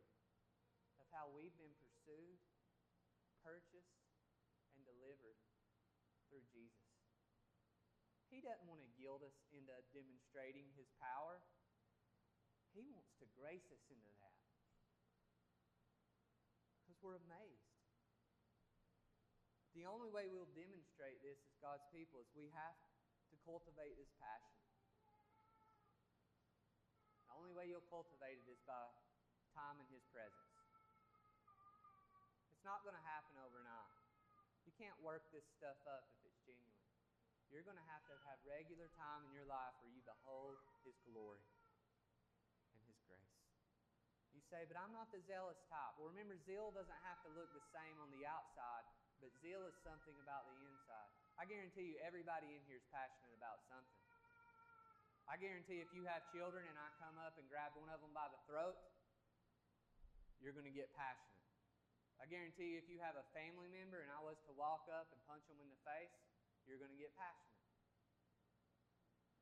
of 1.03 1.11
how 1.11 1.27
we've 1.35 1.55
been 1.59 1.75
pursued, 1.83 2.39
purchased, 3.43 3.99
and 4.79 4.87
delivered 4.87 5.39
through 6.31 6.47
Jesus. 6.55 6.87
He 8.31 8.39
doesn't 8.39 8.71
want 8.71 8.79
to 8.79 8.91
guilt 8.95 9.27
us 9.27 9.35
into 9.51 9.75
demonstrating 9.91 10.71
his 10.79 10.87
power. 11.03 11.43
He 12.79 12.87
wants 12.95 13.11
to 13.19 13.27
grace 13.35 13.67
us 13.75 13.83
into 13.91 14.11
that. 14.23 14.39
Because 16.87 17.03
we're 17.03 17.19
amazed. 17.27 17.75
The 19.75 19.91
only 19.91 20.15
way 20.15 20.31
we'll 20.31 20.51
demonstrate 20.55 21.19
this 21.27 21.43
as 21.43 21.59
God's 21.59 21.87
people 21.91 22.23
is 22.23 22.31
we 22.39 22.55
have 22.55 22.79
cultivate 23.45 23.95
this 24.01 24.11
passion. 24.17 24.57
The 27.29 27.37
only 27.37 27.53
way 27.53 27.69
you'll 27.69 27.87
cultivate 27.93 28.41
it 28.41 28.49
is 28.49 28.61
by 28.65 28.89
time 29.53 29.79
in 29.79 29.87
His 29.93 30.03
presence. 30.11 30.51
It's 32.57 32.65
not 32.65 32.81
going 32.83 32.97
to 32.97 33.07
happen 33.07 33.37
overnight. 33.39 33.93
You 34.65 34.73
can't 34.81 34.97
work 35.05 35.29
this 35.31 35.45
stuff 35.61 35.77
up 35.85 36.09
if 36.17 36.33
it's 36.33 36.41
genuine. 36.49 36.81
You're 37.53 37.63
going 37.63 37.79
to 37.79 37.89
have 37.93 38.03
to 38.09 38.17
have 38.27 38.41
regular 38.49 38.89
time 38.97 39.23
in 39.29 39.31
your 39.37 39.47
life 39.47 39.77
where 39.85 39.93
you 39.93 40.01
behold 40.03 40.57
His 40.83 40.97
glory 41.05 41.45
and 42.73 42.81
His 42.89 42.99
grace. 43.05 43.39
You 44.33 44.41
say, 44.49 44.65
but 44.65 44.81
I'm 44.81 44.91
not 44.91 45.13
the 45.13 45.21
zealous 45.29 45.61
type. 45.69 45.95
Well, 46.01 46.11
remember, 46.11 46.35
zeal 46.49 46.73
doesn't 46.73 47.03
have 47.05 47.21
to 47.29 47.31
look 47.37 47.53
the 47.53 47.63
same 47.71 48.01
on 48.01 48.09
the 48.11 48.25
outside, 48.25 48.89
but 49.21 49.31
zeal 49.43 49.63
is 49.69 49.77
something 49.85 50.17
about 50.23 50.47
the 50.49 50.57
inside. 50.67 51.11
I 51.39 51.45
guarantee 51.45 51.95
you, 51.95 51.97
everybody 52.03 52.55
in 52.55 52.63
here 52.67 52.79
is 52.79 52.87
passionate 52.95 53.35
about 53.35 53.63
something. 53.67 54.03
I 55.25 55.41
guarantee 55.41 55.81
if 55.81 55.89
you 55.97 56.05
have 56.05 56.23
children 56.31 56.63
and 56.69 56.77
I 56.77 56.89
come 57.01 57.17
up 57.19 57.41
and 57.41 57.49
grab 57.49 57.73
one 57.75 57.89
of 57.89 57.99
them 58.05 58.13
by 58.13 58.29
the 58.29 58.41
throat, 58.45 58.77
you're 60.39 60.53
going 60.53 60.69
to 60.69 60.77
get 60.77 60.93
passionate. 60.93 61.41
I 62.21 62.29
guarantee 62.29 62.77
you, 62.77 62.79
if 62.79 62.87
you 62.87 63.01
have 63.01 63.17
a 63.17 63.27
family 63.33 63.67
member 63.73 64.05
and 64.05 64.13
I 64.13 64.21
was 64.21 64.39
to 64.47 64.53
walk 64.55 64.87
up 64.93 65.09
and 65.11 65.19
punch 65.27 65.43
them 65.49 65.59
in 65.59 65.69
the 65.73 65.81
face, 65.83 66.13
you're 66.69 66.79
going 66.79 66.93
to 66.93 67.01
get 67.01 67.11
passionate. 67.17 67.55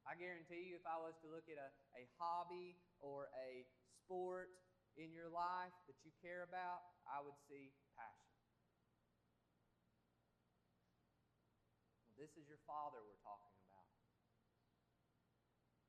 I 0.03 0.18
guarantee 0.18 0.66
you, 0.66 0.79
if 0.79 0.87
I 0.87 0.99
was 0.99 1.14
to 1.23 1.31
look 1.31 1.47
at 1.47 1.59
a, 1.59 1.70
a 1.95 2.03
hobby 2.18 2.75
or 2.99 3.31
a 3.39 3.62
sport 4.03 4.51
in 4.99 5.14
your 5.14 5.31
life 5.31 5.75
that 5.87 5.95
you 6.03 6.11
care 6.18 6.43
about, 6.43 6.83
I 7.07 7.23
would 7.23 7.39
see 7.47 7.70
passion. 7.95 8.33
Well, 12.12 12.12
this 12.23 12.39
is 12.39 12.47
your 12.47 12.62
father 12.70 13.03
we're 13.03 13.18
talking 13.27 13.51
about. 13.66 13.91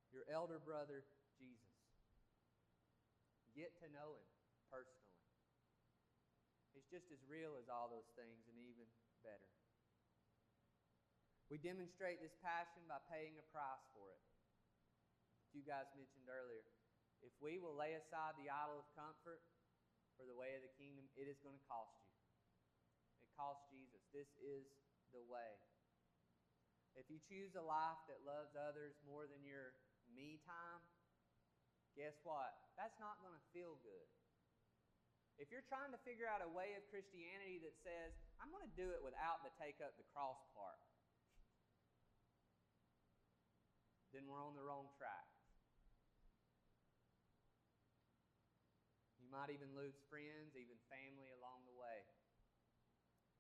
Your 0.10 0.26
elder 0.34 0.58
brother, 0.58 1.06
Jesus. 1.38 1.78
Get 3.54 3.78
to 3.86 3.88
know 3.94 4.18
him 4.18 4.30
personally. 4.74 5.22
He's 6.74 6.90
just 6.90 7.14
as 7.14 7.22
real 7.30 7.54
as 7.62 7.70
all 7.70 7.86
those 7.86 8.10
things 8.18 8.50
and 8.50 8.58
even 8.58 8.90
better. 9.22 9.46
We 11.54 11.62
demonstrate 11.62 12.18
this 12.18 12.34
passion 12.42 12.82
by 12.90 12.98
paying 13.14 13.38
a 13.38 13.46
price 13.54 13.86
for 13.94 14.10
it. 14.10 14.24
You 15.54 15.62
guys 15.62 15.86
mentioned 15.94 16.26
earlier. 16.26 16.66
If 17.22 17.30
we 17.38 17.62
will 17.62 17.78
lay 17.78 17.94
aside 17.94 18.34
the 18.42 18.50
idol 18.50 18.82
of 18.82 18.90
comfort 18.98 19.38
for 20.18 20.26
the 20.26 20.34
way 20.34 20.58
of 20.58 20.66
the 20.66 20.74
kingdom, 20.82 21.06
it 21.14 21.30
is 21.30 21.38
going 21.46 21.62
to 21.62 21.66
cost 21.70 21.94
you. 22.02 22.10
It 23.22 23.30
costs 23.38 23.70
Jesus. 23.70 24.02
This 24.10 24.34
is 24.42 24.66
the 25.14 25.22
way. 25.30 25.54
If 26.94 27.10
you 27.10 27.18
choose 27.26 27.58
a 27.58 27.66
life 27.66 28.00
that 28.06 28.22
loves 28.22 28.54
others 28.54 28.94
more 29.02 29.26
than 29.26 29.42
your 29.42 29.74
me 30.14 30.38
time, 30.46 30.82
guess 31.98 32.14
what? 32.22 32.54
That's 32.78 32.98
not 33.02 33.18
going 33.26 33.34
to 33.34 33.46
feel 33.50 33.82
good. 33.82 34.10
If 35.42 35.50
you're 35.50 35.66
trying 35.66 35.90
to 35.90 36.02
figure 36.06 36.30
out 36.30 36.46
a 36.46 36.52
way 36.54 36.78
of 36.78 36.86
Christianity 36.94 37.58
that 37.66 37.74
says, 37.82 38.14
I'm 38.38 38.54
going 38.54 38.66
to 38.66 38.78
do 38.78 38.94
it 38.94 39.02
without 39.02 39.42
the 39.42 39.50
take 39.58 39.82
up 39.82 39.98
the 39.98 40.06
cross 40.14 40.38
part, 40.54 40.78
then 44.14 44.30
we're 44.30 44.46
on 44.46 44.54
the 44.54 44.62
wrong 44.62 44.94
track. 44.94 45.26
You 49.18 49.26
might 49.34 49.50
even 49.50 49.74
lose 49.74 49.98
friends, 50.06 50.54
even 50.54 50.78
family 50.86 51.34
along 51.42 51.66
the 51.66 51.74
way. 51.74 52.06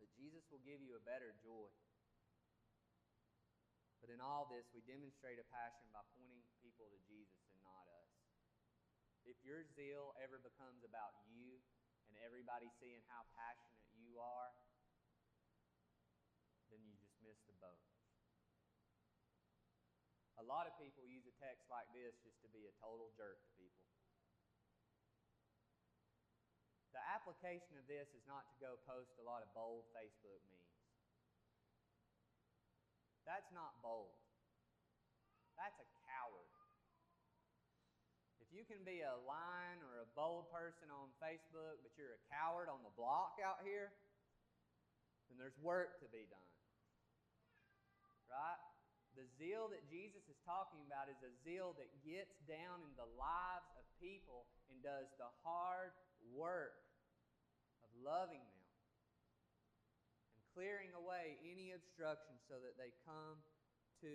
But 0.01 0.09
Jesus 0.17 0.41
will 0.49 0.65
give 0.65 0.81
you 0.81 0.97
a 0.97 1.03
better 1.05 1.37
joy. 1.45 1.69
In 4.13 4.21
all 4.21 4.45
this, 4.45 4.69
we 4.77 4.85
demonstrate 4.85 5.41
a 5.41 5.47
passion 5.49 5.89
by 5.89 6.05
pointing 6.13 6.45
people 6.61 6.85
to 6.85 6.99
Jesus 7.09 7.49
and 7.49 7.65
not 7.65 7.89
us. 7.97 8.13
If 9.25 9.41
your 9.41 9.65
zeal 9.73 10.13
ever 10.21 10.37
becomes 10.37 10.85
about 10.85 11.17
you 11.25 11.57
and 12.05 12.21
everybody 12.21 12.69
seeing 12.77 13.01
how 13.09 13.25
passionate 13.33 13.89
you 13.97 14.21
are, 14.21 14.53
then 16.69 16.85
you 16.85 16.93
just 17.01 17.17
miss 17.25 17.41
the 17.49 17.57
boat. 17.57 17.81
A 20.37 20.45
lot 20.45 20.69
of 20.69 20.77
people 20.77 21.01
use 21.09 21.25
a 21.25 21.33
text 21.41 21.65
like 21.73 21.89
this 21.97 22.13
just 22.21 22.37
to 22.45 22.49
be 22.53 22.69
a 22.69 22.73
total 22.77 23.09
jerk 23.17 23.41
to 23.41 23.51
people. 23.57 23.89
The 26.93 27.01
application 27.01 27.81
of 27.81 27.89
this 27.89 28.13
is 28.13 28.21
not 28.29 28.45
to 28.53 28.55
go 28.61 28.77
post 28.85 29.17
a 29.17 29.25
lot 29.25 29.41
of 29.41 29.49
bold 29.57 29.89
Facebook 29.89 30.45
memes. 30.53 30.62
That's 33.23 33.47
not 33.55 33.79
bold. 33.79 34.15
That's 35.55 35.79
a 35.79 35.87
coward. 36.03 36.49
If 38.43 38.51
you 38.51 38.67
can 38.67 38.83
be 38.83 39.01
a 39.01 39.15
lion 39.23 39.79
or 39.87 40.03
a 40.03 40.09
bold 40.13 40.51
person 40.51 40.91
on 40.91 41.09
Facebook, 41.17 41.79
but 41.81 41.95
you're 41.95 42.19
a 42.19 42.23
coward 42.29 42.67
on 42.67 42.83
the 42.83 42.93
block 42.93 43.39
out 43.39 43.63
here, 43.63 43.89
then 45.31 45.39
there's 45.39 45.57
work 45.63 45.97
to 46.03 46.07
be 46.11 46.27
done. 46.27 46.51
Right? 48.29 48.61
The 49.15 49.25
zeal 49.37 49.69
that 49.69 49.85
Jesus 49.89 50.25
is 50.25 50.37
talking 50.41 50.81
about 50.89 51.05
is 51.09 51.21
a 51.21 51.33
zeal 51.45 51.77
that 51.77 51.89
gets 52.01 52.33
down 52.49 52.81
in 52.81 52.93
the 52.97 53.09
lives 53.17 53.69
of 53.77 53.85
people 54.01 54.49
and 54.69 54.81
does 54.81 55.05
the 55.21 55.29
hard 55.45 55.93
work 56.33 56.77
of 57.85 57.89
loving 58.01 58.41
them 58.41 58.52
clearing 60.53 60.93
away 60.93 61.41
any 61.41 61.73
obstruction 61.73 62.37
so 62.45 62.61
that 62.61 62.77
they 62.77 62.93
come 63.03 63.41
to 64.05 64.13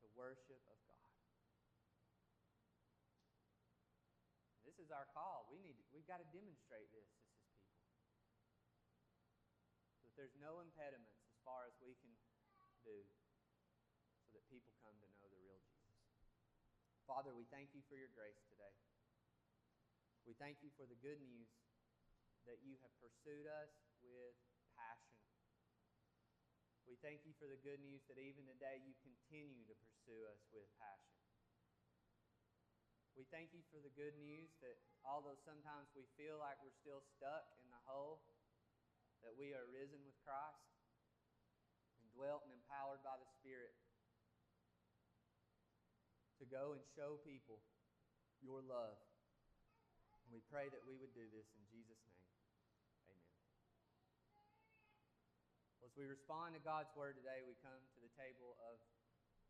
the 0.00 0.10
worship 0.16 0.60
of 0.68 0.78
God. 0.88 1.12
This 4.64 4.80
is 4.80 4.88
our 4.88 5.06
call. 5.12 5.46
We 5.52 5.60
need 5.60 5.76
we've 5.92 6.08
got 6.08 6.24
to 6.24 6.28
demonstrate 6.32 6.88
this 6.96 7.04
as 7.12 7.24
his 7.28 7.44
people. 7.52 7.68
So 9.92 10.08
that 10.08 10.16
there's 10.16 10.36
no 10.40 10.64
impediments 10.64 11.20
as 11.28 11.36
far 11.44 11.68
as 11.68 11.76
we 11.84 11.92
can 12.00 12.12
do 12.82 13.04
so 14.26 14.34
that 14.34 14.44
people 14.50 14.74
come 14.82 14.96
to 14.98 15.08
know 15.14 15.26
the 15.30 15.38
real 15.38 15.60
Jesus. 15.70 16.02
Father, 17.06 17.30
we 17.36 17.46
thank 17.50 17.70
you 17.76 17.82
for 17.86 17.94
your 17.94 18.10
grace 18.16 18.40
today. 18.50 18.74
We 20.26 20.34
thank 20.38 20.62
you 20.62 20.70
for 20.78 20.86
the 20.86 20.98
good 21.02 21.18
news 21.18 21.50
that 22.46 22.62
you 22.62 22.78
have 22.82 22.94
pursued 22.98 23.46
us 23.46 23.70
with 24.02 24.34
passion. 24.74 25.31
We 26.92 27.00
thank 27.00 27.24
you 27.24 27.32
for 27.40 27.48
the 27.48 27.56
good 27.64 27.80
news 27.80 28.04
that 28.12 28.20
even 28.20 28.44
today 28.44 28.76
you 28.84 28.92
continue 29.00 29.64
to 29.64 29.72
pursue 29.80 30.28
us 30.28 30.44
with 30.52 30.68
passion. 30.76 31.16
We 33.16 33.24
thank 33.32 33.56
you 33.56 33.64
for 33.72 33.80
the 33.80 33.88
good 33.96 34.12
news 34.20 34.52
that 34.60 34.76
although 35.00 35.40
sometimes 35.40 35.88
we 35.96 36.04
feel 36.20 36.36
like 36.36 36.60
we're 36.60 36.76
still 36.84 37.00
stuck 37.16 37.48
in 37.64 37.72
the 37.72 37.80
hole, 37.88 38.20
that 39.24 39.32
we 39.40 39.56
are 39.56 39.64
risen 39.72 40.04
with 40.04 40.20
Christ 40.20 40.68
and 41.96 42.12
dwelt 42.12 42.44
and 42.44 42.52
empowered 42.60 43.00
by 43.00 43.16
the 43.16 43.28
Spirit 43.40 43.72
to 46.36 46.44
go 46.44 46.76
and 46.76 46.84
show 46.92 47.16
people 47.24 47.64
your 48.44 48.60
love. 48.60 49.00
And 50.28 50.36
we 50.36 50.44
pray 50.52 50.68
that 50.68 50.84
we 50.84 51.00
would 51.00 51.16
do 51.16 51.24
this 51.32 51.48
in 51.56 51.64
Jesus' 51.72 52.04
name. 52.04 52.28
Amen. 53.08 53.32
Well, 55.82 55.90
as 55.90 55.98
we 55.98 56.06
respond 56.06 56.54
to 56.54 56.62
God's 56.62 56.94
word 56.94 57.18
today, 57.18 57.42
we 57.42 57.58
come 57.58 57.74
to 57.74 58.00
the 58.06 58.14
table 58.14 58.54
of 58.70 58.78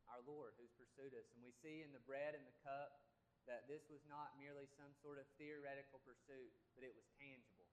our 0.09 0.25
Lord 0.25 0.57
who's 0.57 0.73
pursued 0.81 1.13
us. 1.13 1.29
And 1.37 1.45
we 1.45 1.53
see 1.61 1.85
in 1.85 1.93
the 1.93 2.01
bread 2.09 2.33
and 2.33 2.41
the 2.49 2.57
cup 2.65 3.05
that 3.45 3.69
this 3.69 3.85
was 3.93 4.01
not 4.09 4.33
merely 4.41 4.65
some 4.81 4.97
sort 5.05 5.21
of 5.21 5.29
theoretical 5.37 6.01
pursuit, 6.09 6.49
but 6.73 6.89
it 6.89 6.97
was 6.97 7.05
tangible. 7.21 7.69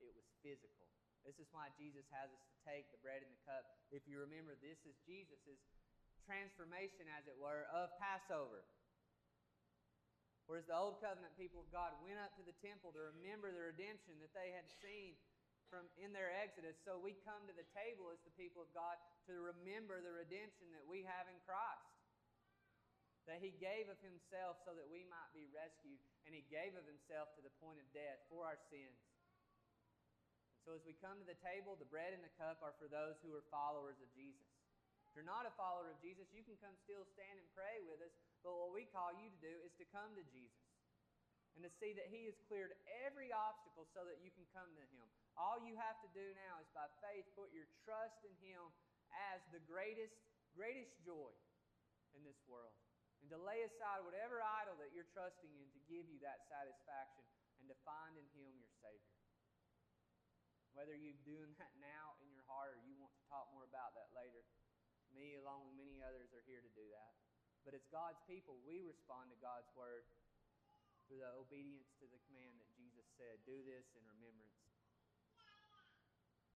It 0.00 0.16
was 0.16 0.24
physical. 0.40 0.88
This 1.28 1.36
is 1.44 1.52
why 1.52 1.68
Jesus 1.76 2.08
has 2.08 2.32
us 2.32 2.40
to 2.40 2.56
take 2.64 2.88
the 2.88 3.04
bread 3.04 3.20
and 3.20 3.28
the 3.36 3.44
cup. 3.44 3.68
If 3.92 4.08
you 4.08 4.24
remember, 4.24 4.56
this 4.64 4.80
is 4.88 4.96
Jesus' 5.04 5.60
transformation, 6.24 7.04
as 7.20 7.28
it 7.28 7.36
were, 7.36 7.68
of 7.68 7.92
Passover. 8.00 8.64
Whereas 10.48 10.64
the 10.72 10.78
Old 10.80 11.04
Covenant 11.04 11.36
people 11.36 11.60
of 11.60 11.68
God 11.68 11.92
went 12.00 12.16
up 12.16 12.32
to 12.40 12.44
the 12.48 12.56
temple 12.64 12.96
to 12.96 13.12
remember 13.12 13.52
the 13.52 13.76
redemption 13.76 14.16
that 14.24 14.32
they 14.32 14.56
had 14.56 14.64
seen 14.80 15.20
from 15.70 15.86
in 15.96 16.10
their 16.10 16.34
Exodus, 16.42 16.74
so 16.82 16.98
we 16.98 17.14
come 17.22 17.46
to 17.46 17.54
the 17.54 17.66
table 17.70 18.10
as 18.10 18.18
the 18.26 18.34
people 18.34 18.60
of 18.60 18.70
God 18.74 18.98
to 19.30 19.38
remember 19.38 20.02
the 20.02 20.10
redemption 20.10 20.68
that 20.74 20.84
we 20.84 21.06
have 21.06 21.30
in 21.30 21.38
Christ 21.46 21.90
that 23.30 23.38
he 23.38 23.54
gave 23.62 23.86
of 23.86 23.94
himself 24.02 24.58
so 24.66 24.74
that 24.74 24.90
we 24.90 25.06
might 25.06 25.30
be 25.30 25.46
rescued, 25.54 26.02
and 26.26 26.34
he 26.34 26.42
gave 26.50 26.74
of 26.74 26.82
himself 26.82 27.30
to 27.38 27.44
the 27.44 27.54
point 27.62 27.78
of 27.78 27.86
death 27.94 28.18
for 28.26 28.42
our 28.42 28.58
sins. 28.72 28.98
And 30.50 30.58
so 30.66 30.74
as 30.74 30.82
we 30.82 30.98
come 30.98 31.14
to 31.22 31.28
the 31.28 31.38
table, 31.38 31.78
the 31.78 31.86
bread 31.86 32.10
and 32.10 32.26
the 32.26 32.34
cup 32.34 32.58
are 32.58 32.74
for 32.82 32.90
those 32.90 33.22
who 33.22 33.30
are 33.38 33.46
followers 33.52 34.02
of 34.02 34.10
Jesus. 34.18 34.50
If 35.06 35.14
you're 35.14 35.26
not 35.26 35.46
a 35.46 35.54
follower 35.54 35.94
of 35.94 35.98
Jesus, 36.02 36.26
you 36.34 36.42
can 36.42 36.58
come 36.58 36.74
still 36.82 37.06
stand 37.14 37.38
and 37.38 37.46
pray 37.54 37.82
with 37.86 38.02
us, 38.02 38.14
but 38.42 38.54
what 38.54 38.74
we 38.74 38.86
call 38.90 39.14
you 39.14 39.30
to 39.30 39.40
do 39.42 39.54
is 39.62 39.74
to 39.78 39.86
come 39.94 40.10
to 40.18 40.24
Jesus 40.34 40.69
and 41.60 41.68
to 41.68 41.72
see 41.76 41.92
that 41.92 42.08
he 42.08 42.24
has 42.24 42.40
cleared 42.48 42.72
every 43.04 43.28
obstacle 43.36 43.84
so 43.92 44.00
that 44.08 44.16
you 44.24 44.32
can 44.32 44.48
come 44.56 44.72
to 44.72 44.86
him. 44.96 45.04
All 45.36 45.60
you 45.60 45.76
have 45.76 46.00
to 46.00 46.08
do 46.16 46.24
now 46.48 46.56
is 46.64 46.72
by 46.72 46.88
faith 47.04 47.28
put 47.36 47.52
your 47.52 47.68
trust 47.84 48.16
in 48.24 48.32
him 48.40 48.72
as 49.28 49.44
the 49.52 49.60
greatest 49.68 50.16
greatest 50.56 50.96
joy 51.04 51.30
in 52.16 52.24
this 52.24 52.40
world 52.48 52.72
and 53.20 53.28
to 53.28 53.36
lay 53.36 53.60
aside 53.68 54.00
whatever 54.08 54.40
idol 54.40 54.80
that 54.80 54.96
you're 54.96 55.08
trusting 55.12 55.52
in 55.52 55.68
to 55.76 55.80
give 55.84 56.08
you 56.08 56.16
that 56.24 56.48
satisfaction 56.48 57.28
and 57.60 57.68
to 57.68 57.76
find 57.84 58.16
in 58.16 58.24
Him 58.32 58.56
your 58.56 58.72
Savior. 58.80 59.16
Whether 60.72 60.96
you're 60.96 61.20
doing 61.28 61.52
that 61.60 61.76
now 61.76 62.16
in 62.24 62.32
your 62.32 62.46
heart 62.48 62.72
or 62.72 62.80
you 62.80 62.96
want 62.96 63.12
to 63.12 63.24
talk 63.28 63.52
more 63.52 63.68
about 63.68 63.92
that 64.00 64.08
later, 64.16 64.40
me, 65.12 65.36
along 65.36 65.68
with 65.68 65.76
many 65.76 66.00
others, 66.00 66.32
are 66.32 66.46
here 66.48 66.64
to 66.64 66.72
do 66.72 66.86
that. 66.88 67.12
But 67.66 67.76
as 67.76 67.84
God's 67.92 68.22
people, 68.24 68.56
we 68.64 68.80
respond 68.80 69.28
to 69.28 69.38
God's 69.44 69.68
word 69.76 70.08
through 71.10 71.26
the 71.26 71.34
obedience 71.34 71.90
to 71.98 72.06
the 72.06 72.22
command 72.30 72.54
that 72.62 72.70
Jesus 72.78 73.02
said 73.18 73.42
do 73.42 73.58
this 73.66 73.82
in 73.98 74.02
remembrance 74.06 74.69